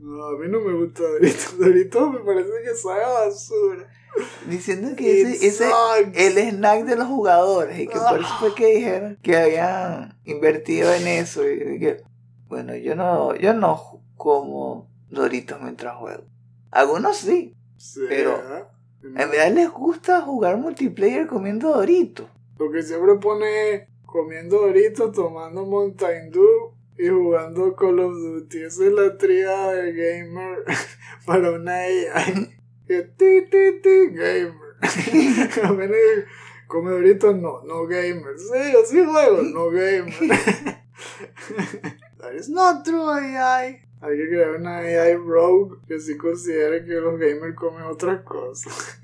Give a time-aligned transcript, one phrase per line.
[0.00, 1.58] No, a mí no me gusta Doritos.
[1.58, 3.88] Doritos me parece que sabe a basura.
[4.48, 5.70] Diciendo que ese, ese
[6.14, 10.92] el snack de los jugadores y que por eso fue que dijeron que habían invertido
[10.92, 12.02] en eso y que
[12.48, 16.24] bueno yo no yo no como Doritos mientras juego
[16.72, 18.64] algunos sí Sí, Pero- ¿eh?
[19.04, 22.26] en verdad les gusta jugar multiplayer comiendo Doritos
[22.58, 26.59] Lo que siempre pone comiendo Doritos, tomando Mountain Dew
[27.00, 28.62] y jugando Call of Duty.
[28.64, 30.64] Esa es la tríada de gamer
[31.26, 32.58] para una AI.
[32.86, 34.54] Que ti, ti, ti, gamer.
[35.64, 35.96] Apenas
[36.66, 38.38] come Doritos, no, no gamer.
[38.38, 40.12] Sí, yo sí juego, no gamer.
[42.18, 43.82] That is not true AI.
[44.02, 48.99] Hay que crear una AI rogue que sí considere que los gamers comen otras cosas.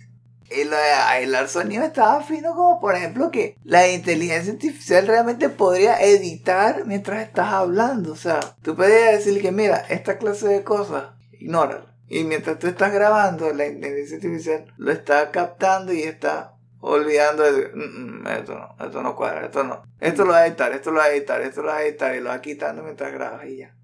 [0.50, 5.48] Y lo de bailar sonido estaba fino como por ejemplo que la inteligencia artificial realmente
[5.48, 8.12] podría editar mientras estás hablando.
[8.12, 12.69] O sea tú podrías decir que mira esta clase de cosas ignórala y mientras tú
[12.69, 18.55] estás grabando la inteligencia artificial lo está captando y está olvidando de, "Mm, mm, esto
[18.55, 19.83] no esto no cuadra esto no.
[20.00, 22.14] Esto lo va a editar esto lo va a editar esto lo va a editar
[22.14, 23.74] y lo va quitando mientras grabas y ya.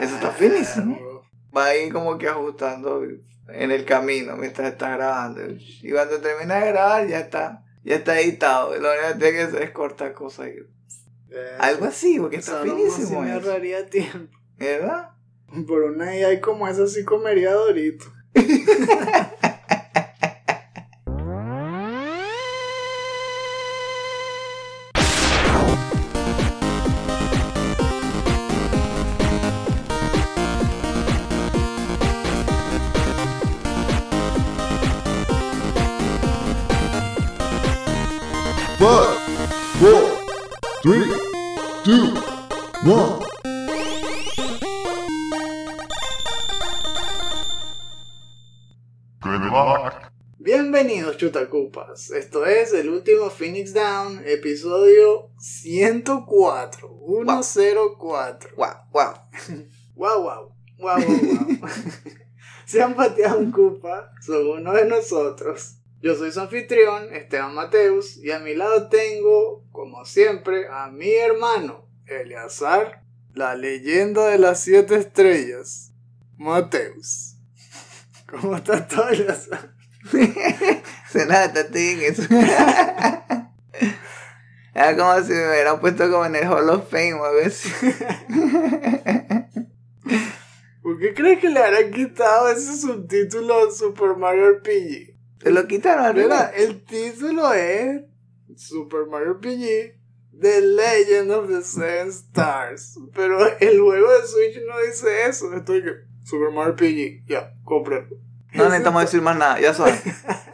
[0.00, 0.98] Eso está finísimo.
[1.56, 3.00] va ahí como que ajustando
[3.48, 5.40] en el camino mientras estás grabando.
[5.82, 8.76] Y cuando terminas de grabar ya está, ya está editado.
[8.78, 10.48] Lo único que tienes que hacer es cortar cosas.
[10.48, 13.22] Eh, Algo así, porque está finísimo.
[13.22, 14.36] me ahorraría tiempo.
[14.56, 15.10] ¿Verdad?
[15.66, 18.04] Por una AI como esa sí comería Dorito.
[51.78, 52.10] chutacupas.
[52.10, 56.88] Esto es el último Phoenix Down, episodio 104.
[57.42, 58.50] 104.
[58.56, 59.14] Wow, wow.
[59.94, 60.54] Wow, wow.
[60.78, 61.70] Wow, wow, wow.
[62.64, 65.76] Se han pateado un cupa, son uno de nosotros.
[66.00, 71.12] Yo soy su anfitrión, Esteban Mateus, y a mi lado tengo, como siempre, a mi
[71.12, 73.02] hermano, Eleazar,
[73.34, 75.92] la leyenda de las siete estrellas,
[76.36, 77.36] Mateus.
[78.30, 79.74] ¿Cómo estás todo, Eleazar?
[81.10, 82.22] Suena bastante bien eso.
[84.74, 87.68] Era como si me hubieran puesto como en el Hall of Fame o algo así.
[90.82, 95.16] ¿Por qué crees que le habrán quitado ese subtítulo a Super Mario RPG?
[95.42, 96.52] Se lo quitaron Mira, arriba.
[96.56, 98.02] el título es
[98.56, 99.96] Super Mario RPG
[100.40, 102.98] The Legend of the Seven Stars.
[103.14, 105.52] Pero el juego de Switch no dice eso.
[105.54, 105.92] Estoy que
[106.24, 108.06] Super Mario RPG, ya, cómpralo.
[108.54, 110.00] No necesitamos decir más nada, ya sabes.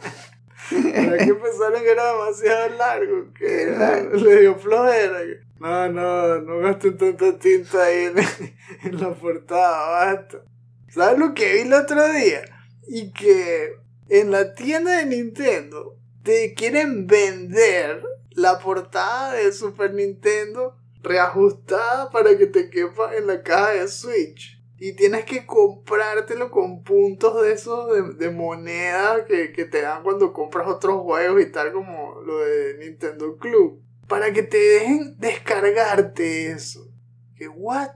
[0.69, 4.17] Pero que pensaron que era demasiado largo, que Exacto.
[4.17, 5.19] le dio flojera.
[5.59, 8.17] No, no, no gasten tanta tinta ahí en,
[8.83, 10.43] en la portada, basta.
[10.89, 12.45] ¿Sabes lo que vi el otro día?
[12.87, 13.73] Y que
[14.09, 22.37] en la tienda de Nintendo te quieren vender la portada de Super Nintendo reajustada para
[22.37, 24.54] que te quepa en la caja de Switch.
[24.77, 30.03] Y tienes que comprártelo con puntos de esos de, de moneda que, que te dan
[30.03, 33.81] cuando compras otros juegos y tal como lo de Nintendo Club.
[34.07, 36.91] Para que te dejen descargarte eso.
[37.35, 37.95] Que what?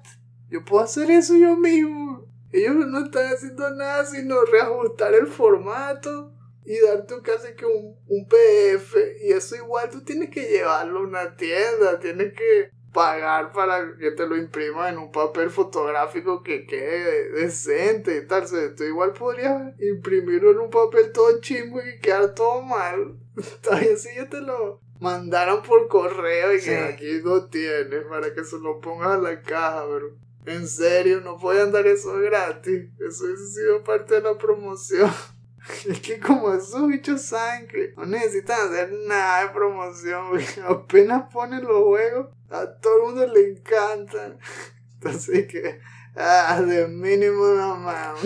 [0.49, 2.25] Yo puedo hacer eso yo mismo.
[2.51, 6.33] Ellos no están haciendo nada sino reajustar el formato
[6.65, 8.95] y darte casi que un, un PDF.
[9.23, 14.11] Y eso igual tú tienes que llevarlo a una tienda, tienes que pagar para que
[14.11, 18.43] te lo impriman en un papel fotográfico que quede decente y tal.
[18.43, 23.17] O sea, tú igual podrías imprimirlo en un papel todo chimbo y quedar todo mal.
[23.61, 28.43] Todavía si yo te lo mandaron por correo y que aquí lo tienes para que
[28.43, 32.89] se lo pongas a la caja, pero en serio, no podían dar eso gratis.
[32.99, 35.11] Eso hubiese sido parte de la promoción.
[35.89, 41.31] Es que como esos bichos saben que no necesitan hacer nada de promoción, porque apenas
[41.31, 44.37] ponen los juegos, a todo el mundo le encantan.
[44.95, 45.79] Entonces que,
[46.15, 48.19] ah, the minimum amount.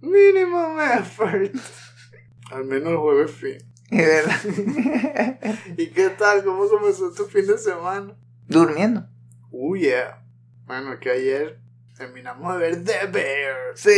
[0.00, 1.54] minimum effort.
[2.50, 3.58] Al menos el juego es fin.
[5.76, 6.44] ¿Y qué tal?
[6.44, 8.14] ¿Cómo comenzó tu fin de semana?
[8.46, 9.06] Durmiendo.
[9.50, 10.22] Uh, yeah.
[10.66, 11.60] Bueno, que ayer
[11.96, 13.56] terminamos de ver The Bear.
[13.74, 13.90] Sí.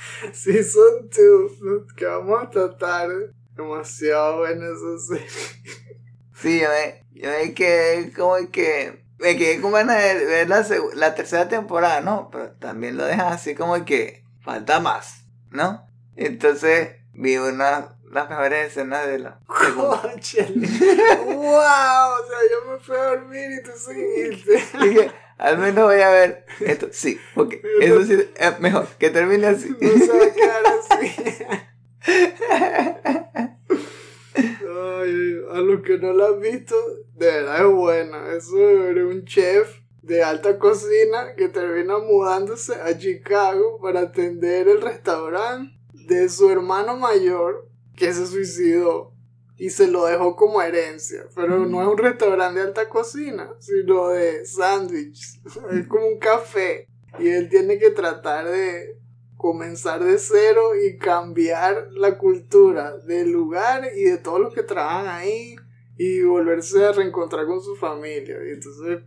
[0.32, 1.60] Season 2.
[1.62, 3.32] Nos quedamos hasta tarde.
[3.54, 5.28] Demasiado buena esa serie.
[6.34, 10.66] Sí, yo me, yo me quedé como que me quedé con ganas de ver la,
[10.94, 12.30] la tercera temporada, ¿no?
[12.32, 15.86] Pero también lo dejan así como que falta más, ¿no?
[16.16, 20.02] Entonces vi una las mejores escenas de la segunda.
[21.24, 24.78] Wow, o sea, yo me fui a dormir y tú seguiste.
[24.78, 26.88] Dije, al menos voy a ver esto.
[26.92, 27.54] Sí, ok.
[27.80, 29.70] Eso sí es mejor, que termine así.
[29.80, 31.12] No se va a quedar así.
[34.36, 36.76] Ay, a los que no la han visto,
[37.14, 38.32] de verdad es buena.
[38.34, 44.80] Es sobre un chef de alta cocina que termina mudándose a Chicago para atender el
[44.80, 47.66] restaurante de su hermano mayor
[47.96, 49.14] que se suicidó
[49.60, 51.26] y se lo dejó como herencia.
[51.34, 55.42] Pero no es un restaurante de alta cocina, sino de sándwiches.
[55.70, 56.88] Es como un café.
[57.18, 58.98] Y él tiene que tratar de
[59.36, 65.08] comenzar de cero y cambiar la cultura del lugar y de todos los que trabajan
[65.08, 65.56] ahí
[65.98, 68.38] y volverse a reencontrar con su familia.
[68.46, 69.02] Y entonces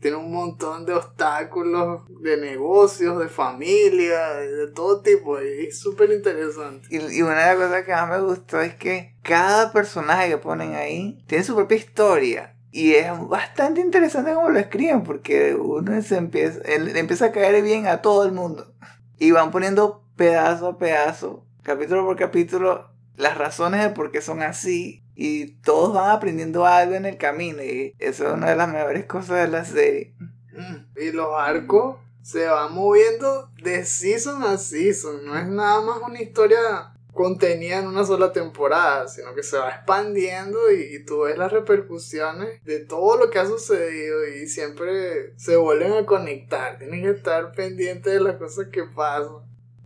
[0.00, 5.40] tiene un montón de obstáculos de negocios, de familia, de, todo tipo.
[5.42, 6.86] Y es súper interesante.
[6.90, 10.38] Y, y una de las cosas que más me gustó es que cada personaje que
[10.38, 12.54] ponen ahí tiene su propia historia.
[12.70, 17.62] Y es bastante interesante cómo lo escriben, porque uno se empieza, él- empieza a caer
[17.62, 18.74] bien a todo el mundo.
[19.18, 24.42] Y van poniendo pedazo a pedazo, capítulo por capítulo, las razones de por qué son
[24.42, 25.02] así.
[25.20, 27.60] Y todos van aprendiendo algo en el camino.
[27.60, 30.14] Y eso es una de las mejores cosas de la serie.
[30.52, 35.24] Mm, Y los arcos se van moviendo de season a season.
[35.24, 39.70] No es nada más una historia contenida en una sola temporada, sino que se va
[39.70, 45.34] expandiendo y, y tú ves las repercusiones de todo lo que ha sucedido y siempre
[45.36, 46.78] se vuelven a conectar.
[46.78, 49.38] Tienes que estar pendiente de las cosas que pasan.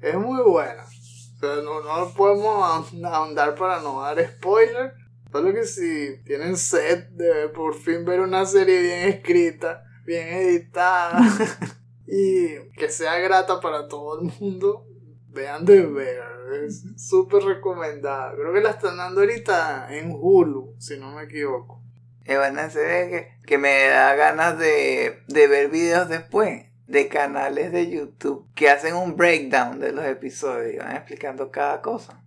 [0.03, 0.83] Es muy buena.
[0.85, 4.93] O sea, no, no podemos ahond- ahondar para no dar spoiler.
[5.33, 11.19] Solo que si tienen sed de por fin ver una serie bien escrita, bien editada
[12.07, 14.87] y que sea grata para todo el mundo,
[15.29, 16.21] vean de ver.
[16.67, 18.35] Es súper recomendada.
[18.35, 21.83] Creo que la están dando ahorita en Hulu, si no me equivoco.
[22.25, 27.73] Es una serie que, que me da ganas de, de ver videos después de canales
[27.73, 32.23] de YouTube que hacen un breakdown de los episodios y van explicando cada cosa.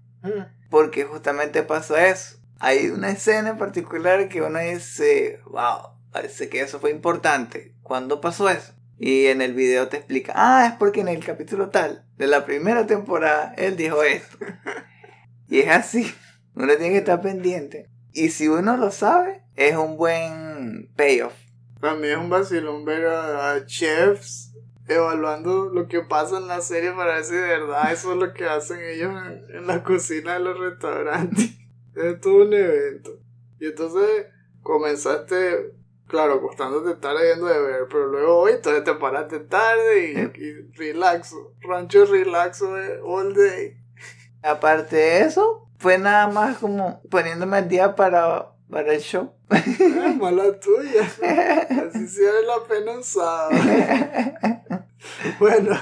[0.71, 2.39] Porque justamente pasa eso.
[2.59, 7.75] Hay una escena en particular que uno dice, wow, parece que eso fue importante.
[7.83, 8.73] ¿Cuándo pasó eso?
[8.97, 12.45] Y en el video te explica, ah, es porque en el capítulo tal de la
[12.45, 14.37] primera temporada él dijo esto.
[15.49, 16.13] y es así.
[16.55, 17.89] Uno tiene que estar pendiente.
[18.13, 21.33] Y si uno lo sabe, es un buen payoff.
[21.81, 24.53] También es un vacilón ver a, a chefs
[24.87, 28.33] evaluando lo que pasa en la serie para ver si de verdad eso es lo
[28.33, 31.51] que hacen ellos en, en la cocina de los restaurantes.
[31.95, 33.19] Es todo un evento.
[33.59, 34.27] Y entonces
[34.61, 35.73] comenzaste,
[36.07, 40.71] claro, acostándote tarde viendo de ver, pero luego hoy entonces te paraste tarde y, y
[40.77, 41.53] relaxo.
[41.61, 43.77] Rancho relaxo de all day.
[44.43, 49.33] Aparte de eso, fue nada más como poniéndome al día para, para el show.
[49.49, 51.03] Ah, mala tuya.
[51.03, 53.49] Así sí vale la pena usada.
[55.39, 55.77] Bueno,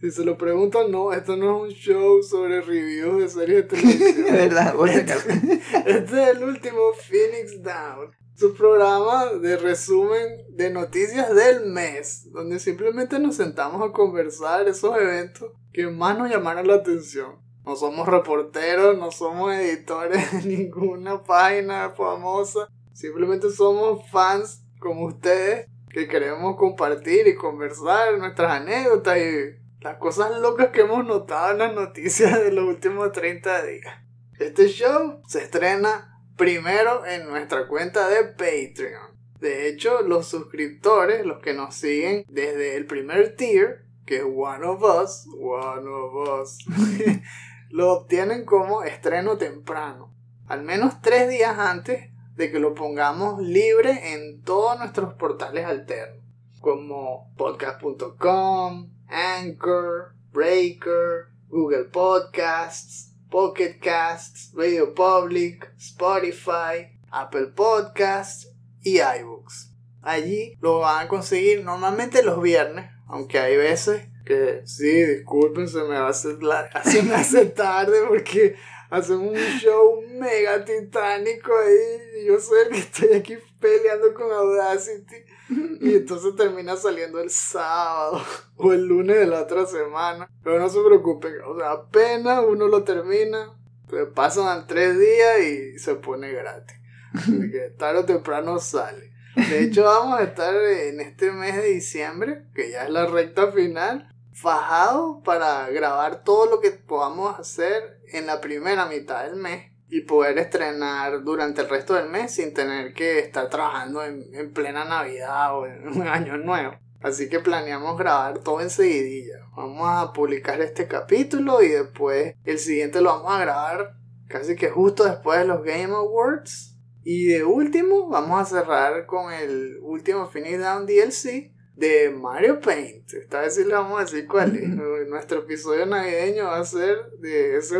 [0.00, 3.62] si se lo preguntan, no, esto no es un show sobre reviews de series de
[3.64, 4.26] televisión.
[4.32, 4.74] ¿Verdad?
[4.74, 5.28] Por acaso.
[5.86, 6.78] Este es el último
[7.08, 8.12] Phoenix Down.
[8.36, 14.96] Su programa de resumen de noticias del mes, donde simplemente nos sentamos a conversar esos
[14.96, 17.40] eventos que más nos llamaron la atención.
[17.64, 22.68] No somos reporteros, no somos editores de ninguna página famosa.
[22.92, 30.38] Simplemente somos fans como ustedes que queremos compartir y conversar nuestras anécdotas y las cosas
[30.40, 33.94] locas que hemos notado en las noticias de los últimos 30 días.
[34.38, 39.18] Este show se estrena primero en nuestra cuenta de Patreon.
[39.40, 44.66] De hecho, los suscriptores, los que nos siguen desde el primer tier, que es One
[44.66, 46.58] of Us, One of Us,
[47.70, 50.14] lo obtienen como estreno temprano.
[50.48, 56.24] Al menos tres días antes de que lo pongamos libre en todos nuestros portales alternos,
[56.60, 68.48] como podcast.com, Anchor, Breaker, Google Podcasts, Pocket Casts, Radio Public, Spotify, Apple Podcasts
[68.82, 69.72] y iBooks.
[70.02, 75.78] Allí lo van a conseguir normalmente los viernes, aunque hay veces que sí, disculpen, se
[75.78, 76.36] me va a hacer,
[76.84, 78.56] se me hace tarde porque
[78.90, 84.30] hacemos un show mega titánico ahí y yo soy el que estoy aquí peleando con
[84.30, 85.16] Audacity
[85.80, 88.20] y entonces termina saliendo el sábado
[88.56, 90.30] o el lunes de la otra semana.
[90.42, 93.52] Pero no se preocupen, o sea, apenas uno lo termina,
[93.88, 96.76] se pasan tres días y se pone gratis.
[97.14, 99.12] Así que tarde o temprano sale.
[99.34, 103.52] De hecho, vamos a estar en este mes de diciembre, que ya es la recta
[103.52, 109.67] final, fajados para grabar todo lo que podamos hacer en la primera mitad del mes
[109.90, 114.52] y poder estrenar durante el resto del mes sin tener que estar trabajando en, en
[114.52, 116.74] plena Navidad o en un año nuevo.
[117.00, 119.38] Así que planeamos grabar todo enseguidilla.
[119.56, 123.94] Vamos a publicar este capítulo y después el siguiente lo vamos a grabar
[124.28, 126.76] casi que justo después de los Game Awards.
[127.04, 133.14] Y de último, vamos a cerrar con el último Finish Down DLC de Mario Paint.
[133.14, 134.68] Esta vez sí le vamos a decir cuál es.
[135.08, 137.78] Nuestro episodio navideño va a ser de ese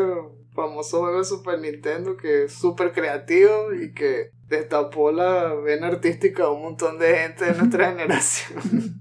[0.58, 6.44] famoso juego de Super Nintendo que es súper creativo y que destapó la vena artística
[6.44, 9.00] de un montón de gente de nuestra generación.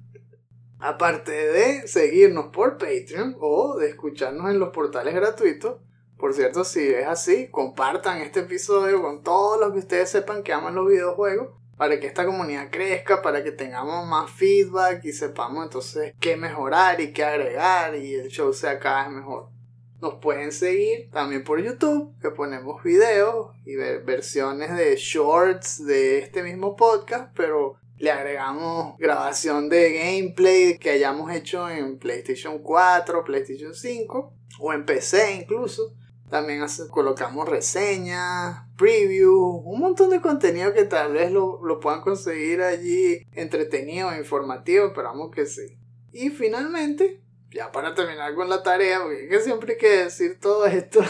[0.80, 5.82] Aparte de seguirnos por Patreon o de escucharnos en los portales gratuitos.
[6.18, 10.54] Por cierto, si es así, compartan este episodio con todos los que ustedes sepan que
[10.54, 15.64] aman los videojuegos para que esta comunidad crezca, para que tengamos más feedback y sepamos
[15.64, 19.57] entonces qué mejorar y qué agregar y el show sea cada vez mejor.
[20.02, 26.44] Nos pueden seguir también por YouTube, que ponemos videos y versiones de shorts de este
[26.44, 33.74] mismo podcast, pero le agregamos grabación de gameplay que hayamos hecho en PlayStation 4, PlayStation
[33.74, 35.96] 5 o en PC incluso.
[36.30, 42.62] También colocamos reseñas, previews, un montón de contenido que tal vez lo, lo puedan conseguir
[42.62, 45.80] allí entretenido e informativo, esperamos que sí.
[46.12, 51.02] Y finalmente, ya para terminar con la tarea, porque siempre hay que decir todo esto,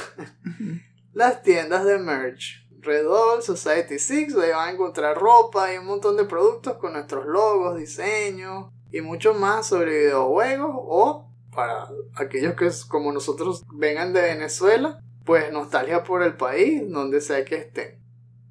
[1.13, 2.67] las tiendas de merch.
[2.79, 7.25] Redol, Society 6, donde van a encontrar ropa y un montón de productos con nuestros
[7.25, 14.21] logos, diseños y mucho más sobre videojuegos o para aquellos que como nosotros vengan de
[14.21, 17.99] Venezuela, pues nostalgia por el país, donde sea que estén.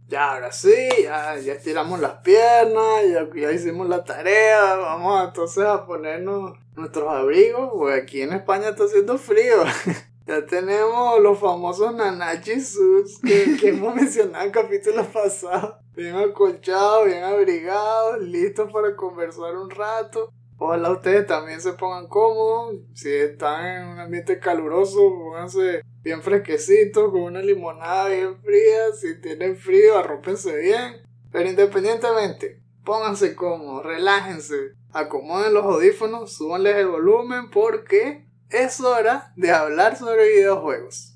[0.09, 5.65] Ya, ahora sí, ya, ya estiramos las piernas, ya, ya hicimos la tarea, vamos entonces
[5.65, 9.65] a ponernos nuestros abrigos, porque aquí en España está haciendo frío.
[10.27, 15.77] Ya tenemos los famosos Nanachi Suits que, hemos mencionado en capítulos pasados.
[15.95, 20.33] Bien acolchados, bien abrigados, listos para conversar un rato.
[20.59, 22.75] Ojalá ustedes también se pongan cómodos.
[22.93, 28.93] Si están en un ambiente caluroso, pónganse bien fresquecitos, con una limonada bien fría.
[29.01, 31.03] Si tienen frío, arrópense bien.
[31.31, 39.51] Pero independientemente, pónganse cómodos, relájense, acomoden los audífonos, súbanles el volumen porque es hora de
[39.51, 41.13] hablar sobre videojuegos.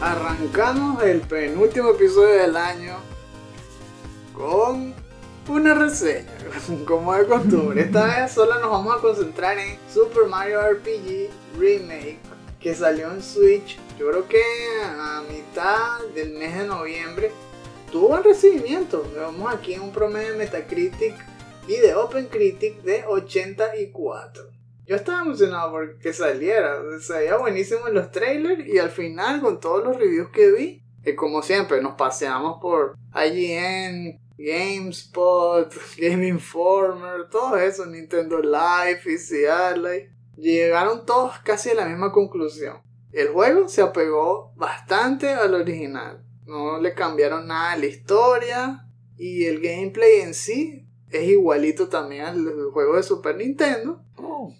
[0.00, 2.96] Arrancamos el penúltimo episodio del año
[4.32, 4.94] con
[5.48, 6.32] una reseña,
[6.86, 7.82] como de costumbre.
[7.82, 12.18] Esta vez solo nos vamos a concentrar en Super Mario RPG Remake,
[12.58, 14.42] que salió en Switch, yo creo que
[14.84, 17.32] a mitad del mes de noviembre
[17.90, 19.10] tuvo buen recibimiento.
[19.14, 21.14] Vemos aquí un promedio de Metacritic
[21.66, 24.50] y de OpenCritic de 84.
[24.86, 29.58] Yo estaba emocionado porque saliera, se veía buenísimo en los trailers y al final con
[29.60, 37.28] todos los reviews que vi, que como siempre nos paseamos por IGN, GameSpot, Game Informer,
[37.30, 42.85] todo eso, Nintendo Live, y llegaron todos casi a la misma conclusión.
[43.16, 46.22] El juego se apegó bastante al original.
[46.44, 48.86] No le cambiaron nada a la historia.
[49.16, 54.04] Y el gameplay en sí es igualito también al juego de Super Nintendo.
[54.18, 54.52] Oh,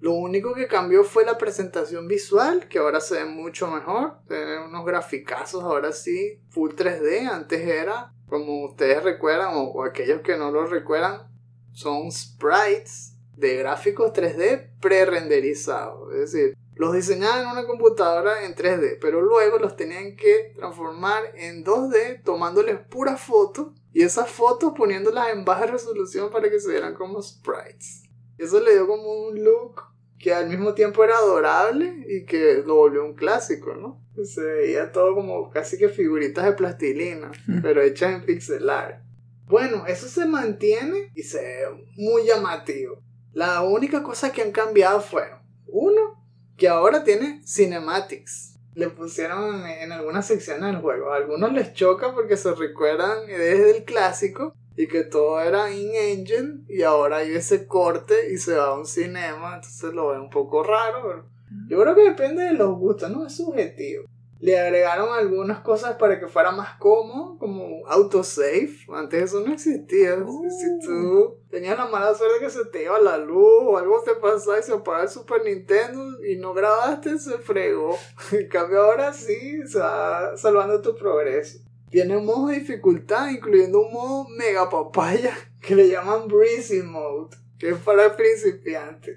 [0.00, 4.18] Lo único que cambió fue la presentación visual, que ahora se ve mucho mejor.
[4.28, 7.30] Tiene unos graficazos ahora sí, full 3D.
[7.30, 11.30] Antes era, como ustedes recuerdan, o, aquellos que no lo recuerdan,
[11.72, 16.12] son sprites de gráficos 3D pre-renderizados.
[16.12, 21.24] Es decir, los diseñaban en una computadora en 3D, pero luego los tenían que transformar
[21.34, 26.70] en 2D tomándoles puras fotos y esas fotos poniéndolas en baja resolución para que se
[26.70, 28.02] vieran como sprites.
[28.36, 29.82] Eso le dio como un look
[30.18, 34.02] que al mismo tiempo era adorable y que lo volvió un clásico, ¿no?
[34.22, 37.30] Se veía todo como casi que figuritas de plastilina,
[37.62, 39.02] pero hechas en pixelar.
[39.46, 43.02] Bueno, eso se mantiene y se ve muy llamativo.
[43.32, 46.15] La única cosa que han cambiado fueron, uno,
[46.56, 48.58] que ahora tiene cinematics.
[48.74, 51.12] Le pusieron en, algunas secciones del juego.
[51.12, 56.64] A algunos les choca porque se recuerdan desde el clásico y que todo era in-engine
[56.68, 60.28] y ahora hay ese corte y se va a un cinema, entonces lo ve un
[60.28, 61.26] poco raro.
[61.68, 64.04] yo creo que depende de los gustos, no es subjetivo.
[64.40, 68.70] Le agregaron algunas cosas para que fuera más cómodo, como autosave.
[68.92, 70.16] Antes eso no existía.
[70.16, 74.02] Si- Si tú tenías la mala suerte que se te iba la luz o algo
[74.02, 77.96] te pasaba y se apagaba el Super Nintendo y no grabaste, se fregó.
[78.32, 81.60] En cambio ahora sí, se va salvando tu progreso.
[81.90, 87.36] Tiene un modo de dificultad, incluyendo un modo mega papaya que le llaman Breezy Mode,
[87.58, 89.16] que es para principiantes.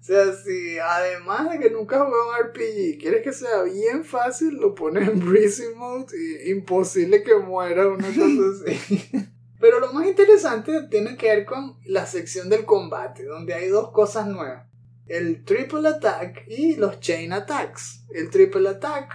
[0.00, 4.02] O sea, si además de que nunca has jugado un RPG, quieres que sea bien
[4.02, 9.28] fácil, lo pones en Breezy Mode y imposible que muera una cosa así.
[9.60, 13.90] Pero lo más interesante tiene que ver con la sección del combate, donde hay dos
[13.90, 14.66] cosas nuevas.
[15.06, 18.06] El Triple Attack y los Chain Attacks.
[18.14, 19.12] El Triple Attack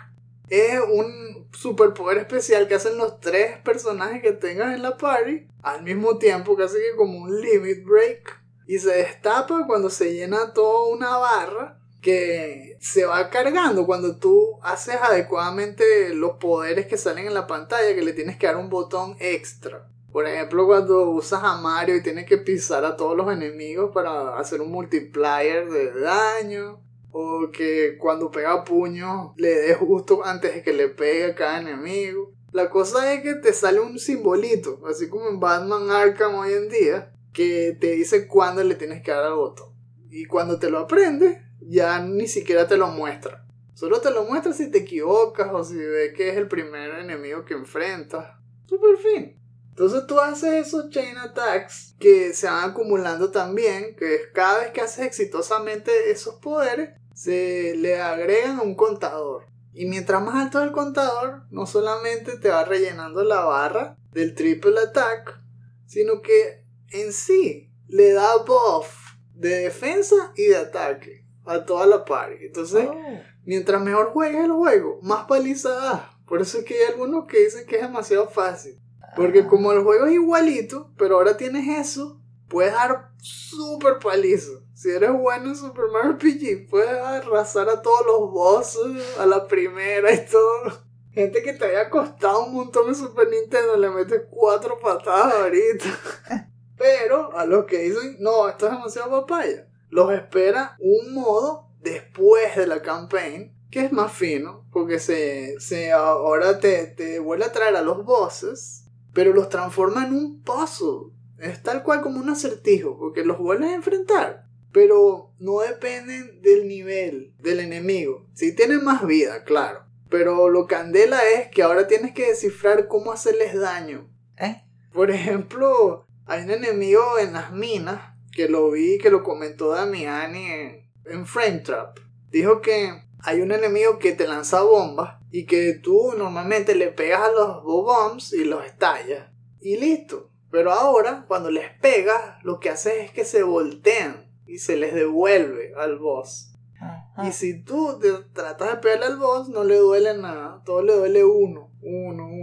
[0.49, 5.81] es un superpoder especial que hacen los tres personajes que tengas en la party al
[5.81, 8.44] mismo tiempo, casi que como un limit break.
[8.67, 14.59] Y se destapa cuando se llena toda una barra que se va cargando cuando tú
[14.61, 18.69] haces adecuadamente los poderes que salen en la pantalla, que le tienes que dar un
[18.69, 19.87] botón extra.
[20.11, 24.37] Por ejemplo, cuando usas a Mario y tienes que pisar a todos los enemigos para
[24.37, 26.79] hacer un multiplier de daño.
[27.11, 31.59] O que cuando pega puño le des justo antes de que le pegue a cada
[31.59, 32.33] enemigo.
[32.51, 36.69] La cosa es que te sale un simbolito, así como en Batman Arkham hoy en
[36.69, 39.75] día, que te dice cuándo le tienes que dar al botón.
[40.09, 43.45] Y cuando te lo aprendes, ya ni siquiera te lo muestra.
[43.73, 47.43] Solo te lo muestra si te equivocas o si ves que es el primer enemigo
[47.43, 48.25] que enfrentas.
[48.65, 49.37] Super fin.
[49.69, 54.79] Entonces tú haces esos chain attacks que se van acumulando también, que cada vez que
[54.79, 59.47] haces exitosamente esos poderes, se le agregan un contador.
[59.73, 64.33] Y mientras más alto es el contador, no solamente te va rellenando la barra del
[64.33, 65.41] triple attack,
[65.85, 68.87] sino que en sí le da buff
[69.33, 72.45] de defensa y de ataque a toda la party.
[72.45, 73.19] Entonces, Oh.
[73.43, 76.01] mientras mejor juegues el juego, más paliza das.
[76.27, 78.79] Por eso es que hay algunos que dicen que es demasiado fácil.
[79.15, 84.63] Porque como el juego es igualito, pero ahora tienes eso, puedes dar super palizo.
[84.73, 89.47] Si eres bueno en Super Mario RPG, puedes arrasar a todos los bosses a la
[89.47, 90.83] primera y todo.
[91.11, 95.85] Gente que te había costado un montón en Super Nintendo, le metes cuatro patadas ahorita.
[96.77, 102.55] Pero a los que dicen, no, esto es demasiado papaya, los espera un modo después
[102.55, 107.51] de la campaign que es más fino, porque se, se ahora te, te vuelve a
[107.51, 111.11] traer a los bosses, pero los transforma en un puzzle.
[111.39, 116.67] Es tal cual como un acertijo, porque los vuelves a enfrentar, pero no dependen del
[116.67, 118.25] nivel del enemigo.
[118.33, 123.11] Sí tienen más vida, claro, pero lo candela es que ahora tienes que descifrar cómo
[123.11, 124.09] hacerles daño.
[124.37, 124.63] ¿Eh?
[124.93, 130.45] Por ejemplo, hay un enemigo en las minas que lo vi, que lo comentó Damiani
[130.45, 131.99] en, en Frame Trap.
[132.29, 137.21] Dijo que hay un enemigo que te lanza bombas y que tú normalmente le pegas
[137.21, 139.29] a los bombs y los estallas.
[139.59, 140.29] Y listo.
[140.51, 144.93] Pero ahora, cuando les pegas, lo que haces es que se voltean y se les
[144.93, 146.53] devuelve al boss.
[146.79, 147.27] Ajá.
[147.27, 150.61] Y si tú te tratas de pegarle al boss, no le duele nada.
[150.65, 151.71] Todo le duele uno.
[151.81, 152.34] Uno, uno, uno.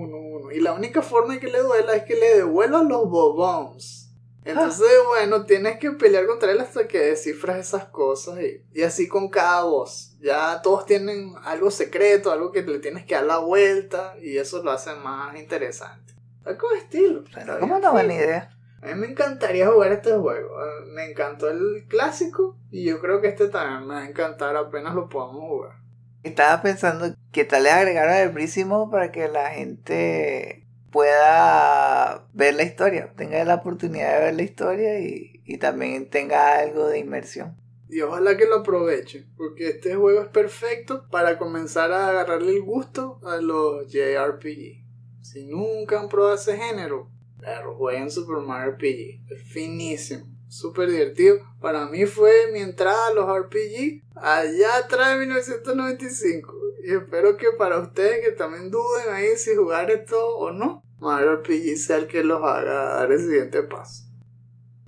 [0.55, 4.11] Y la única forma de que le duela es que le devuelvan los bombs.
[4.45, 8.41] Entonces, bueno, tienes que pelear contra él hasta que descifras esas cosas.
[8.41, 10.17] Y, y así con cada boss.
[10.21, 14.17] Ya todos tienen algo secreto, algo que le tienes que dar la vuelta.
[14.21, 16.15] Y eso lo hace más interesante.
[16.39, 17.23] Está con estilo.
[17.33, 18.51] Pero bien una buena idea.
[18.83, 20.61] A mí me encantaría jugar este juego.
[20.61, 24.57] Eh, Me encantó el clásico y yo creo que este también me va a encantar
[24.57, 25.82] apenas lo podamos jugar.
[26.23, 32.63] Estaba pensando que tal le agregaron el Brísimo para que la gente pueda ver la
[32.63, 37.57] historia, tenga la oportunidad de ver la historia y, y también tenga algo de inmersión.
[37.89, 42.63] Y ojalá que lo aprovechen, porque este juego es perfecto para comenzar a agarrarle el
[42.63, 44.83] gusto a los JRPG.
[45.21, 49.31] Si nunca han probado ese género, pero jueguen Super Mario RPG.
[49.31, 51.39] Es finísimo, súper divertido.
[51.61, 56.55] Para mí fue mi entrada a los RPG allá atrás de 1995.
[56.85, 61.37] Y espero que para ustedes que también duden ahí si jugar esto o no, Mario
[61.37, 64.05] RPG sea el que los haga dar el siguiente paso.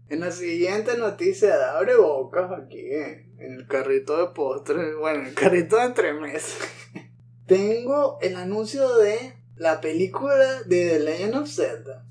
[0.08, 5.20] En la siguiente noticia de Abre Bocas, aquí en, en el carrito de postres, bueno,
[5.20, 6.58] en el carrito de entremeses,
[7.46, 12.04] tengo el anuncio de la película de The Legend of Zelda,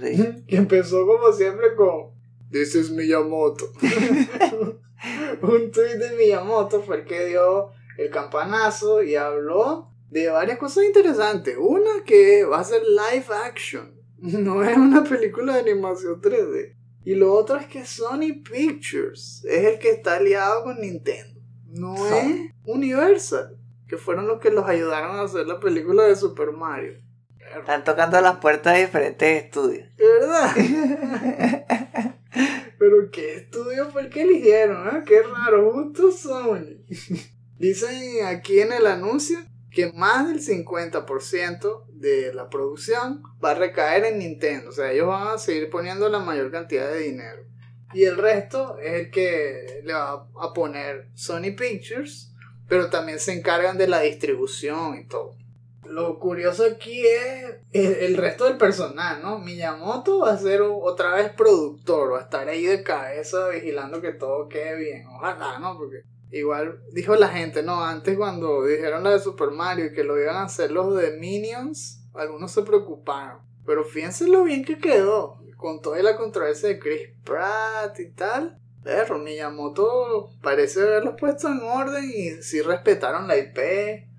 [0.00, 0.44] Sí.
[0.48, 2.19] que empezó como siempre con
[2.50, 3.66] This is Miyamoto.
[5.42, 10.84] Un tweet de Miyamoto fue el que dio el campanazo y habló de varias cosas
[10.84, 11.56] interesantes.
[11.58, 16.76] Una que va a ser live action, no es una película de animación 3D.
[17.04, 21.40] Y lo otro es que Sony Pictures es el que está aliado con Nintendo.
[21.66, 23.56] No es Universal,
[23.88, 27.00] que fueron los que los ayudaron a hacer la película de Super Mario.
[27.56, 29.88] Están tocando las puertas de diferentes estudios.
[29.96, 30.54] ¿De verdad?
[32.80, 35.02] Pero qué estudio fue el que eligieron, ¿eh?
[35.06, 36.78] Qué raro, justo Sony.
[37.58, 39.38] Dicen aquí en el anuncio
[39.70, 44.70] que más del 50% de la producción va a recaer en Nintendo.
[44.70, 47.42] O sea, ellos van a seguir poniendo la mayor cantidad de dinero.
[47.92, 52.32] Y el resto es el que le va a poner Sony Pictures,
[52.66, 55.36] pero también se encargan de la distribución y todo.
[55.90, 59.40] Lo curioso aquí es el, resto del personal, ¿no?
[59.40, 64.12] Miyamoto va a ser otra vez productor, va a estar ahí de cabeza vigilando que
[64.12, 65.06] todo quede bien.
[65.08, 65.76] Ojalá, ¿no?
[65.76, 67.84] Porque igual dijo la gente, ¿no?
[67.84, 71.16] Antes cuando dijeron la de Super Mario y que lo iban a hacer los de
[71.18, 73.40] Minions, algunos se preocuparon.
[73.66, 78.60] Pero fíjense lo bien que quedó, con toda la controversia de Chris Pratt y tal.
[78.84, 84.09] Perro, Miyamoto parece haberlos puesto en orden y sí respetaron la IP.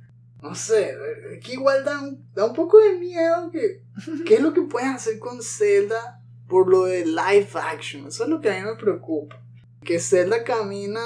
[0.41, 0.95] No sé,
[1.31, 3.83] es que igual da un, da un poco de miedo que
[4.25, 8.07] qué es lo que pueden hacer con Zelda por lo de live action.
[8.07, 9.41] Eso es lo que a mí me preocupa.
[9.83, 11.01] Que Zelda camina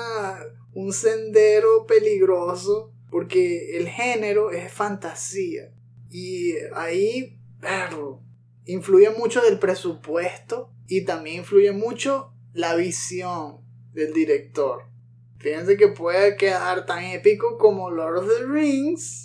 [0.73, 5.71] un sendero peligroso porque el género es fantasía.
[6.09, 8.21] Y ahí, perro,
[8.65, 13.61] influye mucho del presupuesto y también influye mucho la visión
[13.93, 14.83] del director.
[15.39, 19.24] Fíjense que puede quedar tan épico como Lord of the Rings,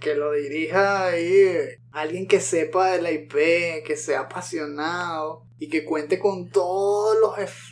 [0.00, 5.84] que lo dirija ahí alguien que sepa de la IP, que sea apasionado y que
[5.84, 7.14] cuente con todo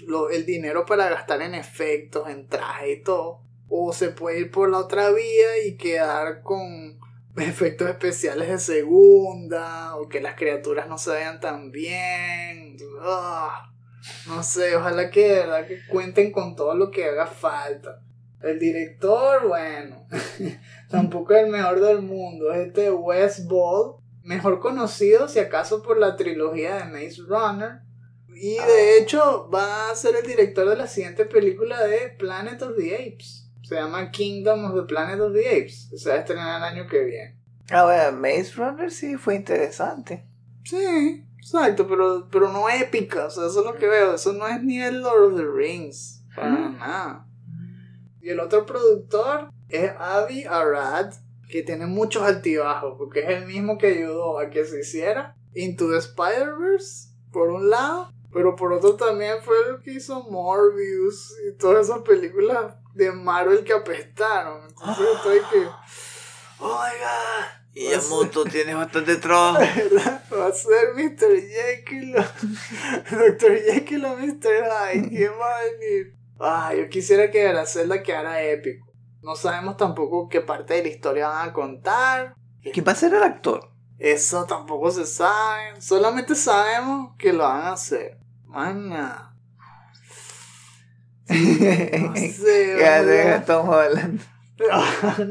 [0.07, 3.43] los, el dinero para gastar en efectos, en traje y todo.
[3.69, 6.99] O se puede ir por la otra vía y quedar con
[7.37, 12.77] efectos especiales de segunda, o que las criaturas no se vean tan bien.
[13.01, 13.71] Ah,
[14.27, 18.03] no sé, ojalá que de verdad que cuenten con todo lo que haga falta.
[18.43, 20.07] El director, bueno,
[20.89, 22.53] tampoco es el mejor del mundo.
[22.53, 27.81] Es este Wes Ball, mejor conocido si acaso por la trilogía de Maze Runner.
[28.35, 32.77] Y de hecho va a ser el director de la siguiente película de Planet of
[32.77, 33.51] the Apes.
[33.63, 35.91] Se llama Kingdom of the Planet of the Apes.
[35.97, 37.39] Se va a estrenar el año que viene.
[37.71, 40.25] Ah, bueno, Maze Runner sí fue interesante.
[40.65, 43.27] Sí, exacto, pero, pero no épica.
[43.27, 44.15] O sea, eso es lo que veo.
[44.15, 46.23] Eso no es ni el Lord of the Rings.
[46.37, 46.79] Para Mm.
[46.79, 47.27] nada.
[48.23, 51.13] Y el otro productor es Avi Arad,
[51.49, 55.89] que tiene muchos altibajos, porque es el mismo que ayudó a que se hiciera Into
[55.91, 61.57] the Spider-Verse, por un lado, pero por otro también fue el que hizo Morbius y
[61.57, 64.63] todas esas películas de Marvel que apestaron.
[64.69, 65.67] Entonces estoy que.
[66.61, 67.59] Oh my god.
[67.75, 69.61] Y Yamoto tiene bastante trabajo.
[70.33, 71.41] Va a ser Mr.
[71.41, 72.13] Jekyll
[73.11, 73.57] Dr.
[73.57, 74.65] Jekyll o Mr.
[74.65, 75.09] Hyde.
[75.09, 76.15] ¿Quién va a venir?
[76.41, 78.88] Ah, yo quisiera que la celda quedara épico.
[79.29, 82.35] No sabemos tampoco qué parte de la historia van a contar.
[82.63, 83.71] ¿Quién va a ser el actor?
[83.99, 85.79] Eso tampoco se sabe.
[85.83, 88.17] Solamente sabemos que lo van a hacer.
[88.47, 89.37] Nada.
[91.29, 92.75] No sé.
[93.05, 94.23] Deja Tom Holland.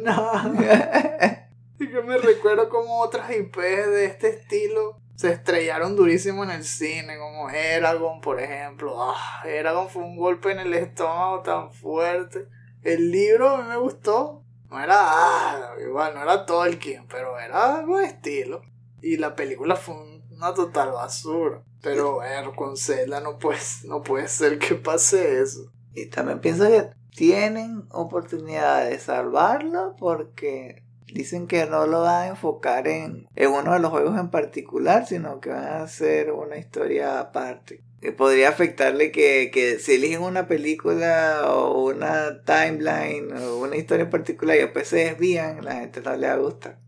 [0.04, 0.54] No.
[1.80, 6.64] Y que me recuerdo como otras IPs de este estilo se estrellaron durísimo en el
[6.64, 8.96] cine, como Eragon, por ejemplo.
[9.00, 12.48] Ah, Eragon fue un golpe en el estómago tan fuerte.
[12.88, 14.46] El libro a mí me gustó.
[14.72, 18.62] No era, ah, igual, no era Tolkien, pero era algo de estilo.
[19.02, 19.94] Y la película fue
[20.32, 21.62] una total basura.
[21.82, 25.70] Pero bueno, con Zelda no puede, no puede ser que pase eso.
[25.94, 32.28] Y también pienso que tienen oportunidad de salvarlo porque dicen que no lo van a
[32.28, 36.56] enfocar en, en uno de los juegos en particular, sino que van a hacer una
[36.56, 37.84] historia aparte.
[38.02, 44.10] Que podría afectarle que, que si eligen una película o una timeline o una historia
[44.10, 46.80] particular y después se desvían, la gente no le va a gustar.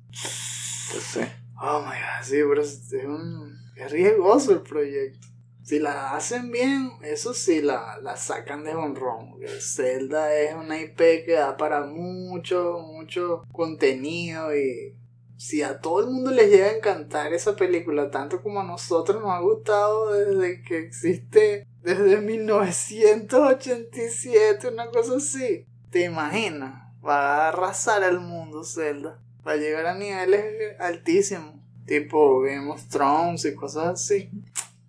[0.87, 1.27] Entonces,
[1.61, 5.27] Oh my god, sí, pero es, un, es riesgoso el proyecto.
[5.61, 9.35] Si la hacen bien, eso sí la, la sacan de honrón.
[9.59, 14.95] Zelda es una IP que da para mucho, mucho contenido y
[15.39, 19.21] si a todo el mundo les llega a encantar esa película, tanto como a nosotros
[19.21, 25.65] nos ha gustado desde que existe, desde 1987, una cosa así.
[25.91, 26.93] ¿Te imaginas?
[27.03, 29.17] Va a arrasar el mundo Zelda.
[29.47, 31.55] Va a llegar a niveles altísimos.
[31.85, 34.29] Tipo Game of Thrones y cosas así.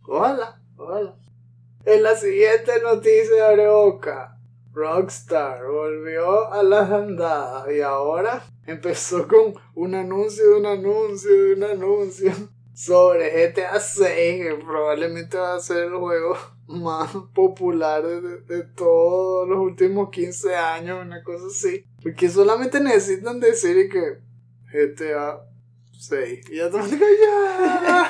[0.03, 1.15] Ojalá, ojalá.
[1.85, 4.37] En la siguiente noticia abre boca.
[4.73, 11.55] Rockstar volvió a las andadas y ahora empezó con un anuncio de un anuncio de
[11.55, 12.33] un anuncio
[12.73, 14.07] sobre GTA 6
[14.43, 20.55] que probablemente va a ser el juego más popular de, de todos los últimos 15
[20.55, 21.85] años, una cosa así.
[22.03, 24.21] Porque solamente necesitan decir que
[24.73, 25.41] GTA
[25.99, 26.51] 6.
[26.51, 28.09] Y ya todo ¡ya!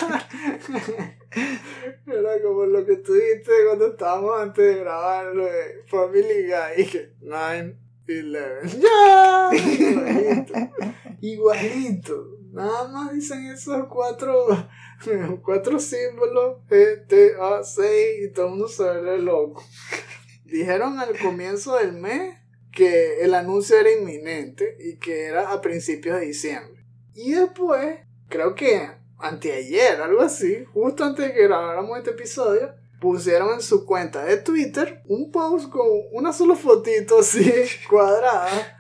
[1.32, 6.86] Era como lo que tú dijiste cuando estábamos antes de grabar lo de Family Guy.
[6.86, 8.80] Que 9, 11.
[8.80, 9.50] ¡Ya!
[9.52, 10.54] Igualito.
[11.20, 12.40] Igualito.
[12.52, 14.46] Nada más dicen esos cuatro,
[15.44, 17.88] cuatro símbolos GTA 6
[18.24, 19.62] y todo el mundo se ve loco.
[20.44, 22.38] Dijeron al comienzo del mes
[22.72, 26.84] que el anuncio era inminente y que era a principios de diciembre.
[27.14, 28.90] Y después, creo que
[29.22, 34.36] anteayer, algo así, justo antes de que grabáramos este episodio, pusieron en su cuenta de
[34.36, 37.50] Twitter un post con una sola fotito así
[37.88, 38.78] cuadrada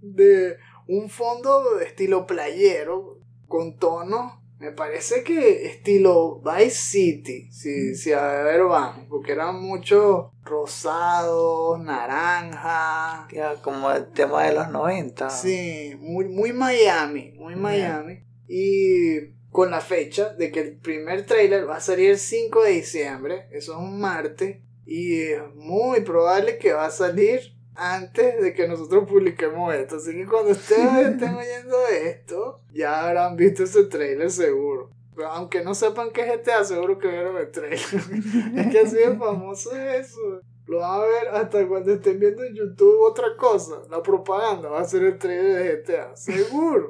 [0.00, 7.96] de un fondo de estilo playero con tonos me parece que estilo Vice City, si,
[7.96, 13.26] si a ver vamos, porque eran muchos rosados, naranja.
[13.32, 15.30] Ya, como el tema de los 90.
[15.30, 18.22] Sí, muy, muy Miami, muy Miami.
[18.46, 22.70] Y con la fecha de que el primer trailer va a salir el 5 de
[22.70, 28.54] diciembre, eso es un martes, y es muy probable que va a salir antes de
[28.54, 29.96] que nosotros publiquemos esto.
[29.96, 34.90] Así que cuando ustedes estén oyendo esto, ya habrán visto ese trailer seguro.
[35.14, 37.78] Pero aunque no sepan qué es GTA, seguro que vieron el trailer.
[38.56, 40.40] es que así de famoso es eso.
[40.66, 43.82] Lo van a ver hasta cuando estén viendo en YouTube otra cosa.
[43.90, 46.16] La propaganda va a ser el trailer de GTA.
[46.16, 46.88] Seguro.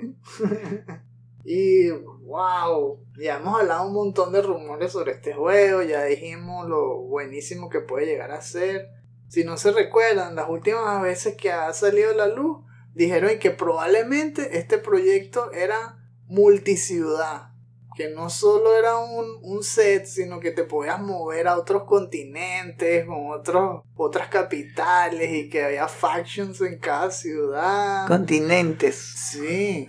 [1.44, 1.90] y
[2.24, 2.98] wow.
[3.18, 5.82] Ya hemos hablado un montón de rumores sobre este juego.
[5.82, 8.88] Ya dijimos lo buenísimo que puede llegar a ser.
[9.28, 12.58] Si no se recuerdan, las últimas veces que ha salido a la luz,
[12.94, 17.48] dijeron que probablemente este proyecto era multiciudad.
[17.94, 23.30] Que no solo era un, set, sino que te podías mover a otros continentes, con
[23.30, 28.08] otros, otras capitales y que había factions en cada ciudad.
[28.08, 28.96] Continentes.
[28.96, 29.88] Sí.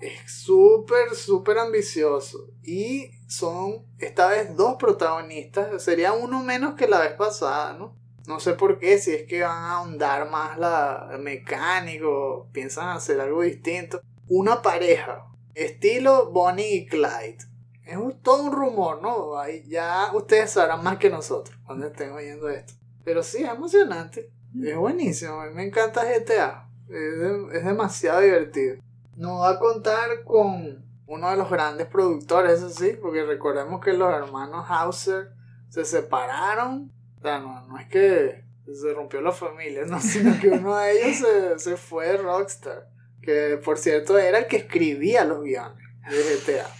[0.00, 2.50] Es súper, súper ambicioso.
[2.62, 5.82] Y son esta vez dos protagonistas.
[5.82, 7.96] Sería uno menos que la vez pasada, ¿no?
[8.26, 13.20] No sé por qué, si es que van a ahondar más la mecánico, piensan hacer
[13.20, 14.02] algo distinto.
[14.28, 17.38] Una pareja, estilo Bonnie y Clyde.
[17.86, 19.38] Es todo un rumor, ¿no?
[19.38, 22.74] Ahí ya ustedes sabrán más que nosotros cuando estén oyendo esto.
[23.02, 24.30] Pero sí, es emocionante.
[24.62, 25.40] Es buenísimo.
[25.40, 26.68] A mí me encanta GTA.
[26.90, 28.76] Es, es demasiado divertido.
[29.18, 33.92] Nos va a contar con uno de los grandes productores, eso sí, porque recordemos que
[33.92, 35.32] los hermanos Hauser
[35.68, 40.76] se separaron o sea, no, es que se rompió la familia, no, sino que uno
[40.76, 42.88] de ellos se, se fue de Rockstar.
[43.20, 46.70] Que por cierto era el que escribía los guiones de GTA.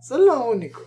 [0.00, 0.82] Eso es lo único.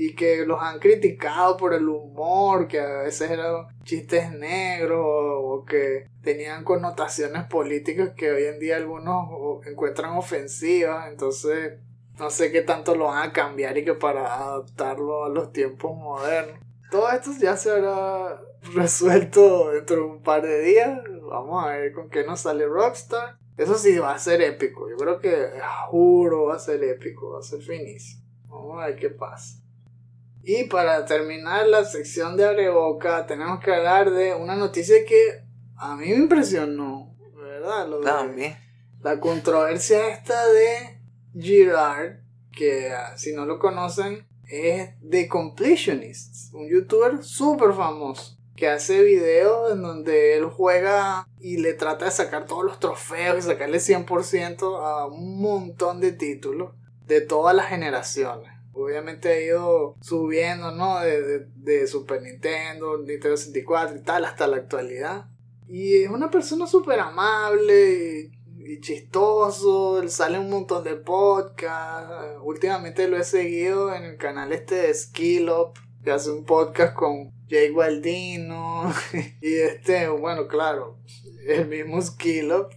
[0.00, 5.64] Y que los han criticado por el humor, que a veces eran chistes negros o
[5.66, 11.10] que tenían connotaciones políticas que hoy en día algunos encuentran ofensivas.
[11.10, 11.80] Entonces,
[12.18, 15.96] no sé qué tanto lo van a cambiar y que para adaptarlo a los tiempos
[15.96, 18.40] modernos todo esto ya se habrá
[18.74, 21.00] resuelto dentro de un par de días.
[21.22, 23.38] Vamos a ver con qué nos sale Rockstar.
[23.56, 24.88] Eso sí va a ser épico.
[24.88, 25.50] Yo creo que,
[25.88, 27.32] juro, va a ser épico.
[27.32, 28.24] Va a ser finísimo.
[28.48, 29.58] Vamos a ver qué pasa.
[30.50, 35.44] Y para terminar la sección de Areboca, tenemos que hablar de una noticia que
[35.76, 37.14] a mí me impresionó.
[37.36, 37.86] ¿Verdad?
[37.86, 38.56] Lo También.
[39.02, 41.02] La controversia esta de
[41.38, 49.02] Girard, que si no lo conocen, es The Completionist, un youtuber súper famoso que hace
[49.02, 53.80] videos en donde él juega y le trata de sacar todos los trofeos y sacarle
[53.80, 56.72] 100% a un montón de títulos
[57.06, 58.57] de todas las generaciones.
[58.78, 61.00] Obviamente ha ido subiendo, ¿no?
[61.00, 65.26] De, de Super Nintendo, Nintendo 64 y tal, hasta la actualidad.
[65.66, 68.30] Y es una persona súper amable
[68.68, 72.38] y chistoso, sale un montón de podcasts.
[72.42, 76.94] Últimamente lo he seguido en el canal este de Skill Up, que hace un podcast
[76.94, 78.92] con Jay Gualdino.
[79.40, 80.98] y este, bueno, claro,
[81.46, 82.68] el mismo Skill Up,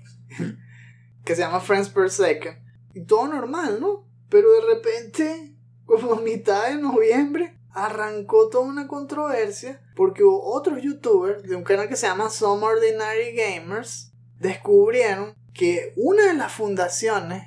[1.26, 2.58] que se llama Friends Per Second.
[2.94, 4.08] Y todo normal, ¿no?
[4.30, 5.51] Pero de repente,
[5.86, 11.88] como a mitad de noviembre, arrancó toda una controversia porque otros youtubers de un canal
[11.88, 17.44] que se llama Some Ordinary Gamers descubrieron que una de las fundaciones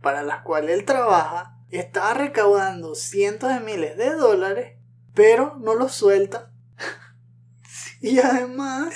[0.00, 4.78] para las cuales él trabaja está recaudando cientos de miles de dólares,
[5.14, 6.52] pero no los suelta.
[8.00, 8.94] y además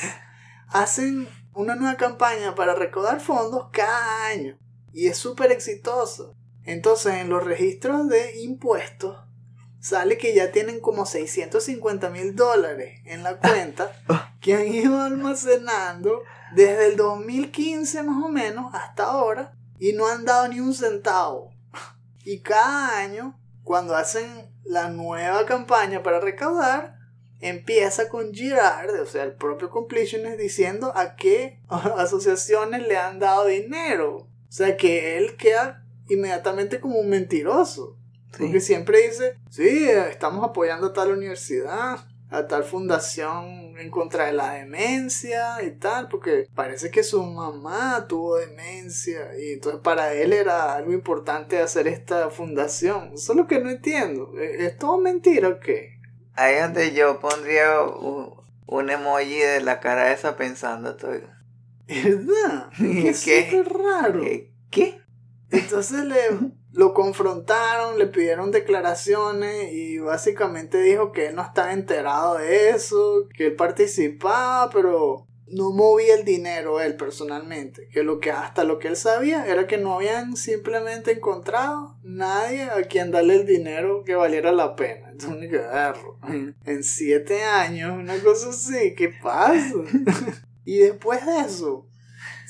[0.68, 4.58] hacen una nueva campaña para recaudar fondos cada año.
[4.92, 6.36] Y es súper exitoso.
[6.68, 9.16] Entonces en los registros de impuestos
[9.80, 13.90] sale que ya tienen como 650 mil dólares en la cuenta
[14.42, 20.26] que han ido almacenando desde el 2015 más o menos hasta ahora y no han
[20.26, 21.54] dado ni un centavo.
[22.22, 26.98] Y cada año, cuando hacen la nueva campaña para recaudar,
[27.40, 33.46] empieza con Girard, o sea, el propio Completionist, diciendo a qué asociaciones le han dado
[33.46, 34.16] dinero.
[34.16, 37.96] O sea, que él queda inmediatamente como un mentiroso.
[38.36, 44.32] Porque siempre dice, sí, estamos apoyando a tal universidad, a tal fundación en contra de
[44.32, 50.32] la demencia y tal, porque parece que su mamá tuvo demencia y entonces para él
[50.32, 53.12] era algo importante hacer esta fundación.
[53.14, 54.32] Eso es lo que no entiendo.
[54.38, 55.98] ¿E-, ¿Es todo mentira o qué?
[56.34, 58.34] Ahí es donde yo pondría un,
[58.66, 61.20] un emoji de la cara esa pensando todo.
[61.88, 62.68] ¿Verdad?
[62.78, 63.38] ¿Qué?
[63.38, 64.22] Es raro.
[64.70, 65.00] ¿Qué?
[65.50, 66.16] Entonces le,
[66.72, 73.26] lo confrontaron, le pidieron declaraciones y básicamente dijo que él no estaba enterado de eso,
[73.34, 78.78] que él participaba, pero no movía el dinero él personalmente, que lo que hasta lo
[78.78, 84.04] que él sabía era que no habían simplemente encontrado nadie a quien darle el dinero
[84.04, 85.10] que valiera la pena.
[85.10, 86.18] Entonces, verlo.
[86.64, 89.74] En siete años, una cosa así, ¿qué pasa?
[90.64, 91.87] y después de eso,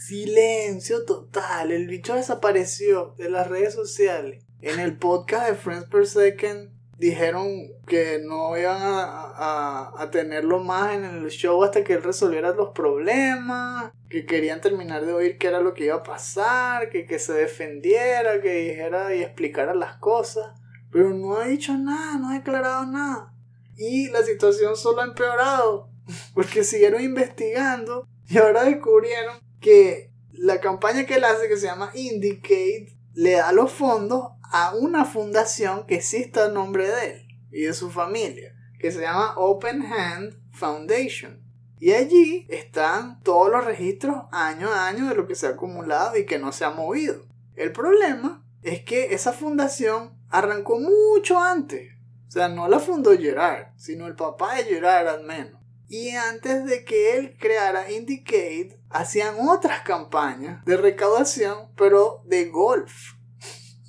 [0.09, 1.71] Silencio total.
[1.71, 4.43] El bicho desapareció de las redes sociales.
[4.63, 7.47] En el podcast de Friends Per Second dijeron
[7.87, 12.55] que no iban a, a, a, tenerlo más en el show hasta que él resolviera
[12.55, 17.05] los problemas, que querían terminar de oír qué era lo que iba a pasar, que,
[17.05, 20.59] que se defendiera, que dijera y explicara las cosas.
[20.91, 23.35] Pero no ha dicho nada, no ha declarado nada.
[23.77, 25.91] Y la situación solo ha empeorado,
[26.33, 31.91] porque siguieron investigando y ahora descubrieron que la campaña que él hace, que se llama
[31.95, 37.63] Indicate, le da los fondos a una fundación que existe a nombre de él y
[37.63, 41.43] de su familia, que se llama Open Hand Foundation.
[41.81, 46.17] Y allí están todos los registros año a año de lo que se ha acumulado
[46.17, 47.27] y que no se ha movido.
[47.55, 51.93] El problema es que esa fundación arrancó mucho antes.
[52.29, 55.61] O sea, no la fundó Gerard, sino el papá de Gerard al menos.
[55.89, 63.15] Y antes de que él creara Indicate, hacían otras campañas de recaudación, pero de golf.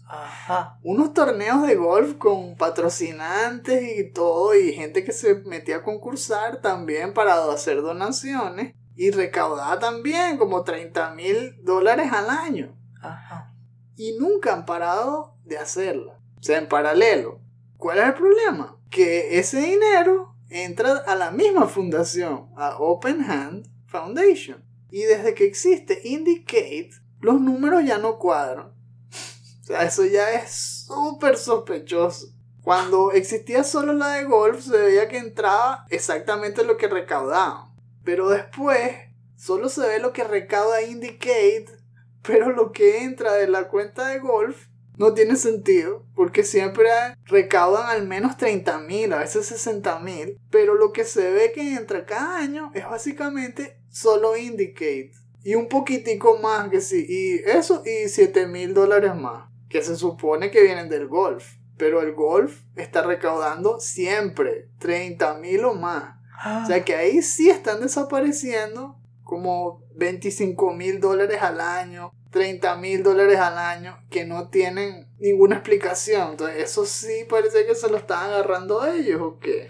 [0.08, 0.80] Ajá.
[0.84, 6.62] Unos torneos de golf con patrocinantes y todo, y gente que se metía a concursar
[6.62, 8.74] también para hacer donaciones.
[8.96, 12.78] Y recaudaba también como 30 mil dólares al año.
[13.02, 13.54] Ajá.
[13.96, 16.20] Y nunca han parado de hacerla.
[16.38, 17.40] O sea, en paralelo.
[17.78, 18.78] ¿Cuál es el problema?
[18.90, 24.69] Que ese dinero entra a la misma fundación, a Open Hand Foundation.
[24.91, 28.67] Y desde que existe Indicate, los números ya no cuadran.
[28.67, 32.34] O sea, eso ya es súper sospechoso.
[32.62, 37.73] Cuando existía solo la de golf, se veía que entraba exactamente lo que recaudaban.
[38.04, 38.91] Pero después,
[39.36, 41.67] solo se ve lo que recauda Indicate,
[42.21, 46.89] pero lo que entra de la cuenta de golf no tiene sentido, porque siempre
[47.25, 51.75] recaudan al menos 30 mil, a veces 60 mil, pero lo que se ve que
[51.75, 55.12] entra cada año es básicamente solo Indicate.
[55.43, 59.95] Y un poquitico más que sí, y eso y 7 mil dólares más, que se
[59.95, 61.56] supone que vienen del golf.
[61.78, 66.15] Pero el golf está recaudando siempre 30 mil o más.
[66.63, 73.04] O sea que ahí sí están desapareciendo como 25 mil dólares al año, 30 mil
[73.04, 76.32] dólares al año que no tienen ninguna explicación.
[76.32, 79.69] Entonces, eso sí parece que se lo están agarrando a ellos o qué.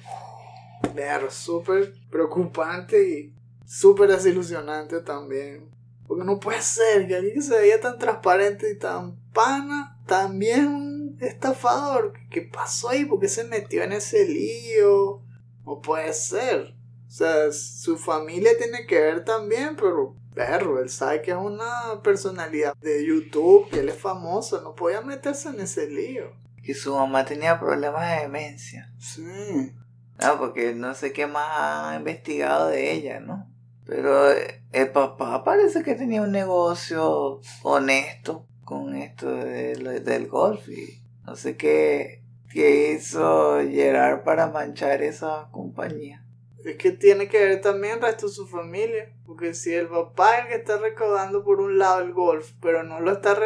[0.94, 3.34] Ver, súper preocupante y
[3.70, 5.70] súper desilusionante también.
[6.08, 10.68] Porque no puede ser que alguien que se veía tan transparente y tan pana, también
[10.68, 12.14] un estafador.
[12.32, 13.06] ¿Qué pasó ahí?
[13.06, 15.22] ¿Por qué se metió en ese lío?
[15.66, 16.74] No puede ser.
[17.08, 22.02] O sea, su familia tiene que ver también, pero perro, él sabe que es una
[22.04, 26.32] personalidad de YouTube, que él es famoso, no podía meterse en ese lío.
[26.64, 28.92] Y su mamá tenía problemas de demencia.
[29.00, 29.74] Sí.
[30.22, 33.50] No, porque no sé qué más ha investigado de ella, ¿no?
[33.90, 34.30] Pero
[34.72, 41.36] el papá parece que tenía un negocio honesto con esto de, del golf y no
[41.36, 42.22] sé qué,
[42.52, 46.24] qué hizo Gerard para manchar esa compañía.
[46.64, 49.12] Es que tiene que ver también el resto de su familia.
[49.26, 52.84] Porque si el papá es el que está recaudando por un lado el golf, pero
[52.84, 53.40] no lo está,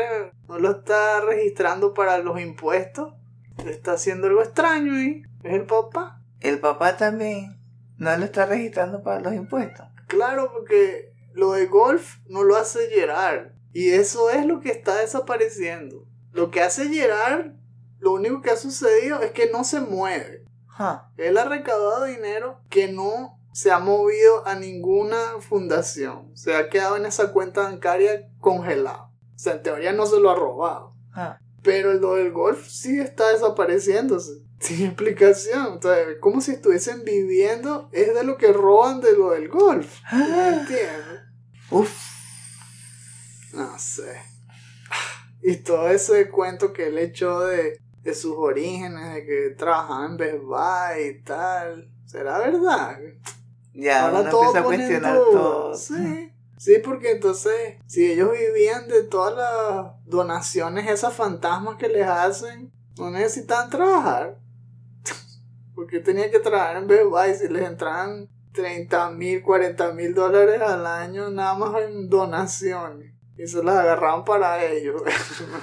[0.49, 3.13] no lo está registrando para los impuestos,
[3.65, 5.23] está haciendo algo extraño ahí.
[5.43, 6.21] Es el papá.
[6.41, 7.61] El papá también
[7.97, 9.92] no lo está registrando para los impuestos.
[10.07, 13.51] Claro, porque lo de golf no lo hace Gerard.
[13.71, 16.05] Y eso es lo que está desapareciendo.
[16.31, 17.53] Lo que hace Gerard,
[17.99, 20.45] lo único que ha sucedido es que no se mueve.
[20.79, 20.99] Huh.
[21.17, 26.35] Él ha recaudado dinero que no se ha movido a ninguna fundación.
[26.35, 29.11] Se ha quedado en esa cuenta bancaria congelado.
[29.35, 30.95] O sea, en teoría no se lo ha robado.
[31.61, 34.43] Pero lo del golf sí está desapareciéndose.
[34.63, 35.73] Sin explicación.
[35.73, 37.89] Entonces, es como si estuviesen viviendo.
[37.91, 39.99] Es de lo que roban de lo del golf.
[40.11, 41.21] ¿Me entiendes?
[41.69, 41.91] Uf.
[43.53, 44.21] No sé.
[45.41, 50.17] Y todo ese cuento que él echó de, de sus orígenes, de que trabajaba en
[50.17, 51.89] Best Buy y tal.
[52.05, 52.99] ¿Será verdad?
[53.73, 55.31] Ya, Ahora uno todo empieza a cuestionar duda.
[55.31, 55.75] todo.
[55.75, 56.29] Sí.
[56.57, 62.71] Sí, porque entonces, si ellos vivían de todas las donaciones, esas fantasmas que les hacen,
[62.97, 64.37] no necesitan trabajar.
[65.75, 70.61] Porque tenía que trabajar en Best Buy si les entraban 30 mil, 40 mil dólares
[70.61, 73.13] al año nada más en donaciones.
[73.37, 75.01] Y se las agarraban para ellos.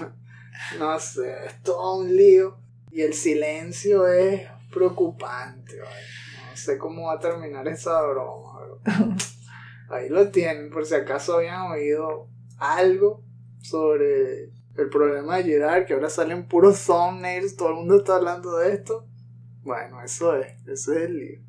[0.78, 2.58] no sé, es todo un lío.
[2.90, 4.42] Y el silencio es
[4.72, 5.78] preocupante.
[5.78, 6.50] ¿vale?
[6.50, 8.58] No sé cómo va a terminar esa broma.
[8.84, 9.14] pero
[9.90, 13.24] Ahí lo tienen, por si acaso habían oído algo
[13.60, 14.44] sobre
[14.76, 18.72] el problema de Gerard, que ahora salen puros thumbnails, todo el mundo está hablando de
[18.72, 19.09] esto.
[19.62, 21.40] Bueno, eso es, eso es el lío.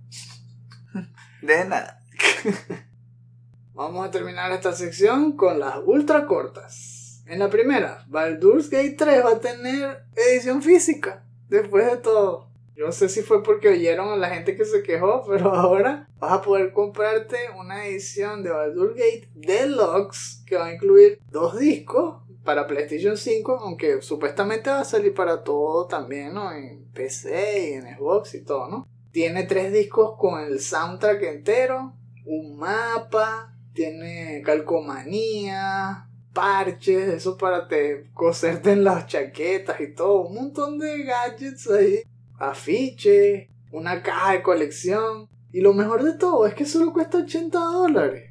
[1.42, 2.00] De nada.
[3.74, 7.24] Vamos a terminar esta sección con las ultra cortas.
[7.26, 11.24] En la primera, Baldur's Gate 3 va a tener edición física.
[11.48, 12.50] Después de todo.
[12.76, 16.08] Yo no sé si fue porque oyeron a la gente que se quejó, pero ahora
[16.20, 21.58] vas a poder comprarte una edición de Baldur's Gate Deluxe que va a incluir dos
[21.58, 26.52] discos para PlayStation 5, aunque supuestamente va a salir para todo también, ¿no?
[26.52, 28.88] En PC y en Xbox y todo, ¿no?
[29.12, 31.94] Tiene tres discos con el soundtrack entero,
[32.26, 40.36] un mapa, tiene calcomanía, parches, eso para te coserte en las chaquetas y todo, un
[40.36, 42.04] montón de gadgets ahí,
[42.40, 45.28] afiches, una caja de colección.
[45.54, 48.31] Y lo mejor de todo es que solo cuesta 80 dólares.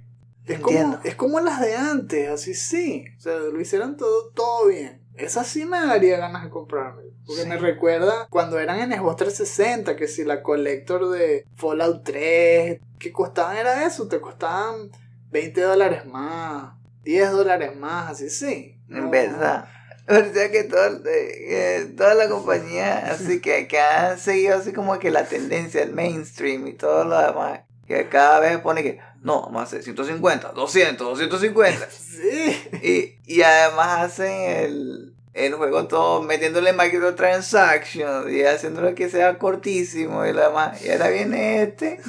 [0.52, 3.04] Es como, es como las de antes, así sí.
[3.16, 5.00] O sea, lo hicieron todo, todo bien.
[5.16, 7.02] Esa sí me daría ganas de comprarme.
[7.26, 7.48] Porque Sí.
[7.48, 13.12] me recuerda cuando eran en Xbox 360, que si la Collector de Fallout 3, que
[13.12, 14.90] costaban era eso, te costaban
[15.30, 16.74] 20 dólares más,
[17.04, 18.80] 10 dólares más, así sí.
[18.88, 19.10] En No.
[19.10, 19.68] verdad.
[20.08, 24.98] O sea que todo, eh, toda la compañía, así que, que han seguido así como
[24.98, 29.42] que la tendencia, el mainstream y todo lo demás, que cada vez pone que, no,
[29.42, 31.88] vamos a hacer 150, 200, 250.
[31.90, 33.18] Sí.
[33.26, 40.24] Y, y además hacen el, el juego todo metiéndole microtransactions y haciéndolo que sea cortísimo
[40.24, 40.82] y lo demás.
[40.84, 42.00] Y ahora viene este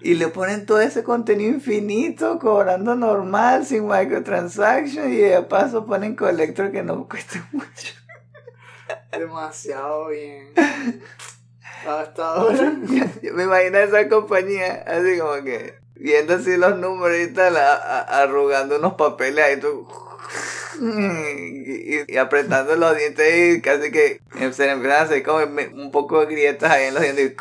[0.00, 6.14] y le ponen todo ese contenido infinito cobrando normal sin microtransactions y de paso ponen
[6.16, 7.94] collector que no cuesta mucho.
[9.10, 10.52] Demasiado bien.
[11.86, 12.76] Hasta ahora.
[13.22, 18.94] Yo me imagino esa compañía así como que viendo así los números y arrugando unos
[18.94, 19.86] papeles ahí tú.
[20.80, 24.20] Y, y- apretando los dientes y casi que
[24.52, 25.38] se le empiezan a hacer como
[25.74, 27.34] un poco de grietas ahí en los dientes.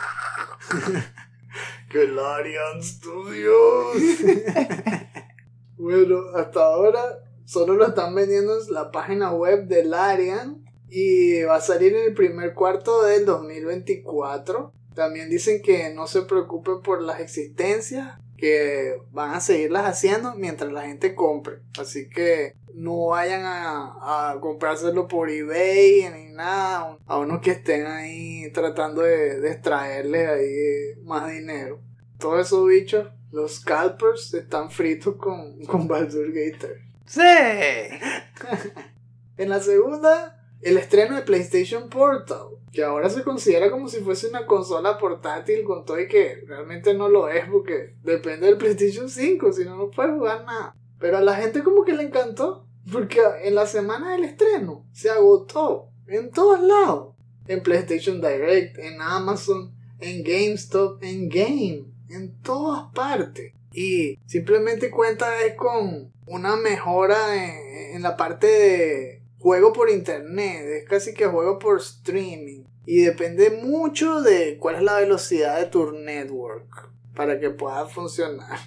[1.94, 3.96] Galarian Studios.
[5.78, 7.02] bueno, hasta ahora
[7.46, 12.06] solo lo están vendiendo en la página web de Larian y va a salir en
[12.06, 14.74] el primer cuarto del 2024.
[14.96, 20.72] También dicen que no se preocupen por las existencias, que van a seguirlas haciendo mientras
[20.72, 21.60] la gente compre.
[21.80, 26.98] Así que no vayan a, a comprárselo por eBay ni nada.
[27.06, 31.82] A unos que estén ahí tratando de, de extraerle ahí más dinero.
[32.20, 36.72] Todos esos bichos, los scalpers, están fritos con, con Baldur's Gate 3.
[37.06, 37.22] ¡Sí!
[39.38, 44.28] En la segunda, el estreno de PlayStation Portal, que ahora se considera como si fuese
[44.28, 49.10] una consola portátil con todo y que realmente no lo es porque depende del PlayStation
[49.10, 50.76] 5, si no, no puedes jugar nada.
[51.00, 55.10] Pero a la gente como que le encantó, porque en la semana del estreno se
[55.10, 57.14] agotó en todos lados.
[57.48, 63.54] En PlayStation Direct, en Amazon, en GameStop, en Game, en todas partes.
[63.72, 69.17] Y simplemente cuenta es con una mejora en, en la parte de
[69.48, 72.66] juego por internet, es casi que juego por streaming.
[72.86, 78.60] Y depende mucho de cuál es la velocidad de tu network para que pueda funcionar.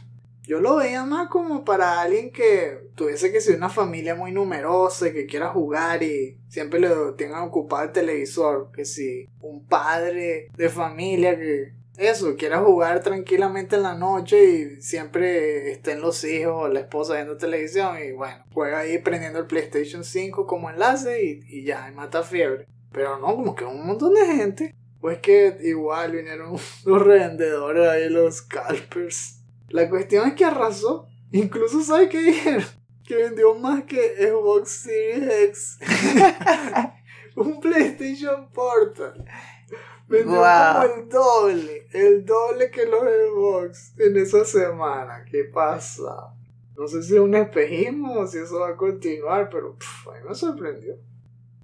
[0.43, 5.09] Yo lo veía más como para alguien que tuviese que ser una familia muy numerosa
[5.09, 8.71] y que quiera jugar y siempre le tengan ocupado el televisor.
[8.73, 14.81] Que si un padre de familia que eso, quiera jugar tranquilamente en la noche y
[14.81, 19.47] siempre estén los hijos o la esposa viendo televisión y bueno, juega ahí prendiendo el
[19.47, 22.67] PlayStation 5 como enlace y, y ya, y mata fiebre.
[22.91, 28.09] Pero no, como que un montón de gente Pues que igual vinieron los revendedores ahí,
[28.09, 29.41] los scalpers.
[29.69, 31.07] La cuestión es que arrasó.
[31.33, 32.65] Incluso, ¿sabes qué dijeron?
[33.05, 35.79] Que vendió más que Xbox Series X.
[37.37, 39.25] Un PlayStation Portal.
[40.11, 40.89] Vendió Guau.
[40.89, 41.87] como el doble.
[41.93, 45.25] El doble que los Xbox en esa semana.
[45.31, 46.35] ¿Qué pasa?
[46.77, 50.13] No sé si es un espejismo o si eso va a continuar, pero pff, a
[50.13, 50.97] mí me sorprendió.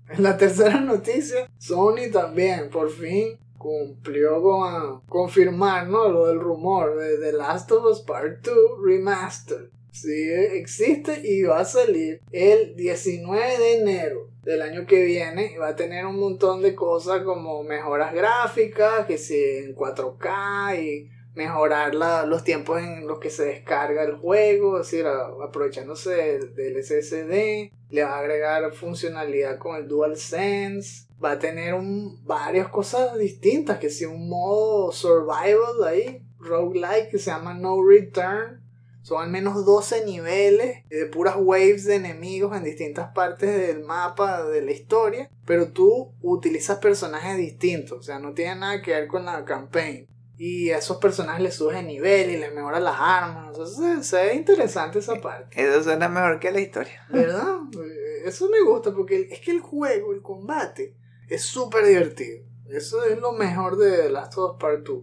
[0.09, 6.09] En la tercera noticia, Sony también por fin cumplió con confirmar ¿no?
[6.09, 9.71] lo del rumor de The Last of Us Part 2 Remastered.
[9.91, 15.69] Sí, existe y va a salir el 19 de enero del año que viene va
[15.69, 21.95] a tener un montón de cosas como mejoras gráficas, que si en 4K y mejorar
[21.95, 26.77] la- los tiempos en los que se descarga el juego, es decir, aprovechándose del, del
[26.83, 33.19] SSD, le va a agregar funcionalidad con el DualSense, va a tener un, varias cosas
[33.19, 38.63] distintas, que si un modo survival ahí, roguelike que se llama No Return,
[39.07, 44.43] son al menos 12 niveles de puras waves de enemigos en distintas partes del mapa
[44.43, 49.07] de la historia, pero tú utilizas personajes distintos, o sea, no tiene nada que ver
[49.07, 50.09] con la campaign.
[50.37, 53.47] Y a esos personajes les sube nivel y les mejora las armas.
[53.57, 55.55] Entonces se ve interesante esa parte.
[55.65, 57.07] Eso suena mejor que la historia.
[57.09, 57.59] ¿Verdad?
[57.79, 60.97] Eh, Eso me gusta porque es que el juego, el combate,
[61.29, 62.45] es súper divertido.
[62.69, 64.99] Eso es lo mejor de Last of Us Part 2.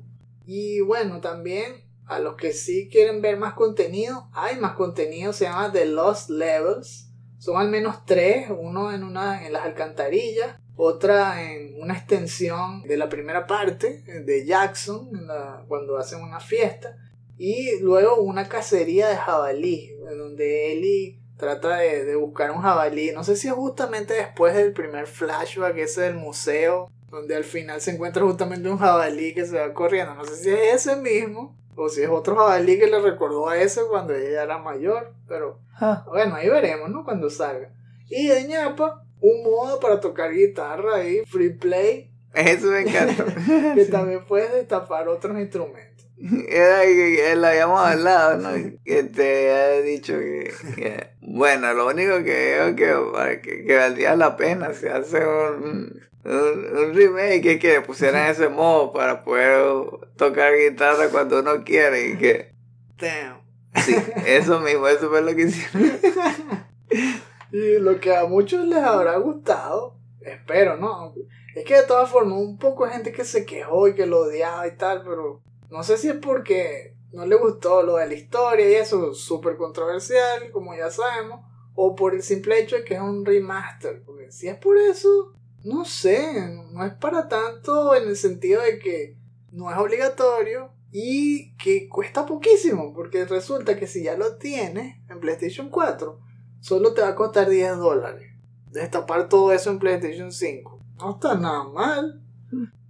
[0.46, 1.86] Y bueno, también
[2.20, 7.10] los que sí quieren ver más contenido, hay más contenido, se llama The Lost Levels.
[7.38, 12.96] Son al menos tres, uno en, una, en las alcantarillas, otra en una extensión de
[12.98, 16.96] la primera parte de Jackson, la- cuando hacen una fiesta,
[17.38, 23.12] y luego una cacería de jabalí, donde Ellie trata de, de buscar un jabalí.
[23.12, 27.82] No sé si es justamente después del primer flashback ese del museo, donde al final
[27.82, 30.16] se encuentra justamente un jabalí que se va corriendo.
[30.16, 33.58] No sé si es ese mismo, o si es otro jabalí que le recordó a
[33.58, 37.04] ese cuando ella era mayor, pero Ah, bueno, ahí veremos, ¿no?
[37.04, 37.70] Cuando salga.
[38.10, 43.26] Y de ñapa, un modo para tocar guitarra ahí, free play, Eso me encantó.
[43.76, 46.06] que también puedes destapar otros instrumentos.
[46.48, 48.50] Era que, que lo habíamos hablado, ¿no?
[48.86, 54.16] Que te había dicho que, que- Bueno, lo único que veo que, que, que valdría
[54.16, 60.54] la pena si hace un, un, un remake que pusieran ese modo para poder tocar
[60.56, 62.54] guitarra cuando uno quiere y que...
[62.98, 63.42] Damn.
[63.84, 63.96] Sí,
[64.26, 66.00] eso mismo, eso fue lo que hicieron.
[67.54, 71.14] Y lo que a muchos les habrá gustado, espero, ¿no?
[71.54, 74.22] Es que de todas formas, un poco de gente que se quejó y que lo
[74.22, 78.16] odiaba y tal, pero no sé si es porque no le gustó lo de la
[78.16, 81.42] historia y eso, súper controversial, como ya sabemos,
[81.76, 84.02] o por el simple hecho de que es un remaster.
[84.04, 88.80] Porque si es por eso, no sé, no es para tanto en el sentido de
[88.80, 89.18] que
[89.52, 95.20] no es obligatorio y que cuesta poquísimo, porque resulta que si ya lo tienes en
[95.20, 96.20] PlayStation 4,
[96.60, 98.30] solo te va a costar 10 dólares.
[98.72, 100.80] Destapar todo eso en PlayStation 5.
[101.00, 102.22] No está nada mal.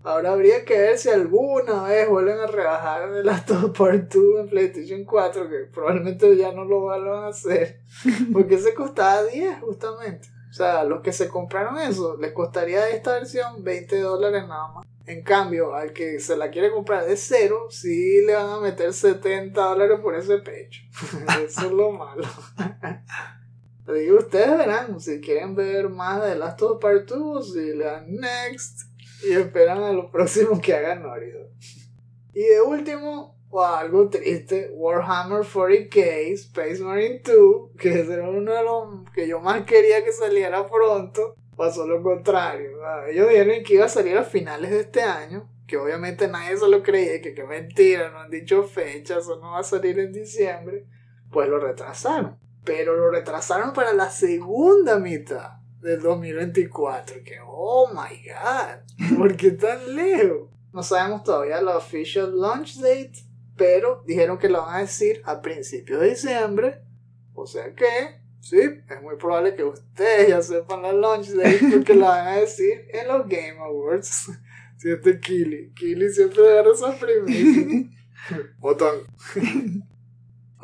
[0.04, 4.50] Ahora habría que ver si alguna vez vuelven a rebajar The Last Part 2 en
[4.50, 7.80] PlayStation 4, que probablemente ya no lo vuelvan a hacer.
[8.34, 10.33] Porque se costaba 10 justamente.
[10.54, 14.86] O sea, los que se compraron eso, les costaría esta versión 20 dólares nada más.
[15.08, 18.94] En cambio, al que se la quiere comprar de cero, sí le van a meter
[18.94, 20.84] 70 dólares por ese pecho.
[21.44, 22.28] Eso es lo malo.
[23.86, 27.84] Y ustedes verán si quieren ver más de Last of Part 2 o si le
[27.84, 28.84] dan next
[29.28, 31.20] y esperan a lo próximo que haga Dog.
[32.34, 38.64] Y de último, o algo triste, Warhammer 40k Space Marine 2, que era uno de
[38.64, 42.72] los que yo más quería que saliera pronto, pasó lo contrario.
[43.08, 46.68] Ellos dijeron que iba a salir a finales de este año, que obviamente nadie se
[46.68, 50.12] lo creía, que qué mentira, no han dicho fechas, o no va a salir en
[50.12, 50.88] diciembre,
[51.32, 52.40] pues lo retrasaron.
[52.66, 57.24] Pero lo retrasaron para la segunda mitad del 2024.
[57.24, 60.50] Que, oh my god, ¿por qué tan lejos?
[60.72, 63.14] No sabemos todavía la official launch date,
[63.56, 66.82] pero dijeron que lo van a decir a principios de diciembre.
[67.34, 71.96] O sea que, sí, es muy probable que ustedes ya sepan la launch date porque
[71.96, 74.32] la van a decir en los Game Awards.
[74.76, 77.86] Si este Kili, Kili siempre agarra esas primicias.
[78.60, 78.96] Botón.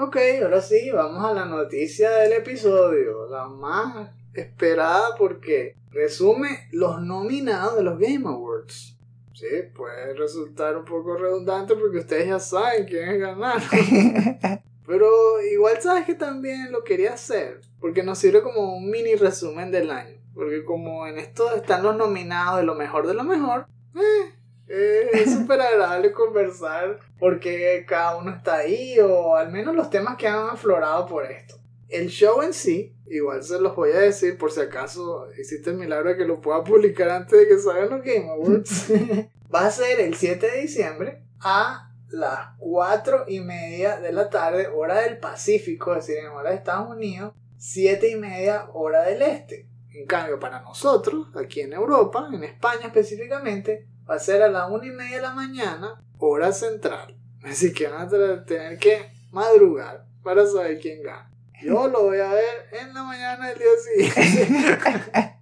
[0.01, 7.01] Ok, ahora sí, vamos a la noticia del episodio, la más esperada porque resume los
[7.01, 8.97] nominados de los Game Awards.
[9.39, 13.63] Sí, puede resultar un poco redundante porque ustedes ya saben quiénes ganaron.
[14.85, 19.71] Pero igual sabes que también lo quería hacer porque nos sirve como un mini resumen
[19.71, 20.17] del año.
[20.33, 24.33] Porque como en esto están los nominados de lo mejor de lo mejor, eh,
[24.67, 30.17] Eh, Es súper agradable conversar porque cada uno está ahí o al menos los temas
[30.17, 31.55] que han aflorado por esto.
[31.87, 35.77] El show en sí, igual se los voy a decir por si acaso existe el
[35.77, 38.91] milagro de que lo pueda publicar antes de que salgan los Game Awards.
[39.53, 44.67] Va a ser el 7 de diciembre a las 4 y media de la tarde,
[44.67, 49.21] hora del Pacífico, es decir, en hora de Estados Unidos, 7 y media hora del
[49.21, 49.67] Este.
[49.91, 54.69] En cambio, para nosotros, aquí en Europa, en España específicamente, va a ser a las
[54.69, 57.15] 1 y media de la mañana, hora central.
[57.43, 61.28] Así que van a tener que madrugar para saber quién gana.
[61.61, 64.79] Yo lo voy a ver en la mañana del día siguiente.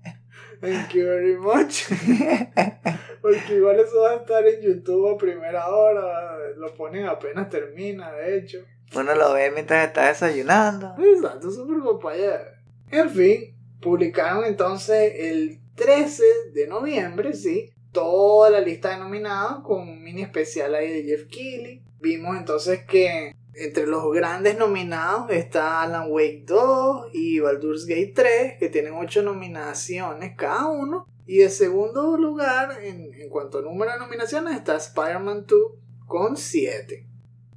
[0.62, 1.84] Thank you very much.
[3.22, 6.38] Porque igual eso va a estar en YouTube a primera hora.
[6.56, 8.60] Lo ponen apenas termina, de hecho.
[8.96, 10.96] Uno lo ve mientras está desayunando.
[10.98, 12.46] Exacto, súper compañero.
[12.90, 19.82] En fin, publicaron entonces el 13 de noviembre, sí, toda la lista de nominados con
[19.82, 21.84] un mini especial ahí de Jeff Keighley.
[22.00, 28.60] Vimos entonces que entre los grandes nominados está Alan Wake 2 y Baldur's Gate 3,
[28.60, 31.08] que tienen 8 nominaciones cada uno.
[31.26, 35.60] Y en segundo lugar, en, en cuanto a número de nominaciones, está Spider-Man 2
[36.06, 37.08] con 7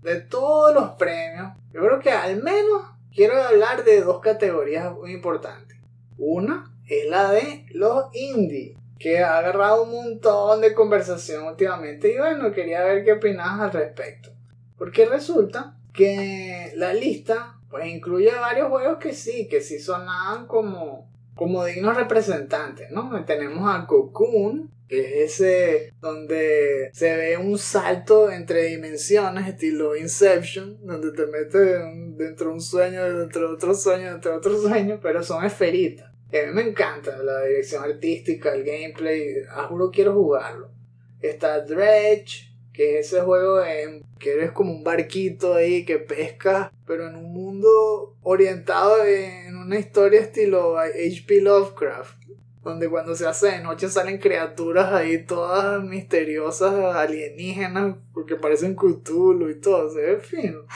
[0.03, 2.83] de todos los premios, yo creo que al menos
[3.15, 5.77] quiero hablar de dos categorías muy importantes.
[6.19, 12.19] Una es la de los indie, que ha agarrado un montón de conversación últimamente y
[12.19, 14.31] bueno, quería ver qué opinabas al respecto.
[14.77, 21.09] Porque resulta que la lista pues incluye varios juegos que sí, que sí sonaban como,
[21.35, 23.25] como dignos representantes, ¿no?
[23.25, 30.85] Tenemos a Cocoon, que es ese donde se ve un salto entre dimensiones, estilo Inception,
[30.85, 31.81] donde te metes
[32.17, 36.11] dentro de un sueño, dentro de otro sueño, dentro de otro sueño, pero son esferitas.
[36.33, 40.71] A mí me encanta la dirección artística, el gameplay, a quiero jugarlo.
[41.21, 46.73] Está Dredge, que es ese juego en que eres como un barquito ahí que pesca,
[46.87, 51.41] pero en un mundo orientado en una historia estilo H.P.
[51.41, 52.21] Lovecraft
[52.63, 59.49] donde cuando se hace de noche salen criaturas ahí todas misteriosas, alienígenas, porque parecen Cthulhu
[59.49, 60.67] y todo, se ve fino.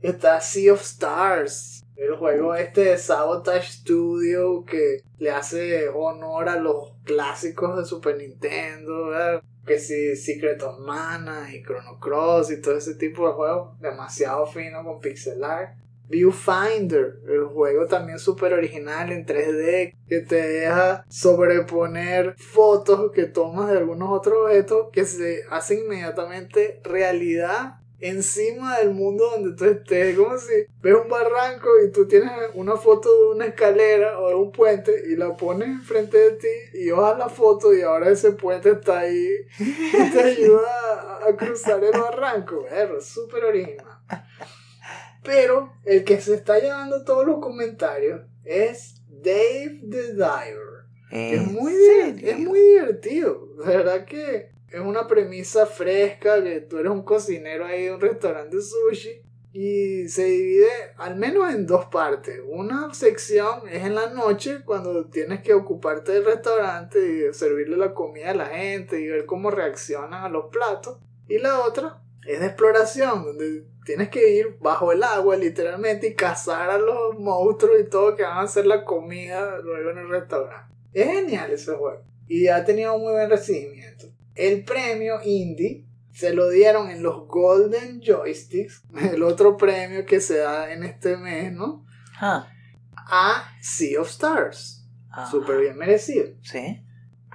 [0.00, 6.56] Está Sea of Stars, el juego este de Sabotage Studio que le hace honor a
[6.56, 9.42] los clásicos de Super Nintendo, ¿verdad?
[9.66, 14.46] Que si Secret of Mana y Chrono Cross y todo ese tipo de juegos, demasiado
[14.46, 15.76] fino con pixel art.
[16.08, 23.70] Viewfinder, el juego también súper original en 3D que te deja sobreponer fotos que tomas
[23.70, 30.16] de algunos otros objetos que se hacen inmediatamente realidad encima del mundo donde tú estés.
[30.16, 34.34] Como si ves un barranco y tú tienes una foto de una escalera o de
[34.34, 38.32] un puente y la pones enfrente de ti y bajas la foto y ahora ese
[38.32, 39.28] puente está ahí
[39.58, 42.66] y te ayuda a, a cruzar el barranco.
[42.66, 44.00] Es súper original.
[45.22, 50.70] Pero el que se está llevando todos los comentarios es Dave the Diver.
[51.10, 51.74] Es ¿En muy,
[52.22, 53.48] es muy divertido.
[53.58, 58.00] De verdad que es una premisa fresca, que tú eres un cocinero ahí de un
[58.00, 59.22] restaurante sushi.
[59.52, 62.40] Y se divide al menos en dos partes.
[62.46, 67.92] Una sección es en la noche cuando tienes que ocuparte del restaurante y servirle la
[67.92, 70.98] comida a la gente y ver cómo reaccionan a los platos.
[71.26, 76.14] Y la otra es de exploración, donde tienes que ir bajo el agua literalmente y
[76.14, 80.08] cazar a los monstruos y todo que van a hacer la comida luego en el
[80.10, 80.72] restaurante.
[80.92, 84.06] Es genial ese juego y ha tenido muy buen recibimiento.
[84.40, 88.82] El premio indie se lo dieron en los Golden Joysticks,
[89.12, 91.84] el otro premio que se da en este mes, ¿no?
[92.18, 92.48] Ah,
[92.94, 94.86] A Sea of Stars.
[95.30, 96.28] Súper bien merecido.
[96.42, 96.82] Sí.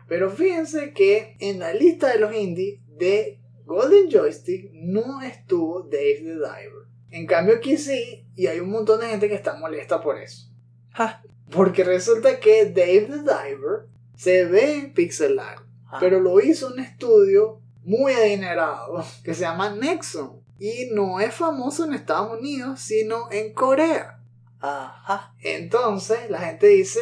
[0.08, 6.22] Pero fíjense que en la lista de los indies de Golden Joystick no estuvo Dave
[6.24, 6.88] the Diver.
[7.12, 10.50] En cambio aquí sí, y hay un montón de gente que está molesta por eso.
[10.94, 15.98] Ah, Porque resulta que Dave the Diver se ve en pixel art, ah.
[16.00, 20.44] pero lo hizo un estudio muy adinerado que se llama Nexon.
[20.58, 24.22] Y no es famoso en Estados Unidos, sino en Corea.
[24.60, 25.34] Ajá.
[25.42, 27.00] Entonces la gente dice,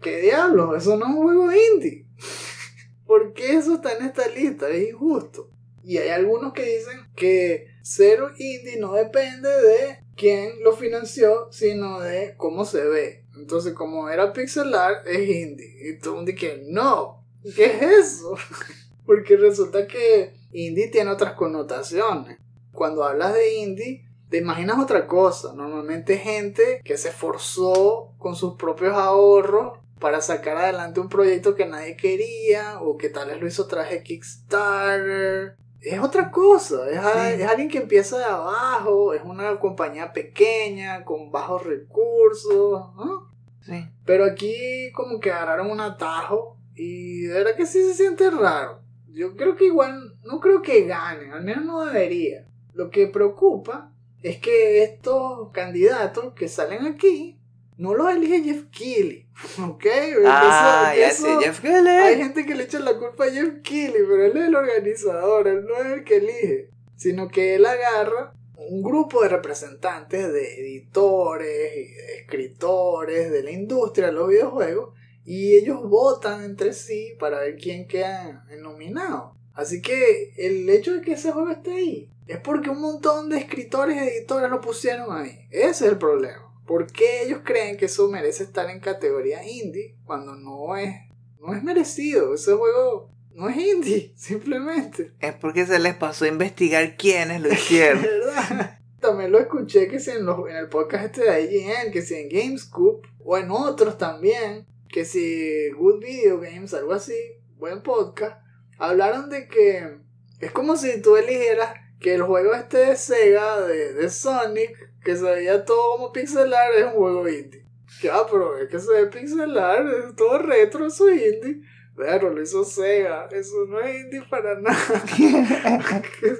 [0.00, 0.76] ¿qué diablos?
[0.76, 2.06] Eso no es un juego indie.
[3.06, 4.68] ¿Por qué eso está en esta lista?
[4.68, 5.50] Es injusto.
[5.82, 12.00] Y hay algunos que dicen que ser indie no depende de quién lo financió, sino
[12.00, 13.24] de cómo se ve.
[13.36, 15.76] Entonces, como era pixel art, es indie.
[15.80, 17.23] Y todo el mundo dice, no,
[17.54, 18.34] ¿qué es eso?
[19.06, 22.38] Porque resulta que indie tiene otras connotaciones.
[22.72, 25.52] Cuando hablas de indie, te imaginas otra cosa.
[25.54, 31.66] Normalmente gente que se esforzó con sus propios ahorros para sacar adelante un proyecto que
[31.66, 35.56] nadie quería o que tal vez lo hizo de Kickstarter.
[35.80, 37.42] Es otra cosa, es, Sí.
[37.42, 43.30] es alguien que empieza de abajo, es una compañía pequeña, con bajos recursos, ¿no?
[43.60, 43.86] Sí.
[44.04, 48.80] Pero aquí como que agarraron un atajo y de verdad que sí se siente raro.
[49.12, 52.46] Yo creo que igual, no creo que ganen, al menos no debería.
[52.74, 57.38] Lo que preocupa es que estos candidatos que salen aquí
[57.76, 59.26] no los elige Jeff Keighley,
[59.68, 59.86] ¿ok?
[60.26, 62.16] Ah, Eso- ya eso- sé, Jeff Hay Keighley.
[62.18, 65.64] gente que le echa la culpa a Jeff Keighley, pero él es el organizador, él
[65.66, 71.72] no es el que elige, sino que él agarra un grupo de representantes de editores
[71.76, 74.94] y de escritores de la industria de los videojuegos
[75.24, 79.34] y ellos votan entre sí para ver quién queda nominado.
[79.54, 83.38] Así que el hecho de que ese juego esté ahí es porque un montón de
[83.38, 85.46] escritores y editores lo pusieron ahí.
[85.50, 86.42] Ese es el problema.
[86.66, 90.94] ¿Por qué ellos creen que eso merece estar en categoría indie cuando no es,
[91.40, 92.34] no es merecido?
[92.34, 95.12] Ese juego no es indie, simplemente.
[95.20, 98.02] Es porque se les pasó a investigar quiénes lo hicieron.
[98.02, 98.78] ¿Verdad?
[99.00, 102.14] También lo escuché que si en, los- en el podcast este de IGN, que si
[102.14, 107.16] en Gamescoop o en otros también, que si Good Video Games, algo así,
[107.56, 108.40] buen podcast,
[108.78, 109.98] hablaron de que
[110.38, 114.70] es como si tú eligieras que el juego este de Sega, de, de Sonic,
[115.02, 117.66] que se veía todo como pixelar, es un juego indie.
[118.12, 121.62] Ah, pero es que se ve pixelar, es todo retro, eso es indie.
[121.96, 125.04] Pero lo hizo Sega, eso no es indie para nada.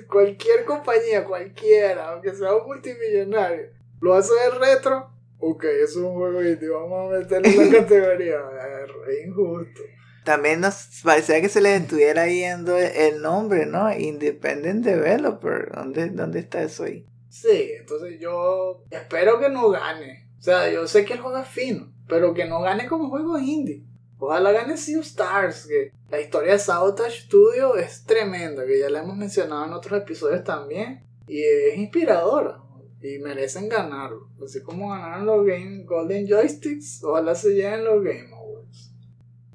[0.09, 5.11] Cualquier compañía, cualquiera, aunque sea un multimillonario, lo hace de retro.
[5.47, 8.39] Ok, eso es un juego indie, vamos a meterlo en la categoría.
[8.39, 9.83] A ver, Es injusto.
[10.25, 13.95] También nos parecía que se les estuviera yendo el nombre, ¿no?
[13.95, 15.71] Independent Developer.
[15.75, 17.07] ¿Dónde, dónde está eso ahí?
[17.29, 20.31] Sí, entonces yo espero que no gane.
[20.39, 23.39] O sea, yo sé que el juego es fino, pero que no gane como juego
[23.39, 23.85] indie.
[24.19, 28.89] Ojalá gane Sea of Stars, que la historia de Sabotage Studio es tremenda, que ya
[28.89, 32.63] la hemos mencionado en otros episodios también, y es inspiradora,
[33.05, 34.13] y merecen ganar.
[34.43, 38.93] Así como ganaron los Game Golden Joysticks, ojalá se lleven los Game Awards.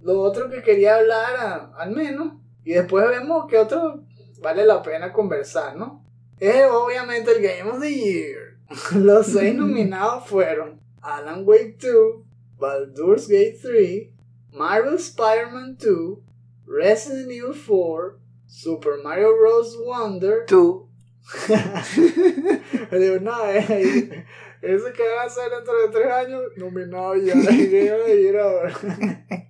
[0.01, 2.33] Lo otro que quería hablar, a, al menos,
[2.63, 4.03] y después vemos que otro
[4.41, 6.05] vale la pena conversar, ¿no?
[6.39, 8.59] Es obviamente el Game of the Year.
[8.95, 12.23] los seis nominados fueron Alan Wake 2,
[12.59, 14.09] Baldur's Gate 3,
[14.51, 16.19] Marvel Spider-Man 2,
[16.67, 19.75] Resident Evil 4, Super Mario Bros.
[19.85, 20.88] Wonder 2
[22.91, 24.25] digo, nada, eh,
[24.61, 27.33] eso que va a ser dentro de tres años, nominado ya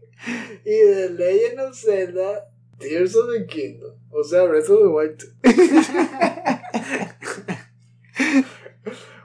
[0.65, 3.95] y de Legend of Zelda, Tears of the Kingdom.
[4.11, 5.23] O sea, Breath of the Wild.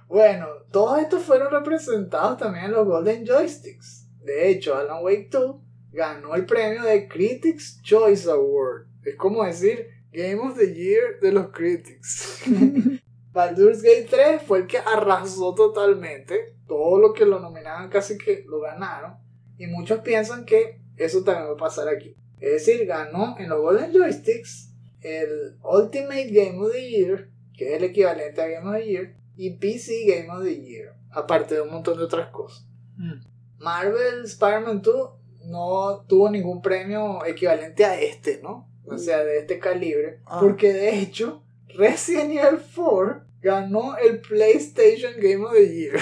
[0.08, 4.06] bueno, todos estos fueron representados también en los Golden Joysticks.
[4.22, 5.56] De hecho, Alan Wake 2
[5.92, 8.86] ganó el premio de Critics Choice Award.
[9.04, 12.42] Es como decir, Game of the Year de los Critics.
[13.32, 16.54] Baldur's Gate 3 fue el que arrasó totalmente.
[16.68, 19.16] Todo lo que lo nominaban casi que lo ganaron.
[19.58, 22.16] Y muchos piensan que eso también va a pasar aquí.
[22.38, 27.82] Es decir, ganó en los Golden Joysticks el Ultimate Game of the Year, que es
[27.82, 31.60] el equivalente a Game of the Year, y PC Game of the Year, aparte de
[31.62, 32.66] un montón de otras cosas.
[32.96, 33.24] Mm.
[33.58, 35.10] Marvel Spider-Man 2
[35.46, 38.70] no tuvo ningún premio equivalente a este, ¿no?
[38.86, 40.20] O sea, de este calibre.
[40.26, 40.38] Ah.
[40.40, 45.98] Porque de hecho, Resident Evil 4 ganó el PlayStation Game of the Year.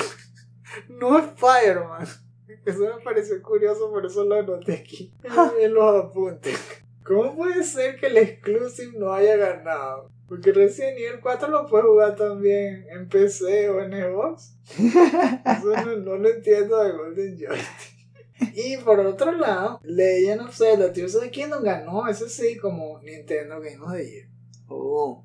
[0.89, 2.07] no Spider-Man.
[2.64, 6.59] Eso me pareció curioso, por eso lo anoté aquí en- en los apuntes.
[7.05, 10.11] ¿Cómo puede ser que el Exclusive no haya ganado?
[10.28, 14.55] Porque Resident Evil 4 lo puedes jugar también en PC o en Xbox.
[14.78, 17.91] Eso no, no lo entiendo de Golden Joystick.
[18.55, 23.01] Y por otro lado, Legend of Zelda Tears of the Kingdom ganó, ese sí, como
[23.01, 24.28] Nintendo Game of the Year.
[24.68, 25.24] Oh.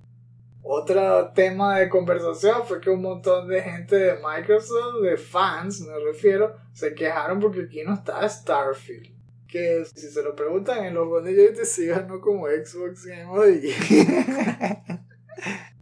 [0.70, 5.98] Otro tema de conversación fue que un montón de gente de Microsoft, de fans me
[5.98, 9.16] refiero, se quejaron porque aquí no está Starfield.
[9.48, 13.46] Que si se lo preguntan en los Golden Joystick sí ganó como Xbox Game of
[13.46, 15.00] the Year.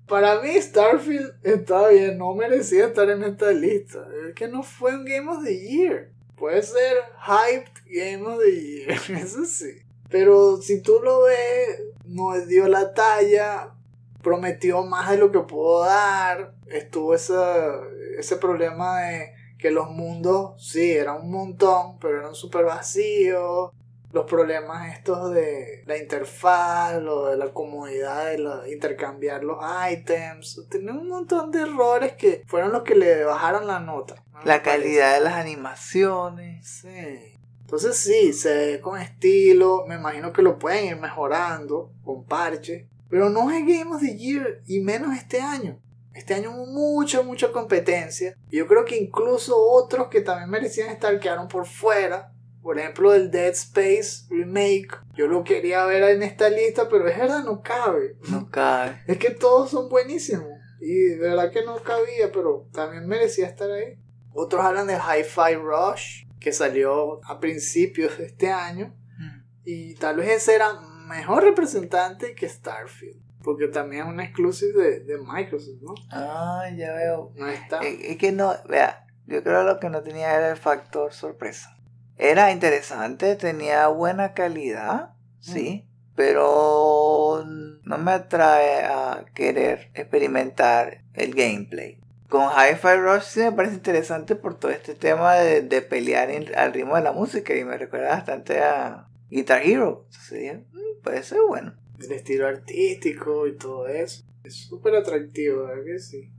[0.07, 4.07] Para mí Starfield está bien, no merecía estar en esta lista.
[4.27, 6.11] Es que no fue un Game of the Year.
[6.35, 9.81] Puede ser Hyped Game of the Year, eso sí.
[10.09, 13.73] Pero si tú lo ves, no dio la talla,
[14.21, 16.55] prometió más de lo que pudo dar.
[16.67, 17.79] Estuvo esa,
[18.17, 23.71] ese problema de que los mundos, sí, eran un montón, pero eran súper vacíos.
[24.15, 29.57] Los problemas estos de la interfaz, lo de la comodidad de la- intercambiar los
[29.91, 30.65] items.
[30.69, 34.15] Tenía un montón de errores que fueron los que le bajaron la nota.
[34.45, 34.63] La parece.
[34.63, 36.65] calidad de las animaciones.
[36.81, 37.33] Sí.
[37.59, 42.87] Entonces sí, se ve con estilo, me imagino que lo pueden ir mejorando con parche,
[43.09, 45.81] pero no es Game of the Year y menos este año.
[46.13, 48.33] Este año hubo mucha, mucha competencia.
[48.49, 52.31] Yo creo que incluso otros que también merecían estar quedaron por fuera.
[52.65, 54.97] Por ejemplo, el Dead Space Remake.
[55.13, 58.17] Yo lo quería ver en esta lista, pero es verdad, no cabe.
[58.31, 59.03] No cabe.
[59.05, 60.47] Es que todos son buenísimos.
[60.81, 63.99] Y de verdad que no cabía, pero también merecía estar ahí.
[64.33, 68.95] Otros hablan de Hi-Fi Rush, que salió a principios de este año.
[69.19, 69.43] Mm.
[69.63, 70.73] Y tal vez ese era
[71.07, 73.21] mejor representante que Starfield.
[73.43, 75.93] Porque también es una exclusive de, de Microsoft, ¿no?
[76.09, 77.31] Ah, ya veo.
[77.35, 77.81] No está.
[77.81, 81.74] Es es que no, vea, yo creo lo que no tenía era el factor sorpresa.
[82.17, 85.85] Era interesante, tenía buena calidad, sí,
[86.15, 91.99] pero no me atrae a querer experimentar el gameplay.
[92.29, 96.55] Con Hi-Fi Rush sí me parece interesante por todo este tema de, de pelear en-
[96.57, 100.05] al ritmo de la música y me recuerda bastante a Guitar Hero.
[100.07, 101.75] Entonces dije, "Mm, puede ser bueno.
[101.99, 104.23] el estilo artístico y todo eso.
[104.43, 106.31] Es súper atractivo, ¿verdad que sí?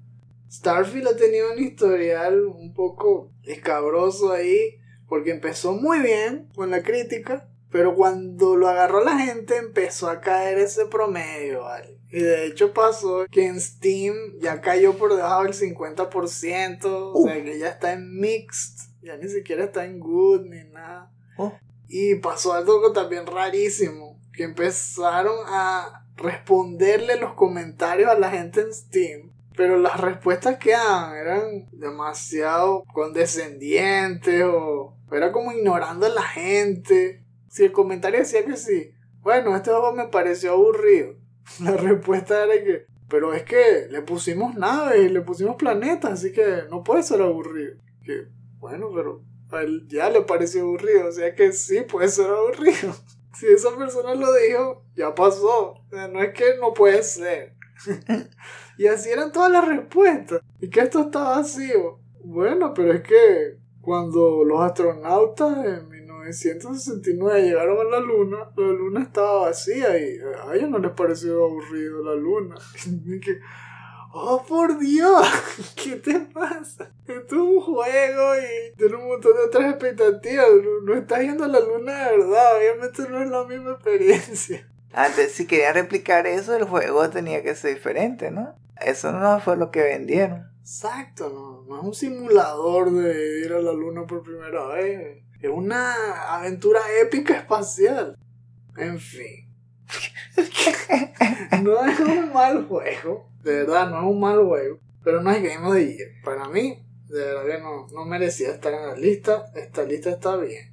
[0.50, 4.78] Starfield ha tenido un historial un poco escabroso ahí,
[5.08, 10.20] porque empezó muy bien con la crítica, pero cuando lo agarró la gente empezó a
[10.20, 11.98] caer ese promedio, ¿vale?
[12.10, 17.44] Y de hecho pasó que en Steam ya cayó por debajo del 50%, o sea
[17.44, 21.10] que ya está en mixed, ya ni siquiera está en good ni nada.
[21.36, 21.52] Oh.
[21.88, 28.72] Y pasó algo también rarísimo, que empezaron a responderle los comentarios a la gente en
[28.72, 29.32] Steam.
[29.56, 37.24] Pero las respuestas que daban eran demasiado condescendientes o era como ignorando a la gente.
[37.48, 38.92] Si el comentario decía que sí,
[39.26, 41.14] bueno, este juego me pareció aburrido.
[41.60, 46.32] La respuesta era que, pero es que le pusimos naves y le pusimos planetas, así
[46.32, 47.76] que no puede ser aburrido.
[48.04, 48.28] Que,
[48.58, 52.94] bueno, pero a él ya le pareció aburrido, o sea que sí puede ser aburrido.
[53.36, 55.72] Si esa persona lo dijo, ya pasó.
[55.72, 57.54] O sea, no es que no puede ser.
[58.78, 60.40] y así eran todas las respuestas.
[60.60, 61.98] Y que esto está vacío.
[62.22, 69.02] Bueno, pero es que cuando los astronautas en 1969 llegaron a la luna, la luna
[69.02, 72.56] estaba vacía y a ellos no les pareció aburrido la luna.
[73.06, 73.38] Y que,
[74.12, 75.26] oh por Dios,
[75.82, 76.90] ¿qué te pasa?
[77.06, 80.48] Esto es un juego y tiene un montón de otras expectativas.
[80.64, 84.68] No, no estás yendo a la luna de verdad, obviamente no es la misma experiencia.
[84.92, 88.54] Antes, si quería replicar eso, el juego tenía que ser diferente, ¿no?
[88.80, 90.50] Eso no fue lo que vendieron.
[90.60, 95.22] Exacto, no, no es un simulador de ir a la luna por primera vez.
[95.40, 95.94] Es una
[96.34, 98.16] aventura épica espacial.
[98.76, 99.54] En fin.
[101.62, 103.30] no es un mal juego.
[103.42, 104.80] De verdad, no es un mal juego.
[105.04, 106.08] Pero no es Game of the Year.
[106.24, 109.44] Para mí, de verdad que no, no merecía estar en la lista.
[109.54, 110.72] Esta lista está bien.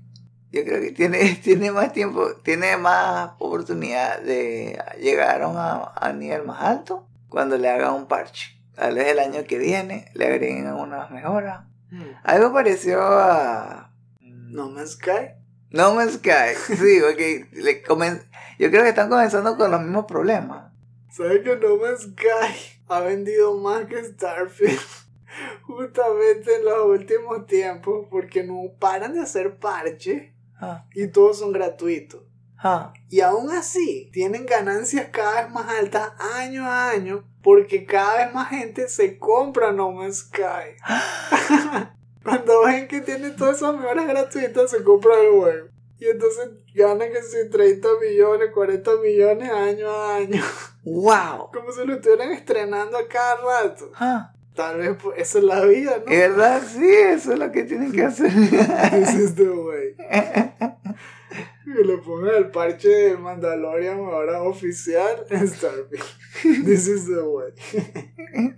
[0.52, 5.94] Yo creo que tiene, tiene más tiempo, tiene más oportunidad de llegar a un a,
[5.96, 8.52] a nivel más alto cuando le haga un parche.
[8.76, 11.66] Tal vez el año que viene le agreguen unas mejoras.
[12.24, 15.32] Algo pareció a No Man's Sky.
[15.72, 16.54] No Man's Sky.
[16.76, 18.24] Sí, porque le comen-
[18.60, 20.72] yo creo que están comenzando con los mismos problemas.
[21.12, 24.80] ¿Sabes que No Man's Sky ha vendido más que Starfield?
[25.64, 31.52] Justamente en los últimos tiempos, porque no paran de hacer parches Ah, y todos son
[31.52, 32.22] gratuitos.
[32.64, 32.94] Ah.
[33.10, 38.34] Y aún así, tienen ganancias cada vez más altas año a año, porque cada vez
[38.34, 40.78] más gente se compra No Man's Sky.
[42.24, 45.68] Cuando ven que tiene todas esas mejoras gratuitas, se compra el juego.
[46.00, 50.44] Y entonces ganan que si 30 millones, 40 millones año a año.
[50.84, 51.52] ¡Wow!
[51.54, 53.92] Como si lo estuvieran estrenando a cada rato.
[53.96, 56.12] Ah, Tal vez pues, esa es la vida, ¿no?
[56.12, 56.62] ¿Es verdad?
[56.68, 58.32] Sí, eso es lo que tienen que hacer.
[58.32, 59.96] This is the way.
[61.64, 66.04] Que le pongan el parche de Mandalorian ahora oficial en Starfield.
[66.66, 67.54] This is the way.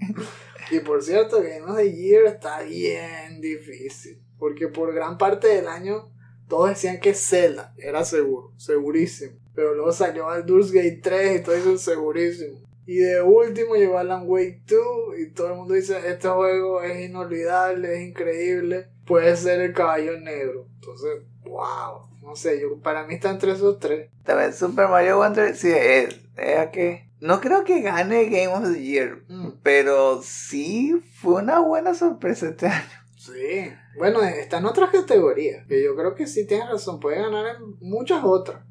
[0.72, 4.20] y por cierto, Game of the Year está bien difícil.
[4.40, 6.12] Porque por gran parte del año
[6.48, 9.38] todos decían que Zelda era seguro, segurísimo.
[9.54, 12.60] Pero luego salió Baldur's Gate 3 y todo eso es segurísimo.
[12.88, 17.10] Y de último llegó Alan Wake 2 y todo el mundo dice, este juego es
[17.10, 20.68] inolvidable, es increíble, puede ser el caballo negro.
[20.76, 24.10] Entonces, wow, no sé, yo para mí está entre esos tres.
[24.24, 28.82] También Super Mario Wonder, sí, es, es que no creo que gane Game of the
[28.82, 32.90] Year, Mm, pero sí fue una buena sorpresa este año.
[33.18, 37.56] sí, bueno, está en otras categorías, que yo creo que sí tienes razón, puede ganar
[37.56, 38.62] en muchas otras.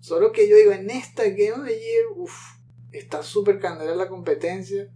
[0.00, 2.34] Solo que yo digo, en esta Game of the Year, uff,
[2.92, 4.88] está súper candela la competencia.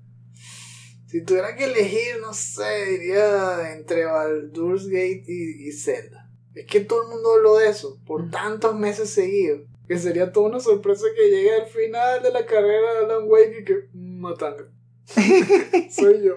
[1.06, 6.17] Si tuviera que elegir, no sé, diría entre Baldur's Gate y, y Zelda.
[6.60, 9.62] Es que todo el mundo habló de eso por tantos meses seguidos.
[9.86, 13.60] Que sería toda una sorpresa que llegue al final de la carrera de Alan Wake
[13.60, 14.64] y que "Mm, matanga.
[15.90, 16.34] Soy yo.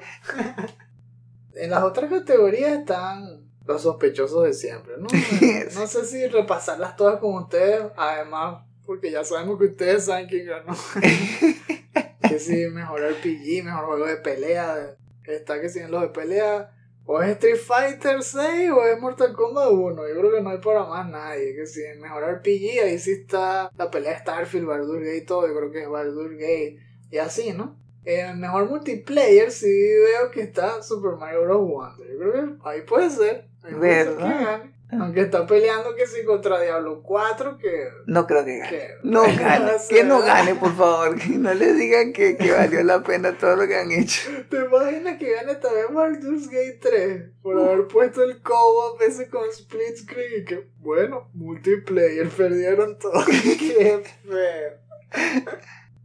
[1.55, 5.07] en las otras categorías están los sospechosos de siempre, ¿no?
[5.76, 10.47] No sé si repasarlas todas con ustedes, además, porque ya sabemos que ustedes saben quién
[10.47, 10.76] ganó.
[12.30, 14.95] que si mejor RPG, mejor juego de pelea,
[15.26, 16.72] está que si en los de pelea,
[17.06, 20.08] o es Street Fighter 6 o es Mortal Kombat 1.
[20.08, 21.56] Yo creo que no hay para más nadie.
[21.56, 25.47] Que si mejor RPG, ahí sí está la pelea de Starfield, Baldur Gate y todo.
[25.47, 26.78] Yo creo que es Baldur Gate
[27.10, 27.78] y así, ¿no?
[28.04, 31.70] En mejor multiplayer sí veo que está Super Mario Bros.
[31.70, 32.08] Wonder.
[32.12, 33.47] Yo creo que ahí puede ser.
[33.64, 34.64] Ahí puede ser ¿Verdad?
[35.00, 37.88] Aunque está peleando que sí contra Diablo 4, que...
[38.06, 38.70] No creo que gane.
[38.70, 39.72] que No gane.
[39.89, 41.18] Que no gane, por favor.
[41.18, 44.30] Que no le digan que, que valió la pena todo lo que han hecho.
[44.50, 47.24] ¿Te imaginas que gane también Baldur's Gate 3?
[47.42, 53.24] Por haber puesto el co-op ese con split screen y que, bueno, multiplayer, perdieron todo.
[53.26, 54.82] Qué feo.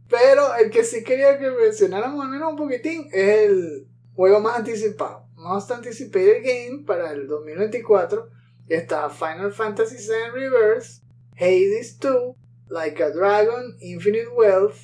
[0.09, 4.57] Pero el que sí quería que mencionáramos al menos un poquitín es el juego más
[4.57, 5.27] anticipado.
[5.35, 8.36] Most Anticipated Game para el 2024.
[8.67, 11.01] Está Final Fantasy VII Reverse,
[11.35, 12.35] Hades 2,
[12.69, 14.75] Like a Dragon, Infinite Wealth,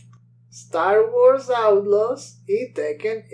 [0.49, 3.25] Star Wars Outlaws y Tekken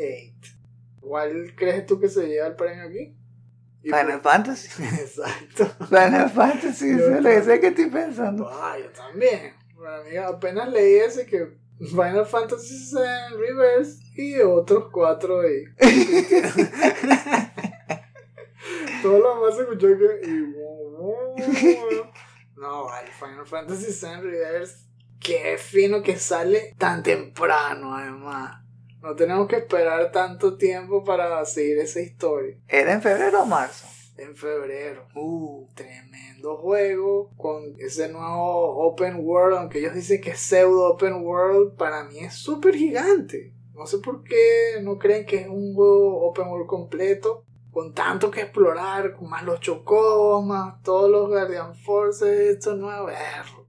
[0.42, 0.56] 8.
[1.02, 3.16] ¿Cuál crees tú que se lleva el premio aquí?
[3.84, 4.68] Y Final Fantasy.
[4.76, 5.86] pues- Exacto.
[5.86, 7.44] Final Fantasy, Yo es lo que también.
[7.46, 8.50] sé que estoy pensando.
[8.52, 9.54] Ah, yo también.
[9.78, 15.64] Para mí apenas leí ese que Final Fantasy VII Reverse y otros cuatro ahí.
[19.02, 20.28] Todo lo demás se escuchó que...
[20.28, 20.56] y-
[22.58, 24.88] No, vale, Final Fantasy VII Reverse.
[25.20, 28.64] Qué fino que sale tan temprano, además.
[29.02, 32.58] No tenemos que esperar tanto tiempo para seguir esa historia.
[32.68, 33.88] ¿Era en febrero o marzo?
[34.18, 35.08] En febrero.
[35.16, 37.32] Uh, tremendo juego.
[37.38, 39.58] Con ese nuevo Open World.
[39.58, 41.78] Aunque ellos dicen que es pseudo Open World.
[41.78, 43.54] Para mí es súper gigante.
[43.74, 47.46] No sé por qué no creen que es un juego Open World completo.
[47.72, 49.16] Con tanto que explorar.
[49.16, 50.44] Con más los chocos.
[50.46, 52.56] Más todos los Guardian Forces.
[52.58, 53.08] Estos nuevos.
[53.12, 53.68] berro,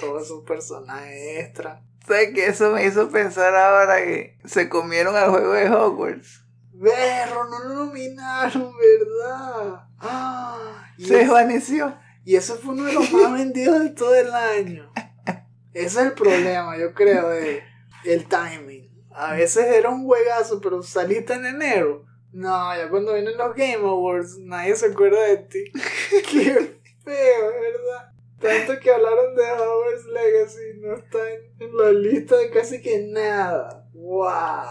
[0.00, 1.82] Todos esos personajes extra.
[2.06, 6.40] ¿Sabes que Eso me hizo pensar ahora que se comieron al juego de Hogwarts.
[6.72, 9.84] Berro, no lo nominaron, ¿verdad?
[10.00, 11.96] Ah, Se es- desvaneció.
[12.24, 14.90] Y ese fue uno de los más vendidos de todo el año.
[15.72, 17.62] Ese es el problema, yo creo, de
[18.04, 18.90] el timing.
[19.14, 22.04] A veces era un juegazo, pero saliste en enero.
[22.32, 25.64] No, ya cuando vienen los Game Awards, nadie se acuerda de ti.
[26.10, 28.12] Qué feo, ¿verdad?
[28.40, 31.18] Tanto que hablaron de Hogwarts Legacy, no está
[31.60, 33.86] en, la lista de casi que nada.
[33.92, 34.64] ¡Wow!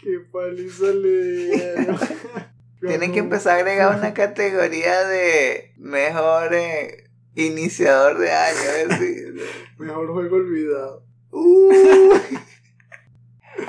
[0.00, 1.98] ¡Qué paliza le dieron!
[2.80, 8.94] Tienen que empezar a agregar una categoría de mejor eh, iniciador de año.
[8.94, 9.16] así.
[9.78, 11.04] Mejor juego olvidado.
[11.30, 12.14] Uh.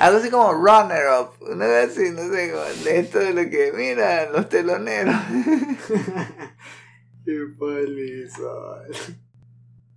[0.03, 1.29] Algo así como runner up.
[1.49, 5.15] Una vez así, no sé, como de esto de lo que, mira, los teloneros.
[7.25, 8.43] Qué paliza.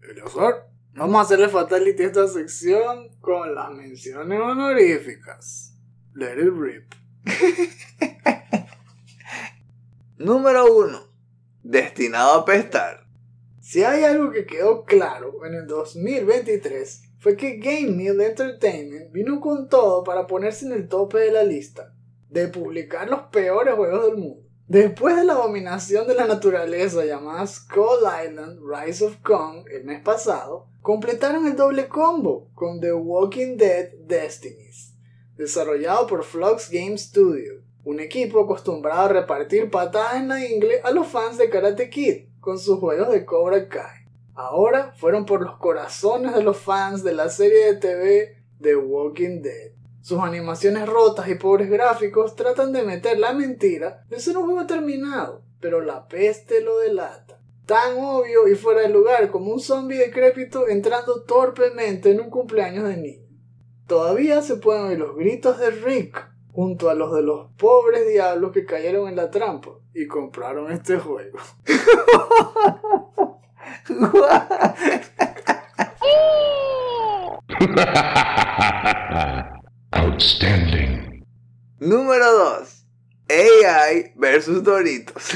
[0.09, 5.75] Eleazar, Vamos a hacerle fatality a esta sección con las menciones honoríficas.
[6.15, 6.95] Let it rip.
[10.19, 11.01] Número 1.
[11.65, 13.09] Destinado a pestar.
[13.61, 19.41] Si hay algo que quedó claro en el 2023 fue que Game Mill Entertainment vino
[19.41, 21.93] con todo para ponerse en el tope de la lista
[22.31, 24.43] de publicar los peores juegos del mundo.
[24.69, 30.03] Después de la abominación de la naturaleza llamada Skull Island Rise of Kong el mes
[30.03, 34.95] pasado, completaron el doble combo con The Walking Dead Destinies,
[35.37, 40.91] desarrollado por Flux Game Studio, un equipo acostumbrado a repartir patadas en la ingle a
[40.91, 44.06] los fans de Karate Kid con sus juegos de Cobra Kai.
[44.37, 49.41] Ahora fueron por los corazones de los fans de la serie de TV The Walking
[49.41, 49.73] Dead.
[50.03, 54.67] Sus animaciones rotas y pobres gráficos tratan de meter la mentira de ser un juego
[54.67, 57.41] terminado, pero la peste lo delata.
[57.65, 62.85] Tan obvio y fuera de lugar como un zombie decrépito entrando torpemente en un cumpleaños
[62.85, 63.27] de niño.
[63.87, 68.53] Todavía se pueden oír los gritos de Rick junto a los de los pobres diablos
[68.53, 71.39] que cayeron en la trampa y compraron este juego.
[79.93, 81.25] Outstanding.
[81.81, 82.85] Número 2.
[83.29, 85.33] AI versus Doritos.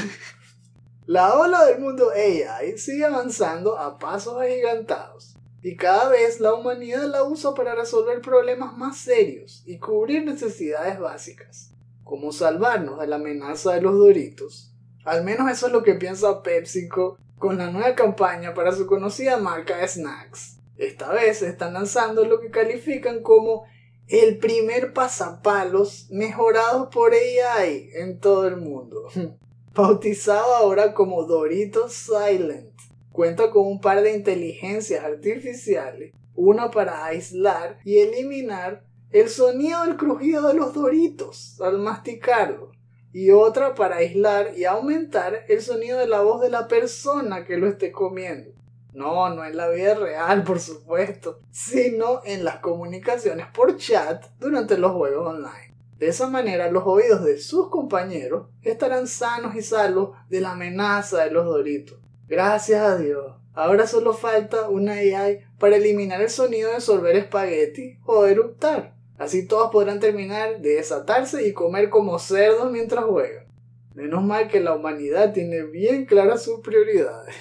[1.05, 7.03] La ola del mundo AI sigue avanzando a pasos agigantados y cada vez la humanidad
[7.03, 11.71] la usa para resolver problemas más serios y cubrir necesidades básicas,
[12.03, 14.73] como salvarnos de la amenaza de los doritos
[15.03, 19.37] Al menos eso es lo que piensa PepsiCo con la nueva campaña para su conocida
[19.37, 20.59] marca de snacks.
[20.77, 23.65] Esta vez están lanzando lo que califican como
[24.07, 29.07] el primer pasapalos mejorado por AI en todo el mundo.
[29.73, 32.73] Bautizado ahora como Doritos Silent.
[33.11, 39.97] Cuenta con un par de inteligencias artificiales, una para aislar y eliminar el sonido del
[39.97, 42.71] crujido de los Doritos al masticarlo
[43.13, 47.57] y otra para aislar y aumentar el sonido de la voz de la persona que
[47.57, 48.51] lo esté comiendo.
[48.93, 54.77] No, no en la vida real, por supuesto, sino en las comunicaciones por chat durante
[54.77, 55.73] los juegos online.
[55.97, 61.23] De esa manera, los oídos de sus compañeros estarán sanos y salvos de la amenaza
[61.23, 61.99] de los doritos.
[62.27, 63.35] Gracias a Dios.
[63.53, 68.95] Ahora solo falta una AI para eliminar el sonido de sorber espagueti o eruptar.
[69.21, 73.45] Así todos podrán terminar de desatarse y comer como cerdos mientras juegan.
[73.93, 77.35] Menos mal que la humanidad tiene bien claras sus prioridades.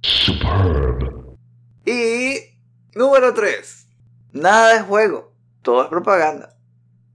[0.00, 1.36] Superb.
[1.84, 2.58] Y
[2.96, 3.86] número 3.
[4.32, 5.32] Nada de juego,
[5.62, 6.58] todo es propaganda.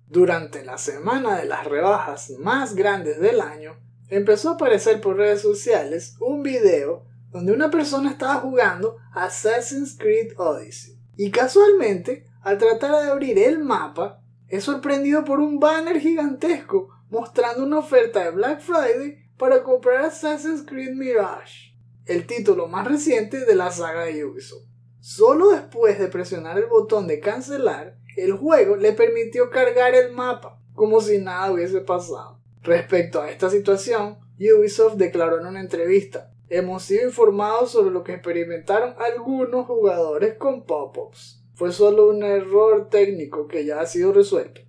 [0.07, 3.75] Durante la semana de las rebajas más grandes del año,
[4.07, 10.33] empezó a aparecer por redes sociales un video donde una persona estaba jugando Assassin's Creed
[10.37, 10.97] Odyssey.
[11.15, 17.63] Y casualmente, al tratar de abrir el mapa, es sorprendido por un banner gigantesco mostrando
[17.63, 21.75] una oferta de Black Friday para comprar Assassin's Creed Mirage,
[22.05, 24.67] el título más reciente de la saga de Ubisoft.
[24.99, 30.59] Solo después de presionar el botón de cancelar, el juego le permitió cargar el mapa,
[30.73, 32.39] como si nada hubiese pasado.
[32.61, 38.13] Respecto a esta situación, Ubisoft declaró en una entrevista hemos sido informados sobre lo que
[38.13, 41.41] experimentaron algunos jugadores con pop-ups.
[41.55, 44.59] Fue solo un error técnico que ya ha sido resuelto.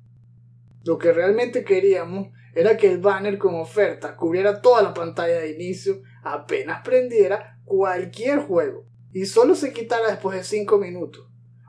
[0.84, 5.50] Lo que realmente queríamos era que el banner con oferta cubriera toda la pantalla de
[5.50, 11.28] inicio apenas prendiera cualquier juego y solo se quitara después de 5 minutos.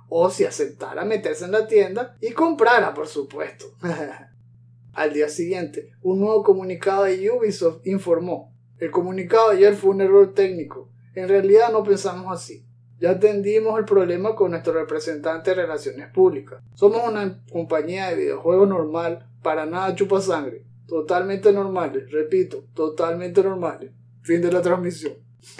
[0.10, 3.66] O si aceptara meterse en la tienda y comprara, por supuesto.
[4.94, 8.53] Al día siguiente, un nuevo comunicado de Ubisoft informó
[8.84, 10.90] el comunicado de ayer fue un error técnico.
[11.16, 12.66] En realidad no pensamos así.
[13.00, 16.62] Ya atendimos el problema con nuestro representante de Relaciones Públicas.
[16.74, 20.66] Somos una compañía de videojuegos normal, para nada chupa sangre.
[20.86, 23.92] Totalmente normales, repito, totalmente normales.
[24.22, 25.14] Fin de la transmisión.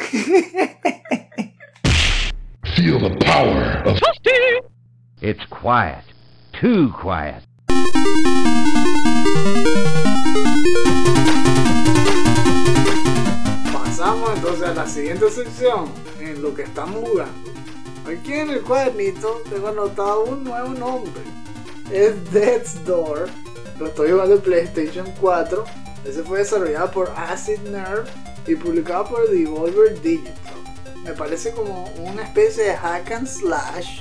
[2.76, 3.98] Feel the power of
[5.22, 6.04] It's quiet.
[6.60, 7.44] Too quiet.
[13.96, 15.86] Pasamos entonces a la siguiente sección
[16.20, 17.52] en lo que estamos jugando.
[18.08, 21.22] Aquí en el cuadernito tengo anotado un nuevo nombre.
[21.92, 23.30] Es Death's Door.
[23.78, 25.64] Lo estoy jugando en PlayStation 4.
[26.06, 28.10] Ese fue desarrollado por Acid Nerve
[28.48, 30.56] y publicado por Devolver Digital.
[31.04, 34.00] Me parece como una especie de hack and slash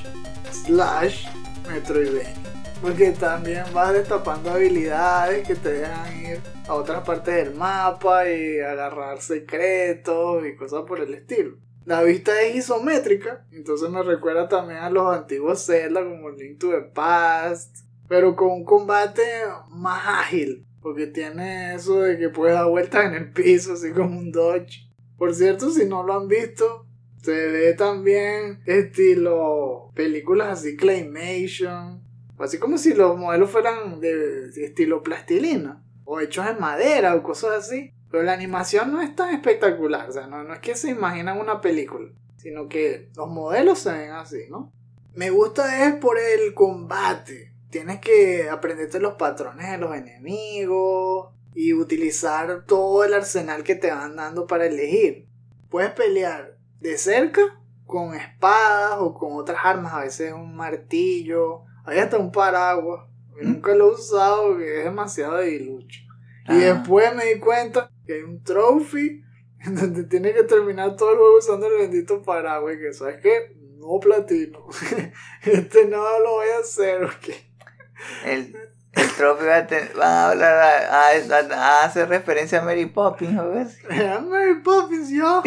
[0.64, 1.26] slash
[1.68, 2.41] Metroidvania.
[2.82, 8.58] Porque también vas destapando habilidades que te dejan ir a otras partes del mapa y
[8.58, 11.58] agarrar secretos y cosas por el estilo.
[11.84, 16.70] La vista es isométrica, entonces me recuerda también a los antiguos Zelda como Link to
[16.70, 17.78] the Past,
[18.08, 19.22] pero con un combate
[19.70, 24.18] más ágil, porque tiene eso de que puedes dar vueltas en el piso, así como
[24.18, 24.90] un dodge.
[25.16, 26.86] Por cierto, si no lo han visto,
[27.22, 32.01] se ve también estilo películas así claymation,
[32.38, 37.66] así como si los modelos fueran de estilo plastilina o hechos en madera o cosas
[37.66, 37.92] así.
[38.10, 41.40] Pero la animación no es tan espectacular, o sea, no, no es que se imaginan
[41.40, 44.70] una película, sino que los modelos se ven así, ¿no?
[45.14, 47.54] Me gusta es por el combate.
[47.70, 53.90] Tienes que aprenderte los patrones de los enemigos y utilizar todo el arsenal que te
[53.90, 55.26] van dando para elegir.
[55.70, 61.98] Puedes pelear de cerca con espadas o con otras armas, a veces un martillo, hay
[61.98, 63.08] hasta un paraguas.
[63.40, 66.00] Nunca lo he usado porque es demasiado dilucho.
[66.48, 66.74] Y Ah.
[66.74, 69.22] después me di cuenta que hay un trophy
[69.64, 72.76] en donde tiene que terminar todo el juego usando el bendito paraguas.
[72.76, 74.66] Que sabes que no platino.
[75.44, 77.28] este no lo voy a hacer, ok.
[78.24, 78.54] El,
[78.92, 82.86] el trofeo va a, te- van a hablar a, a- a hacer referencia a Mary
[82.86, 83.66] Poppins, a ver.
[83.90, 85.42] Era Mary Poppins, yo.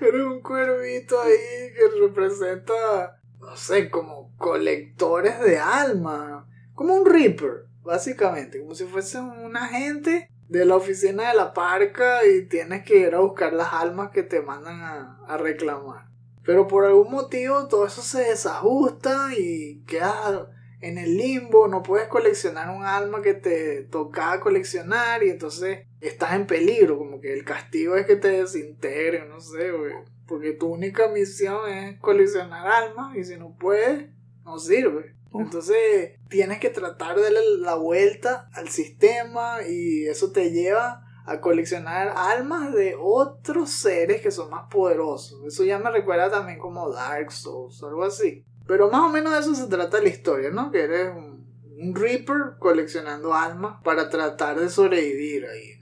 [0.00, 1.36] Era un cuervito ahí
[1.74, 6.44] que representa, no sé, como colectores de almas.
[6.74, 8.60] Como un Reaper, básicamente.
[8.60, 13.14] Como si fuese un agente de la oficina de la parca y tienes que ir
[13.14, 16.08] a buscar las almas que te mandan a, a reclamar.
[16.44, 20.50] Pero por algún motivo todo eso se desajusta y queda
[20.80, 26.34] en el limbo, no puedes coleccionar un alma que te tocaba coleccionar y entonces estás
[26.34, 29.94] en peligro, como que el castigo es que te desintegren, no sé, güey.
[30.26, 34.10] Porque tu única misión es coleccionar almas y si no puedes,
[34.44, 35.16] no sirve.
[35.34, 41.40] Entonces tienes que tratar de darle la vuelta al sistema y eso te lleva a
[41.40, 45.44] coleccionar almas de otros seres que son más poderosos.
[45.44, 48.44] Eso ya me recuerda también como Dark Souls algo así.
[48.66, 50.70] Pero más o menos de eso se trata la historia, ¿no?
[50.70, 51.46] Que eres un,
[51.78, 55.72] un Reaper coleccionando almas para tratar de sobrevivir ahí,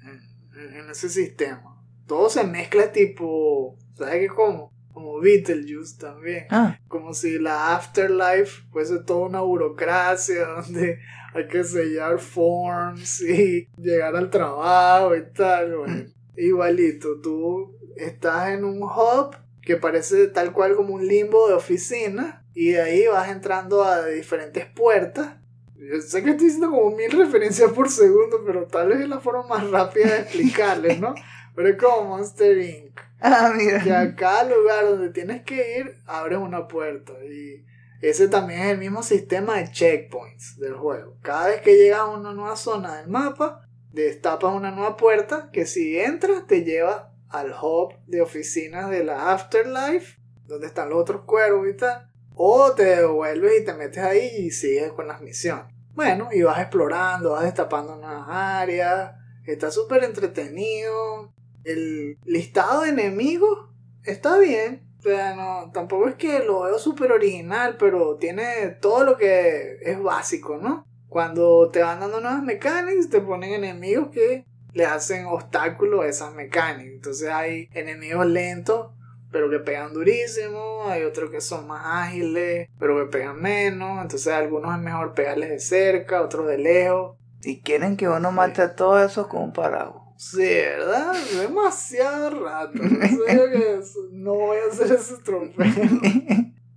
[0.59, 1.83] en, en ese sistema.
[2.07, 4.29] Todo se mezcla tipo, ¿sabes qué?
[4.29, 6.47] Como, como Beetlejuice también.
[6.51, 10.99] Ah, Como si la afterlife fuese toda una burocracia donde
[11.35, 15.77] hay que sellar forms y llegar al trabajo y tal.
[15.79, 16.05] bueno.
[16.37, 22.45] Igualito, tú estás en un hub que parece tal cual como un limbo de oficina
[22.55, 25.37] y de ahí vas entrando a diferentes puertas.
[25.77, 29.21] Yo sé que estoy diciendo como mil referencias por segundo, pero tal vez es la
[29.21, 31.15] forma más rápida de explicarles, ¿no?
[31.55, 33.01] Pero es como Monster Inc.
[33.33, 34.01] ah, mira.
[34.01, 37.65] a cada lugar donde tienes que ir abres una puerta y
[38.03, 41.17] ese también es el mismo sistema de checkpoints del juego.
[41.23, 45.65] Cada vez que llegas a una nueva zona del mapa, destapas una nueva puerta que
[45.65, 51.23] si entras te lleva al hub de oficinas de la Afterlife, donde están los otros
[51.23, 52.11] cuervos y tal.
[52.35, 55.73] O te devuelves y te metes ahí y sigues con las misiones.
[55.95, 59.15] Bueno, y vas explorando, vas destapando nuevas áreas.
[59.47, 61.34] Está súper entretenido.
[61.65, 63.71] El listado de enemigos
[64.05, 64.83] está bien.
[64.99, 69.79] O sea, no, tampoco es que lo veo súper original, pero tiene todo lo que
[69.83, 70.87] es básico, ¿no?
[71.09, 76.35] Cuando te van dando nuevas mecánicas, te ponen enemigos que le hacen obstáculos a esas
[76.35, 76.95] mecánicas.
[76.95, 78.91] Entonces hay enemigos lentos,
[79.31, 80.85] pero que pegan durísimo.
[80.89, 84.03] Hay otros que son más ágiles, pero que pegan menos.
[84.03, 87.17] Entonces a algunos es mejor pegarles de cerca, otros de lejos.
[87.43, 90.04] Y quieren que uno mate a todos esos con un paraguas.
[90.17, 91.15] Sí, ¿verdad?
[91.41, 92.79] Demasiado rato.
[92.79, 93.81] Serio que
[94.13, 95.65] no voy a hacer ese trofeo.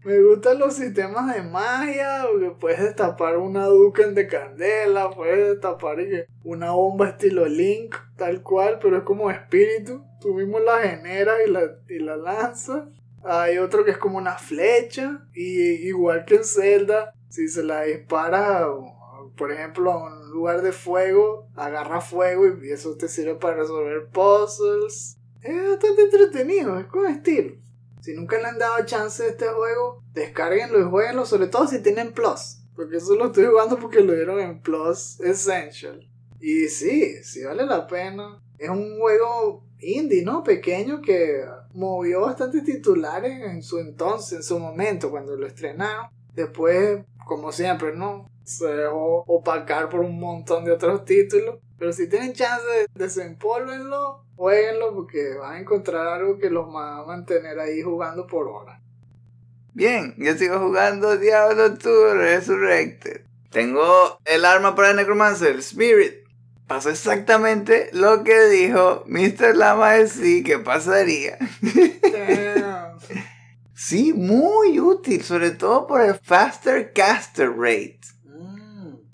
[0.04, 5.98] Me gustan los sistemas de magia, porque puedes destapar una Duken de candela, puedes destapar
[6.46, 10.02] una bomba estilo Link, tal cual, pero es como espíritu.
[10.22, 12.88] Tú mismo la generas y la, y la lanzas.
[13.22, 15.60] Hay otro que es como una flecha, y
[15.90, 18.66] igual que en Zelda, si se la disparas,
[19.38, 24.08] por ejemplo, a un lugar de fuego, agarra fuego y eso te sirve para resolver
[24.08, 25.18] puzzles.
[25.42, 27.56] Es bastante entretenido, es con estilo.
[28.02, 31.82] Si nunca le han dado chance a este juego, descárguenlo y jueguenlo, sobre todo si
[31.82, 32.60] tienen Plus.
[32.76, 36.08] Porque eso lo estoy jugando porque lo dieron en Plus Essential.
[36.40, 38.42] Y sí, sí vale la pena.
[38.58, 40.44] Es un juego indie, ¿no?
[40.44, 41.44] Pequeño que
[41.74, 46.08] movió bastantes titulares en su entonces, en su momento, cuando lo estrenaron.
[46.34, 48.30] Después, como siempre, ¿no?
[48.48, 51.60] Se dejó opacar por un montón de otros títulos.
[51.78, 57.06] Pero si tienen chance, desempólvenlo, jueguenlo porque van a encontrar algo que los va a
[57.06, 58.80] mantener ahí jugando por horas.
[59.74, 63.26] Bien, yo sigo jugando Diablo 2 Resurrected.
[63.52, 66.14] Tengo el arma para el Necromancer, el Spirit.
[66.68, 69.58] Pasó exactamente lo que dijo Mr.
[69.58, 71.38] Lama de sí que pasaría.
[71.62, 72.98] Damn.
[73.80, 78.00] Sí, muy útil, sobre todo por el Faster Caster Rate.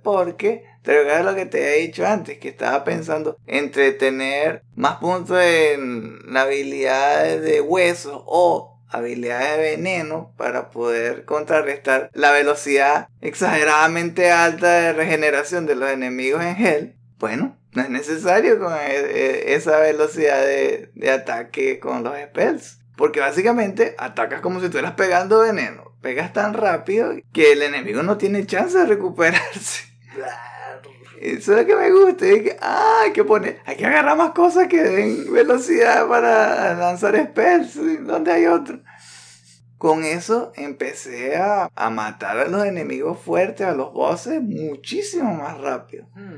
[0.04, 4.96] Porque, te recuerdas lo que te había dicho antes, que estaba pensando entre tener más
[4.98, 14.30] puntos en habilidades de huesos o habilidades de veneno para poder contrarrestar la velocidad exageradamente
[14.30, 16.96] alta de regeneración de los enemigos en Hell.
[17.18, 22.78] Bueno, no es necesario con e- e- esa velocidad de, de ataque con los spells.
[22.96, 25.92] Porque básicamente atacas como si estuvieras pegando veneno.
[26.00, 29.93] Pegas tan rápido que el enemigo no tiene chance de recuperarse.
[31.20, 32.26] Eso es lo que me gusta.
[32.26, 36.74] Es que, ah, hay que poner, hay que agarrar más cosas que den velocidad para
[36.74, 37.78] lanzar spells.
[38.04, 38.80] ¿Dónde hay otro?
[39.78, 45.58] Con eso empecé a, a matar a los enemigos fuertes, a los bosses, muchísimo más
[45.58, 46.06] rápido.
[46.14, 46.34] Mm.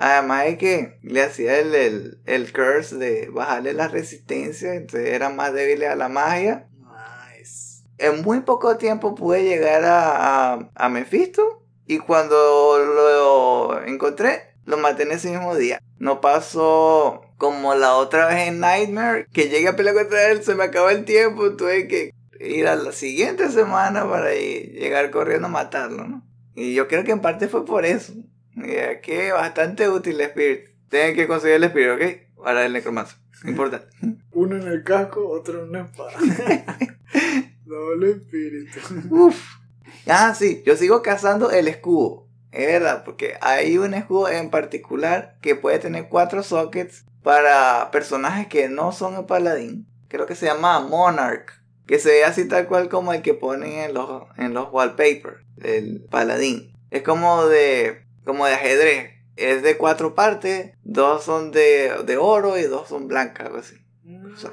[0.00, 5.30] Además de que le hacía el, el, el curse de bajarle la resistencia, entonces era
[5.30, 6.68] más débil a la magia.
[6.72, 7.82] Nice.
[7.98, 11.57] En muy poco tiempo pude llegar a, a, a Mephisto
[11.88, 15.80] y cuando lo encontré, lo maté en ese mismo día.
[15.98, 20.54] No pasó como la otra vez en Nightmare, que llegué a pelear contra él, se
[20.54, 25.50] me acabó el tiempo, tuve que ir a la siguiente semana para llegar corriendo a
[25.50, 26.22] matarlo, ¿no?
[26.54, 28.12] Y yo creo que en parte fue por eso.
[28.54, 30.68] Ya que bastante útil el Spirit.
[30.90, 32.44] Tienen que conseguir el Spirit, ¿ok?
[32.44, 33.16] Ahora el Necromancer.
[33.44, 33.86] Importante.
[34.32, 36.18] Uno en el casco, otro en una espada.
[37.64, 38.78] Doble espíritu.
[39.10, 39.57] Uf.
[40.08, 42.26] Ah, sí, yo sigo cazando el escudo.
[42.50, 48.46] Es verdad, porque hay un escudo en particular que puede tener cuatro sockets para personajes
[48.46, 49.86] que no son el paladín.
[50.08, 51.52] Creo que se llama Monarch.
[51.86, 55.44] Que se ve así tal cual como el que ponen en los, en los wallpapers.
[55.62, 56.72] El paladín.
[56.90, 59.12] Es como de, como de ajedrez.
[59.36, 60.72] Es de cuatro partes.
[60.84, 63.76] Dos son de, de oro y dos son blancas, algo así.
[64.34, 64.52] O sea.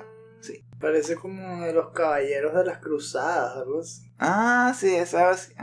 [0.79, 4.11] Parece como de los caballeros de las cruzadas, algo así.
[4.19, 5.53] Ah, sí, esa así.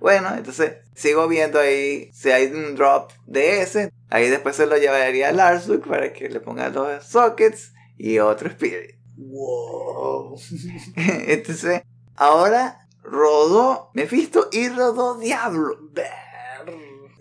[0.00, 3.92] Bueno, entonces sigo viendo ahí si hay un drop de ese.
[4.10, 8.48] Ahí después se lo llevaría a Larsuk para que le ponga dos sockets y otro
[8.48, 8.96] spirit.
[9.16, 10.38] Wow.
[10.96, 11.82] Entonces,
[12.14, 15.78] ahora rodó Mephisto y rodó Diablo.
[15.92, 16.06] Ver.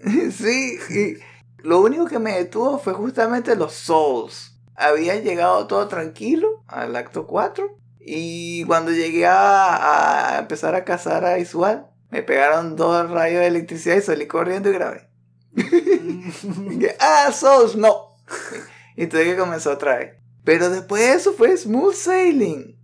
[0.32, 1.18] Sí, y
[1.68, 4.57] lo único que me detuvo fue justamente los Souls.
[4.78, 7.78] Había llegado todo tranquilo al acto 4.
[8.00, 13.48] Y cuando llegué a, a empezar a cazar a Isual, me pegaron dos rayos de
[13.48, 15.10] electricidad y salí corriendo y grabé.
[16.80, 18.16] Que, ah, Souls, no.
[18.96, 20.14] Y tuve que comenzar otra vez.
[20.44, 22.78] Pero después de eso fue smooth sailing.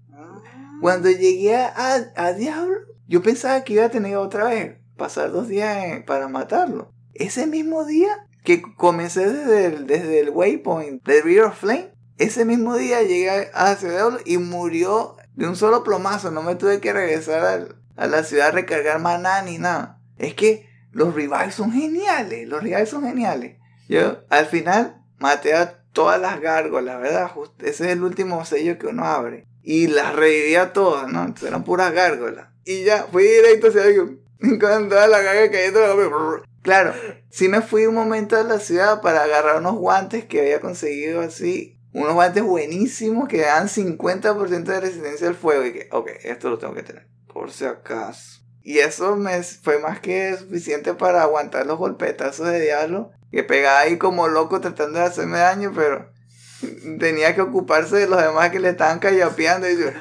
[0.81, 2.75] Cuando llegué a, a Diablo,
[3.07, 6.91] yo pensaba que iba a tener otra vez, pasar dos días en- para matarlo.
[7.13, 12.75] Ese mismo día que comencé desde el, desde el waypoint de of Flame, ese mismo
[12.75, 16.31] día llegué a Ciudad y murió de un solo plomazo.
[16.31, 19.99] No me tuve que regresar a la ciudad a recargar maná ni nada.
[20.17, 23.57] Es que los revives son geniales, los revives son geniales.
[23.89, 27.31] Yo al final maté a todas las gárgolas, ¿verdad?
[27.33, 29.47] Just- ese es el último sello que uno abre.
[29.63, 31.23] Y las reviví a todas, ¿no?
[31.23, 32.47] Entonces puras gárgolas.
[32.65, 34.19] Y ya, fui directo hacia alguien.
[34.59, 36.43] Con todas las gárgolas cayendo.
[36.63, 36.93] Claro,
[37.29, 41.19] sí me fui un momento a la ciudad para agarrar unos guantes que había conseguido
[41.19, 41.77] así.
[41.91, 45.65] Unos guantes buenísimos que dan 50% de resistencia al fuego.
[45.65, 47.07] Y que, ok, esto lo tengo que tener.
[47.31, 48.41] Por si acaso.
[48.63, 53.11] Y eso me fue más que suficiente para aguantar los golpetazos de diablo.
[53.29, 56.13] Que pegaba ahí como loco tratando de hacerme daño, pero
[56.99, 59.93] tenía que ocuparse de los demás que le estaban callapeando y decir,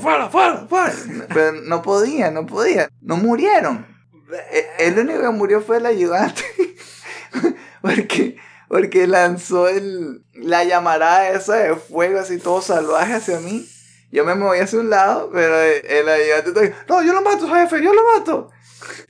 [0.00, 0.94] ¡fuera, fuera, fuera!
[1.28, 2.88] Pero no podía, no podía.
[3.02, 3.97] No murieron.
[4.50, 6.42] E- El único que murió fue el ayudante.
[7.82, 8.36] porque,
[8.68, 13.68] porque lanzó el, la llamarada esa de fuego así todo salvaje hacia mí.
[14.10, 17.82] Yo me moví hacia un lado, pero el, ayudante estaba, no, yo lo mato, jefe,
[17.82, 18.50] yo lo mato.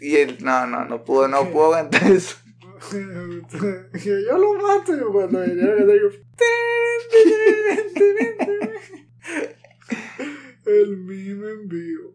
[0.00, 2.36] Y él, no, no, no pudo, no pudo aguantar eso.
[2.92, 2.98] yo,
[4.28, 5.92] yo lo mato y cuando venía digo
[10.66, 12.14] el meme en vivo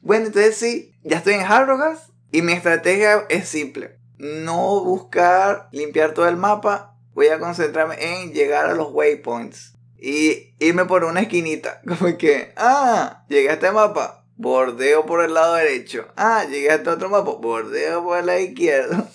[0.00, 3.98] Bueno, entonces sí, ya estoy en Harrogas y mi estrategia es simple.
[4.18, 10.54] No buscar limpiar todo el mapa, voy a concentrarme en llegar a los waypoints y
[10.58, 11.80] irme por una esquinita.
[11.86, 16.06] Como que, ah, llegué a este mapa, bordeo por el lado derecho.
[16.16, 19.06] Ah, llegué a este otro mapa, bordeo por el lado izquierdo.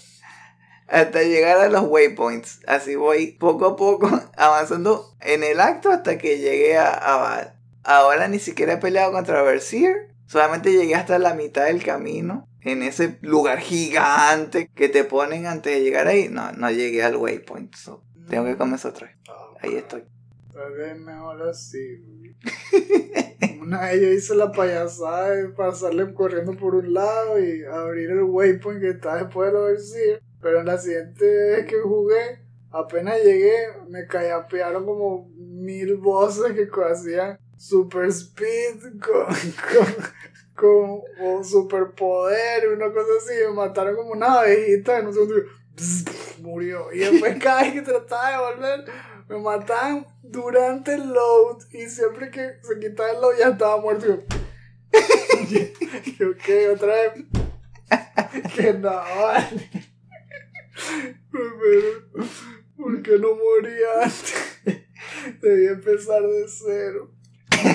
[0.88, 2.62] Hasta llegar a los waypoints.
[2.68, 7.54] Así voy poco a poco avanzando en el acto hasta que llegué a, a Val.
[7.84, 10.17] Ahora ni siquiera he peleado contra Berserk.
[10.28, 12.48] Solamente llegué hasta la mitad del camino.
[12.62, 16.28] En ese lugar gigante que te ponen antes de llegar ahí.
[16.30, 17.74] No, no llegué al waypoint.
[17.74, 19.18] so, tengo que comenzar otra vez.
[19.62, 20.04] Ahí estoy.
[20.54, 22.04] Tal vez mejor así.
[23.62, 28.24] Una vez yo hice la payasada de pasarle corriendo por un lado y abrir el
[28.24, 30.22] waypoint que está después de lo Berserk.
[30.42, 33.54] Pero en la siguiente vez que jugué, apenas llegué,
[33.88, 39.26] me callapearon como mil voces que hacían super speed con,
[40.56, 43.34] con, con superpoder, una cosa así.
[43.48, 45.38] Me mataron como una abejita en un segundo.
[45.38, 45.42] y
[45.76, 46.92] pss, murió.
[46.94, 48.86] Y después cada vez que trataba de volver,
[49.28, 51.60] me mataban durante el load.
[51.72, 54.24] Y siempre que se quitaba el load ya estaba muerto.
[55.50, 56.70] Y yo, ¿qué?
[56.70, 57.26] Otra vez.
[58.56, 59.70] Que no, vale.
[61.32, 62.28] Pero,
[62.76, 64.60] ¿por qué no moría antes?
[65.42, 67.17] Debía empezar de cero.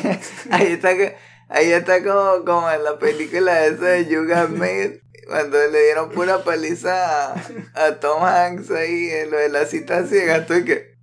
[0.51, 1.17] Ahí está, que-
[1.49, 5.01] ahí está como, como en la película esa de You Got Mail.
[5.29, 7.43] Cuando le dieron pura paliza a,
[7.75, 10.37] a Tom Hanks ahí en lo de la cita ciega.
[10.39, 10.95] Estoy que,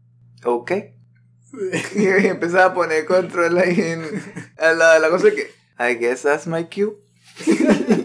[0.43, 0.71] ok.
[1.95, 5.49] Y empezaba a poner control ahí en, de la cosa que,
[5.79, 6.95] I guess that's my cue.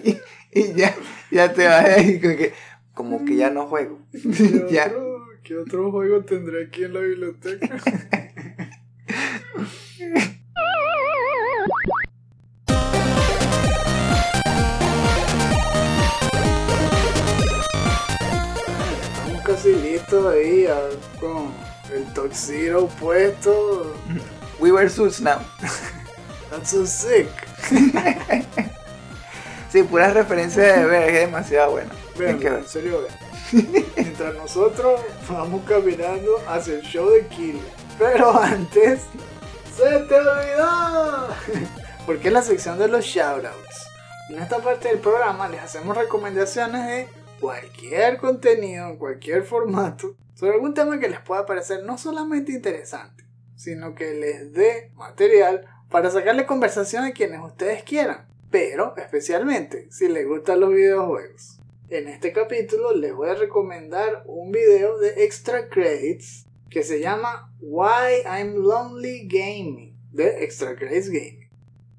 [0.05, 0.19] y,
[0.53, 0.95] y ya,
[1.31, 2.53] ya te vas ahí como que,
[2.95, 3.99] como que ya no juego.
[4.13, 4.87] ¿Qué ya.
[4.87, 7.77] otro, ¿Qué otro juego tendré aquí en la biblioteca?
[20.33, 20.81] Ya
[21.21, 21.53] con
[21.93, 23.95] el Toxiro puesto.
[24.59, 25.41] We wear suits now.
[26.51, 27.29] That's so sick.
[29.71, 31.91] Sí, pura referencia de ver, es demasiado bueno.
[32.17, 32.61] Vean, Hay que ver.
[32.61, 33.85] en serio, vean.
[33.97, 37.61] Mientras nosotros vamos caminando hacia el show de Kill.
[37.99, 39.01] Pero antes,
[39.77, 41.27] ¡se te olvidó!
[42.07, 43.89] Porque es la sección de los shoutouts.
[44.31, 47.09] En esta parte del programa les hacemos recomendaciones de
[47.41, 53.25] cualquier contenido, en cualquier formato, sobre algún tema que les pueda parecer no solamente interesante,
[53.57, 60.09] sino que les dé material para sacarle conversación a quienes ustedes quieran, pero especialmente si
[60.09, 61.61] les gustan los videojuegos.
[61.89, 67.53] En este capítulo les voy a recomendar un video de Extra Credits que se llama
[67.61, 71.51] Why I'm Lonely Gaming de Extra Credits Gaming.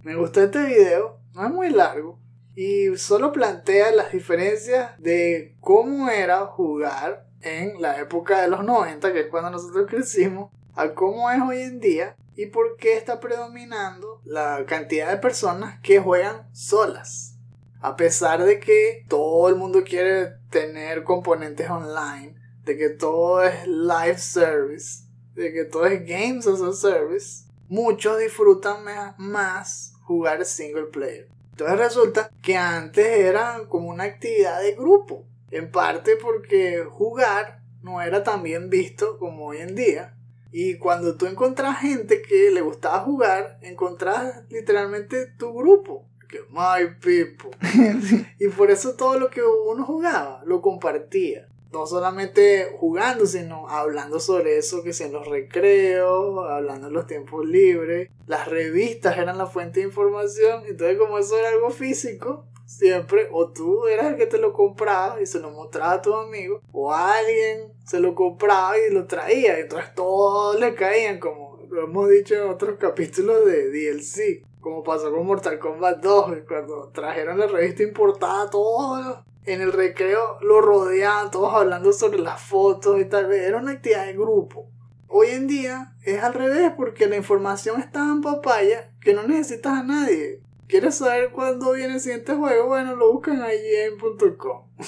[0.02, 2.20] Me gustó este video, no es muy largo
[2.56, 9.12] y solo plantea las diferencias de cómo era jugar en la época de los 90,
[9.12, 13.20] que es cuando nosotros crecimos, a cómo es hoy en día y por qué está
[13.20, 17.38] predominando la cantidad de personas que juegan solas.
[17.82, 23.68] A pesar de que todo el mundo quiere tener componentes online, de que todo es
[23.68, 25.04] live service,
[25.36, 28.84] de que todo es games as a service, muchos disfrutan
[29.18, 31.35] más jugar single player.
[31.56, 38.02] Entonces resulta que antes era como una actividad de grupo, en parte porque jugar no
[38.02, 40.18] era tan bien visto como hoy en día.
[40.52, 46.94] Y cuando tú encontrás gente que le gustaba jugar, encontrás literalmente tu grupo, que my
[47.00, 47.52] people.
[48.38, 51.48] Y por eso todo lo que uno jugaba lo compartía.
[51.76, 57.06] No solamente jugando, sino hablando sobre eso que si en los recreos, hablando en los
[57.06, 58.10] tiempos libres.
[58.28, 60.64] Las revistas eran la fuente de información.
[60.66, 65.22] Entonces como eso era algo físico, siempre o tú eras el que te lo compraba
[65.22, 69.60] y se lo mostraba a tus amigos, o alguien se lo compraba y lo traía.
[69.60, 74.46] Entonces todos le caían como lo hemos dicho en otros capítulos de DLC.
[74.62, 80.38] Como pasó con Mortal Kombat 2, cuando trajeron la revista importada, todos en el recreo
[80.42, 83.42] lo rodeaban, todos hablando sobre las fotos y tal vez.
[83.44, 84.70] Era una actividad de grupo.
[85.08, 89.74] Hoy en día es al revés, porque la información está en papaya que no necesitas
[89.80, 90.42] a nadie.
[90.68, 92.68] ¿Quieres saber cuándo viene el siguiente juego?
[92.68, 93.98] Bueno, lo buscan allí en
[94.38, 94.64] .com.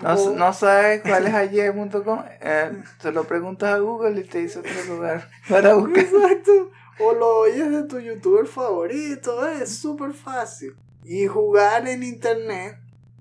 [0.00, 2.70] No, O- no sabes cuál es ayer.com, eh,
[3.00, 6.04] se lo preguntas a Google y te dice otro lugar para buscar.
[6.04, 6.70] Exacto.
[7.00, 10.76] O lo oyes de tu youtuber favorito, es súper fácil.
[11.02, 12.76] Y jugar en internet,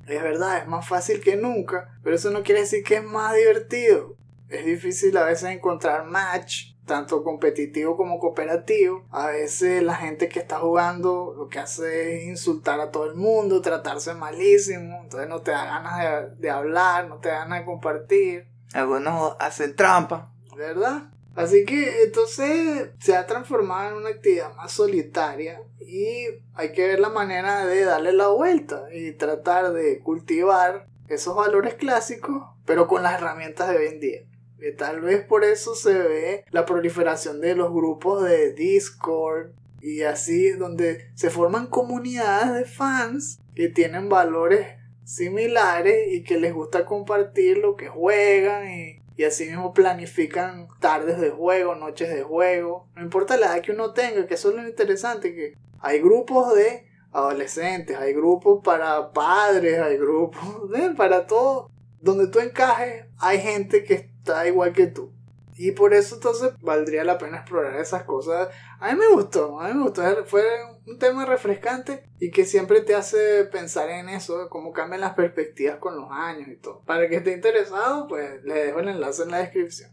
[0.07, 3.35] es verdad, es más fácil que nunca, pero eso no quiere decir que es más
[3.35, 4.15] divertido.
[4.49, 9.05] Es difícil a veces encontrar match, tanto competitivo como cooperativo.
[9.11, 13.15] A veces la gente que está jugando lo que hace es insultar a todo el
[13.15, 17.59] mundo, tratarse malísimo, entonces no te da ganas de, de hablar, no te da ganas
[17.59, 18.47] de compartir.
[18.73, 20.31] Algunos hacen trampa.
[20.57, 21.11] ¿verdad?
[21.35, 26.99] Así que entonces se ha transformado en una actividad más solitaria y hay que ver
[26.99, 33.03] la manera de darle la vuelta y tratar de cultivar esos valores clásicos, pero con
[33.03, 34.21] las herramientas de hoy en día.
[34.59, 39.51] Y tal vez por eso se ve la proliferación de los grupos de Discord
[39.81, 44.67] y así, donde se forman comunidades de fans que tienen valores
[45.05, 51.21] similares y que les gusta compartir lo que juegan y, y así mismo planifican tardes
[51.21, 52.89] de juego, noches de juego.
[52.95, 56.55] No importa la edad que uno tenga, que eso es lo interesante, que hay grupos
[56.55, 61.69] de adolescentes, hay grupos para padres, hay grupos de, para todo.
[61.99, 65.11] Donde tú encajes, hay gente que está igual que tú.
[65.57, 68.49] Y por eso entonces valdría la pena explorar esas cosas.
[68.79, 70.03] A mí me gustó, a mí me gustó.
[70.25, 70.43] Fue
[70.85, 75.77] un tema refrescante y que siempre te hace pensar en eso, cómo cambian las perspectivas
[75.77, 76.83] con los años y todo.
[76.85, 79.89] Para que esté interesado, pues le dejo el enlace en la descripción.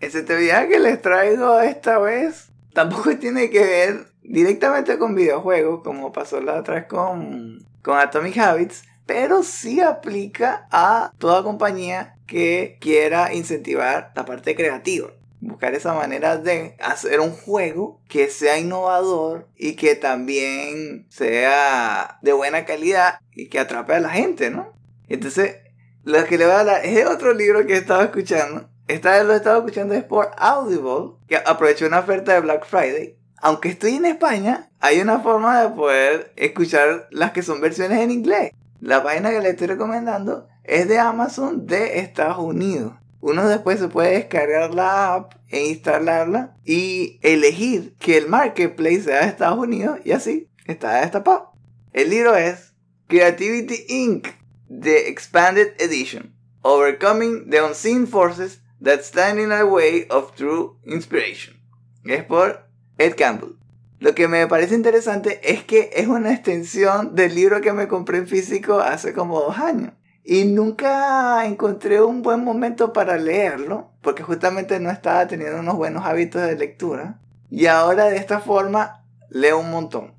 [0.00, 6.12] Ese actividad que les traigo esta vez tampoco tiene que ver directamente con videojuegos, como
[6.12, 12.78] pasó la otra vez con, con Atomic Habits, pero sí aplica a toda compañía que
[12.80, 15.10] quiera incentivar la parte creativa.
[15.40, 22.32] Buscar esa manera de hacer un juego que sea innovador y que también sea de
[22.32, 24.72] buena calidad y que atrape a la gente, ¿no?
[25.06, 25.56] Entonces,
[26.02, 28.70] lo que le voy a hablar es de otro libro que he estado escuchando.
[28.88, 32.66] Esta vez lo he estado escuchando es por Audible, que aprovechó una oferta de Black
[32.66, 33.16] Friday.
[33.44, 38.10] Aunque estoy en España, hay una forma de poder escuchar las que son versiones en
[38.10, 38.52] inglés.
[38.80, 42.94] La página que le estoy recomendando es de Amazon de Estados Unidos.
[43.20, 49.20] Uno después se puede descargar la app e instalarla y elegir que el marketplace sea
[49.20, 51.52] de Estados Unidos y así está destapado.
[51.92, 52.72] El libro es
[53.08, 54.26] Creativity Inc.
[54.70, 56.34] The Expanded Edition.
[56.62, 61.60] Overcoming the Unseen Forces That Stand in the Way of True Inspiration.
[62.06, 62.63] Es por
[62.98, 63.56] Ed Campbell.
[64.00, 68.18] Lo que me parece interesante es que es una extensión del libro que me compré
[68.18, 69.92] en físico hace como dos años.
[70.24, 76.04] Y nunca encontré un buen momento para leerlo, porque justamente no estaba teniendo unos buenos
[76.04, 77.18] hábitos de lectura.
[77.50, 80.12] Y ahora de esta forma leo un montón.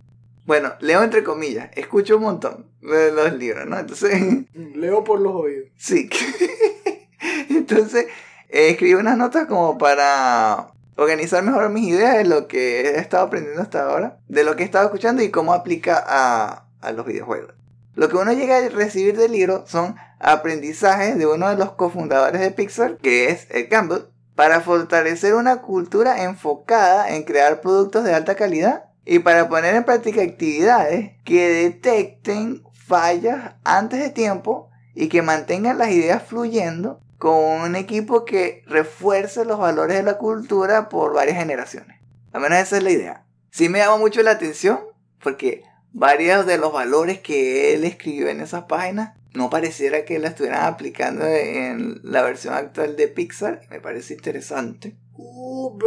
[0.45, 3.79] Bueno, leo entre comillas, escucho un montón de los libros, ¿no?
[3.79, 5.69] Entonces, Leo por los oídos.
[5.77, 6.09] sí.
[7.49, 8.05] Entonces,
[8.49, 13.25] eh, escribí unas notas como para organizar mejor mis ideas de lo que he estado
[13.25, 17.05] aprendiendo hasta ahora, de lo que he estado escuchando y cómo aplica a, a los
[17.05, 17.53] videojuegos.
[17.95, 22.41] Lo que uno llega a recibir del libro son aprendizajes de uno de los cofundadores
[22.41, 28.13] de Pixar, que es Ed Campbell, para fortalecer una cultura enfocada en crear productos de
[28.13, 35.07] alta calidad y para poner en práctica actividades que detecten fallas antes de tiempo y
[35.07, 40.89] que mantengan las ideas fluyendo con un equipo que refuerce los valores de la cultura
[40.89, 41.99] por varias generaciones.
[42.31, 43.25] Al menos esa es la idea.
[43.51, 44.79] Sí me llama mucho la atención
[45.21, 45.63] porque
[45.93, 50.65] varios de los valores que él escribió en esas páginas no pareciera que la estuvieran
[50.65, 53.61] aplicando en la versión actual de Pixar.
[53.69, 54.95] Me parece interesante.
[55.13, 55.81] Burn.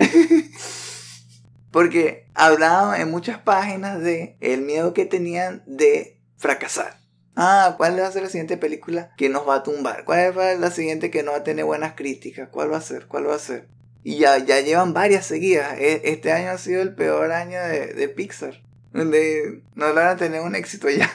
[1.70, 7.03] Porque hablaban en muchas páginas de el miedo que tenían de fracasar.
[7.36, 10.04] Ah, ¿cuál va a ser la siguiente película que nos va a tumbar?
[10.04, 12.48] ¿Cuál va a ser la siguiente que no va a tener buenas críticas?
[12.48, 13.06] ¿Cuál va a ser?
[13.06, 13.68] ¿Cuál va a ser?
[14.04, 15.74] Y ya, ya llevan varias seguidas.
[15.78, 18.62] E- Este año ha sido el peor año de, de Pixar.
[18.92, 21.10] Donde no logran tener un éxito ya.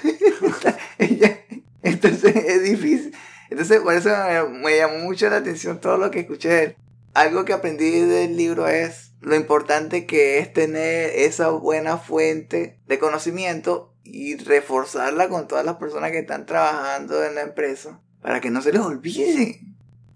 [1.81, 3.15] Entonces es difícil.
[3.49, 6.75] Entonces por eso me, me llamó mucho la atención todo lo que escuché.
[7.13, 12.99] Algo que aprendí del libro es lo importante que es tener esa buena fuente de
[12.99, 18.49] conocimiento y reforzarla con todas las personas que están trabajando en la empresa para que
[18.49, 19.61] no se les olvide.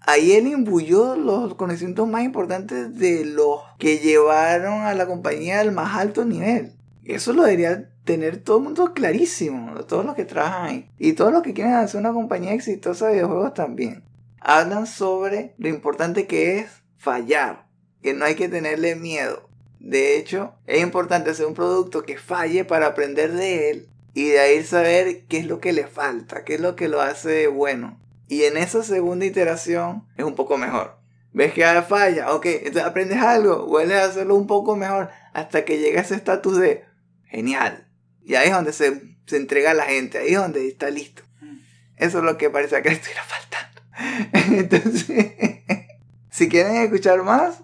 [0.06, 5.72] Ahí él imbuyó los conocimientos más importantes de los que llevaron a la compañía al
[5.72, 6.74] más alto nivel.
[7.04, 10.90] Eso lo debería tener todo el mundo clarísimo, todos los que trabajan ahí.
[10.98, 14.04] Y todos los que quieren hacer una compañía exitosa de videojuegos también.
[14.40, 17.66] Hablan sobre lo importante que es fallar,
[18.02, 19.48] que no hay que tenerle miedo.
[19.84, 24.40] De hecho, es importante hacer un producto que falle para aprender de él y de
[24.40, 28.00] ahí saber qué es lo que le falta, qué es lo que lo hace bueno.
[28.26, 30.96] Y en esa segunda iteración es un poco mejor.
[31.34, 35.66] Ves que ah, falla, ok, entonces aprendes algo, vuelves a hacerlo un poco mejor hasta
[35.66, 36.86] que llega a ese estatus de
[37.26, 37.86] genial.
[38.24, 41.24] Y ahí es donde se, se entrega a la gente, ahí es donde está listo.
[41.98, 43.82] Eso es lo que parece que le estuviera faltando.
[44.62, 45.04] Entonces,
[46.30, 47.58] si quieren escuchar más,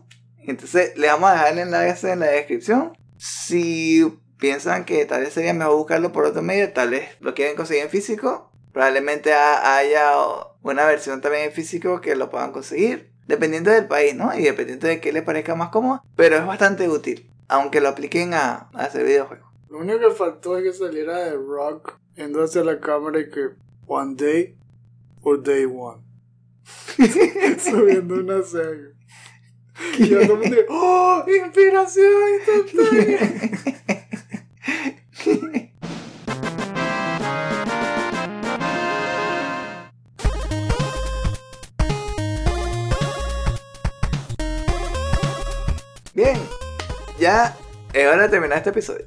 [0.46, 2.92] entonces le vamos a dejar el enlace en la descripción.
[3.18, 4.04] Si
[4.38, 7.84] piensan que tal vez sería mejor buscarlo por otro medio, tal vez lo quieren conseguir
[7.84, 10.12] en físico, probablemente ha- haya
[10.62, 14.34] una versión también en físico que lo puedan conseguir, dependiendo del país, ¿no?
[14.36, 18.32] Y dependiendo de qué les parezca más cómodo, pero es bastante útil, aunque lo apliquen
[18.34, 19.46] a, a hacer videojuegos.
[19.68, 23.50] Lo único que faltó es que saliera de Rock yendo hacia la cámara y que
[23.86, 24.56] One Day
[25.22, 26.02] or Day One.
[27.58, 28.42] Subiendo una
[29.98, 31.24] Y yo todo el mundo, ¡Oh!
[31.26, 33.18] ¡Inspiración instantánea!
[46.12, 46.36] Bien,
[47.18, 47.56] ya
[47.92, 49.06] es hora de terminar este episodio.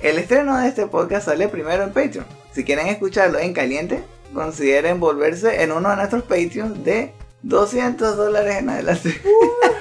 [0.00, 2.26] El estreno de este podcast sale primero en Patreon.
[2.52, 4.04] Si quieren escucharlo en caliente,
[4.34, 7.12] consideren volverse en uno de nuestros Patreons de
[7.42, 9.20] 200 dólares en adelante.
[9.24, 9.71] Ahora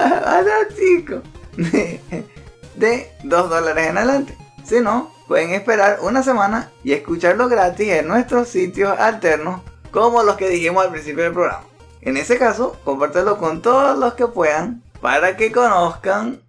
[2.76, 4.36] de 2 dólares en adelante.
[4.64, 10.36] Si no, pueden esperar una semana y escucharlo gratis en nuestros sitios alternos, como los
[10.36, 11.64] que dijimos al principio del programa.
[12.02, 16.40] En ese caso, compártelo con todos los que puedan para que conozcan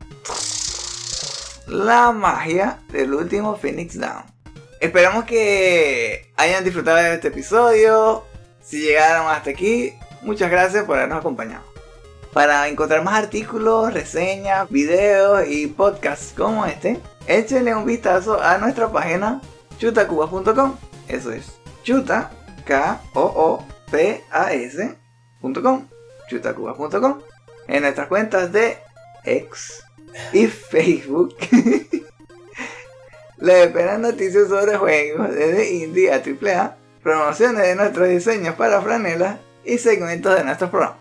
[1.67, 4.23] la magia del último Phoenix Down.
[4.79, 8.23] Esperamos que hayan disfrutado de este episodio.
[8.61, 11.70] Si llegaron hasta aquí, muchas gracias por habernos acompañado.
[12.33, 18.89] Para encontrar más artículos, reseñas, videos y podcasts como este, échenle un vistazo a nuestra
[18.89, 19.41] página
[19.77, 20.77] chutacubas.com.
[21.09, 22.31] Eso es chuta,
[22.65, 23.07] K-O-O-P-A-S.com,
[26.29, 27.19] chutacubas.com.
[27.67, 28.77] En nuestras cuentas de
[29.25, 29.83] X
[30.33, 31.35] y Facebook
[33.39, 39.37] les esperan noticias sobre juegos desde indie a AAA, promociones de nuestros diseños para franelas
[39.65, 41.00] y segmentos de nuestros programas.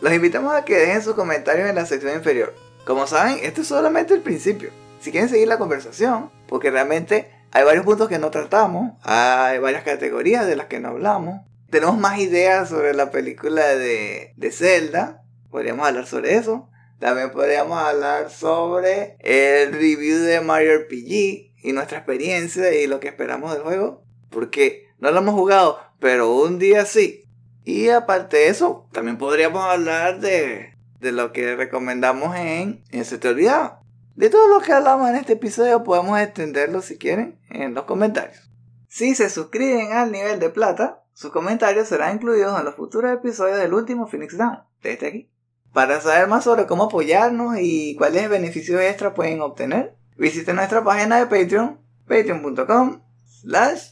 [0.00, 2.54] Los invitamos a que dejen sus comentarios en la sección inferior.
[2.84, 4.70] Como saben, esto es solamente el principio.
[5.00, 9.82] Si quieren seguir la conversación, porque realmente hay varios puntos que no tratamos, hay varias
[9.82, 15.22] categorías de las que no hablamos, tenemos más ideas sobre la película de, de Zelda,
[15.50, 16.68] podríamos hablar sobre eso,
[16.98, 23.08] También podríamos hablar sobre el review de Mario RPG y nuestra experiencia y lo que
[23.08, 24.02] esperamos del juego.
[24.30, 27.27] Porque no lo hemos jugado, pero un día sí.
[27.68, 33.18] Y aparte de eso, también podríamos hablar de, de lo que recomendamos en, en Se
[33.18, 33.34] Te.
[33.34, 38.50] De todo lo que hablamos en este episodio podemos extenderlo si quieren en los comentarios.
[38.88, 43.58] Si se suscriben al nivel de plata, sus comentarios serán incluidos en los futuros episodios
[43.58, 45.30] del último Phoenix Down, desde aquí.
[45.74, 51.18] Para saber más sobre cómo apoyarnos y cuáles beneficios extra pueden obtener, visiten nuestra página
[51.18, 53.90] de Patreon, patreon.com slash.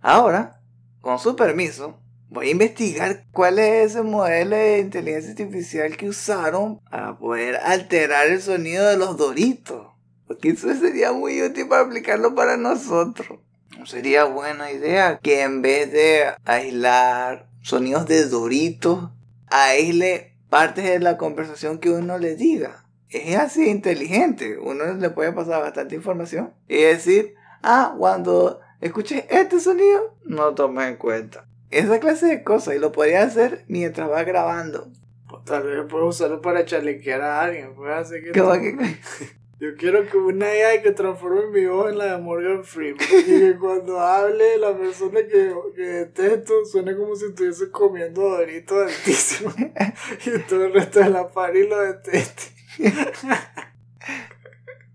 [0.00, 0.57] Ahora,
[1.00, 1.98] con su permiso,
[2.28, 8.26] voy a investigar cuál es ese modelo de inteligencia artificial que usaron para poder alterar
[8.26, 9.86] el sonido de los doritos.
[10.26, 13.40] Porque eso sería muy útil para aplicarlo para nosotros.
[13.84, 19.10] Sería buena idea que en vez de aislar sonidos de doritos,
[19.46, 22.84] aísle partes de la conversación que uno le diga.
[23.08, 24.58] Es así inteligente.
[24.58, 30.88] Uno le puede pasar bastante información y decir, ah, cuando escuches este sonido, no tomes
[30.88, 31.46] en cuenta.
[31.70, 34.90] Esa clase de cosas y lo podría hacer mientras va grabando.
[35.30, 37.74] O tal vez puedo usarlo para chalequear a alguien.
[37.74, 38.76] Puede hacer que ¿Qué va que-
[39.60, 43.04] Yo quiero que una AI que transforme mi voz en la de Morgan Freeman.
[43.10, 48.86] Y que cuando hable la persona que, que detesto suene como si estuviese comiendo doritos
[48.90, 49.52] altísimo.
[50.26, 52.42] Y todo el resto de la party lo deteste.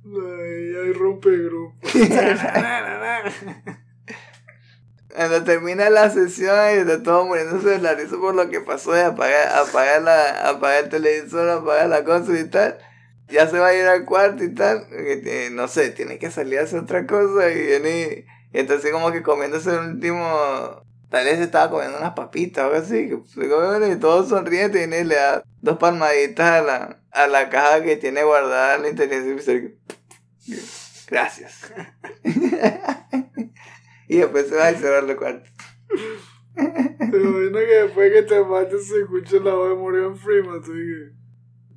[0.06, 1.76] Ay, ahí rompe grupo.
[5.14, 8.94] Cuando termina la sesión y está todo muriéndose de la risa por lo que pasó
[8.94, 12.80] de apagar, apagar, la, apagar el televisor, apagar la cosa y tal.
[13.28, 14.88] Ya se va a ir al cuarto y tal.
[14.90, 18.92] tiene- no sé, tiene que salir a hacer otra cosa y viene y, y entonces
[18.92, 20.84] como que comiéndose el último...
[21.10, 23.08] Tal vez estaba comiendo unas papitas o algo así.
[23.08, 27.28] Que se y todo sonriente y viene y le da dos palmaditas a la, a
[27.28, 29.76] la caja que tiene guardada la inteligencia artificial.
[31.10, 31.72] Gracias.
[34.08, 35.50] y después se va a cerrar el cuarto.
[36.56, 40.62] Te imagino que después que te mates se escucha la voz de Morgan Freeman.
[40.62, 41.14] Tú dices,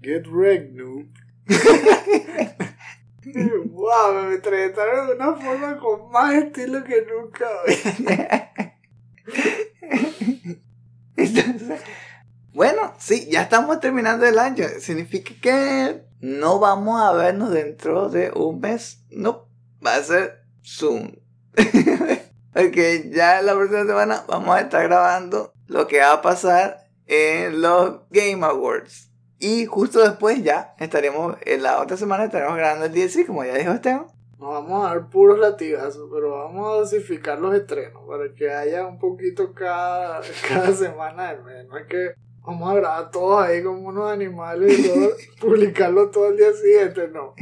[0.02, 1.06] Get wrecked, noob.
[3.70, 7.48] wow, me entrevistaron de una forma con más estilo que nunca.
[11.16, 11.80] Entonces,
[12.52, 14.66] bueno, sí, ya estamos terminando el año.
[14.78, 19.05] Significa que no vamos a vernos dentro de un mes.
[19.10, 19.48] No,
[19.84, 21.12] va a ser Zoom.
[22.52, 27.60] Porque ya la próxima semana vamos a estar grabando lo que va a pasar en
[27.60, 29.10] los Game Awards.
[29.38, 33.55] Y justo después ya estaremos, en la otra semana estaremos grabando el DLC, como ya
[33.55, 34.06] dijo Esteban.
[34.38, 38.86] Nos vamos a dar puros latigazos, pero vamos a dosificar los estrenos para que haya
[38.86, 41.66] un poquito cada, cada semana del mes.
[41.66, 42.14] No es que
[42.47, 45.10] vamos a grabar todos ahí como unos animales y todo,
[45.40, 47.35] publicarlo todo el día siguiente, no.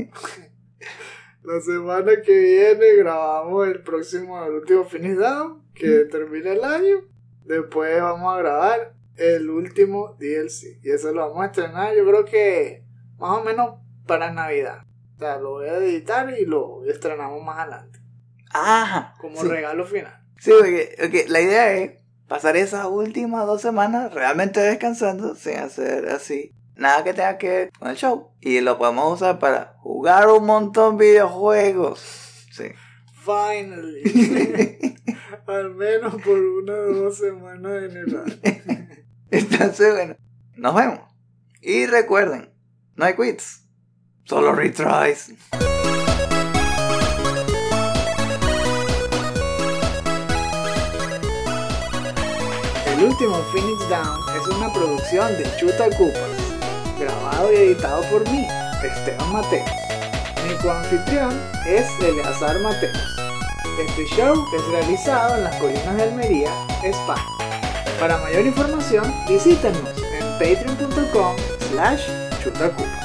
[1.42, 7.04] La semana que viene grabamos el próximo, el último Finish Down, que termina el año.
[7.44, 10.80] Después vamos a grabar el último DLC.
[10.82, 12.82] Y eso lo vamos a estrenar, yo creo que
[13.18, 13.74] más o menos
[14.06, 14.86] para Navidad.
[15.16, 17.98] O sea, lo voy a editar y lo estrenamos más adelante.
[18.50, 19.14] Ajá.
[19.20, 19.46] Como sí.
[19.46, 20.24] regalo final.
[20.38, 20.50] Sí,
[20.98, 21.92] porque la idea es
[22.28, 27.72] pasar esas últimas dos semanas realmente descansando sin hacer así nada que tenga que ver
[27.78, 28.30] con el show.
[28.40, 32.46] Y lo podemos usar para jugar un montón de videojuegos.
[32.52, 32.72] Sí.
[33.24, 34.96] Finally.
[35.46, 38.40] Al menos por una o dos semanas en el año.
[39.30, 40.16] Entonces, bueno,
[40.56, 41.00] nos vemos.
[41.60, 42.50] Y recuerden,
[42.96, 43.66] no hay quits,
[44.24, 45.34] solo retries.
[52.96, 56.30] El último Phoenix Down es una producción de Chuta Cupas,
[56.96, 58.46] grabado y editado por mí,
[58.84, 59.68] Esteban Mateos.
[60.46, 61.32] Mi coanfitrión
[61.66, 62.96] es Eleazar Mateos.
[63.84, 66.50] Este show es realizado en las colinas de Almería,
[66.84, 67.26] España.
[67.98, 71.34] Para mayor información, visítenos en patreon.com
[71.70, 72.02] slash
[72.44, 73.03] chutacupas.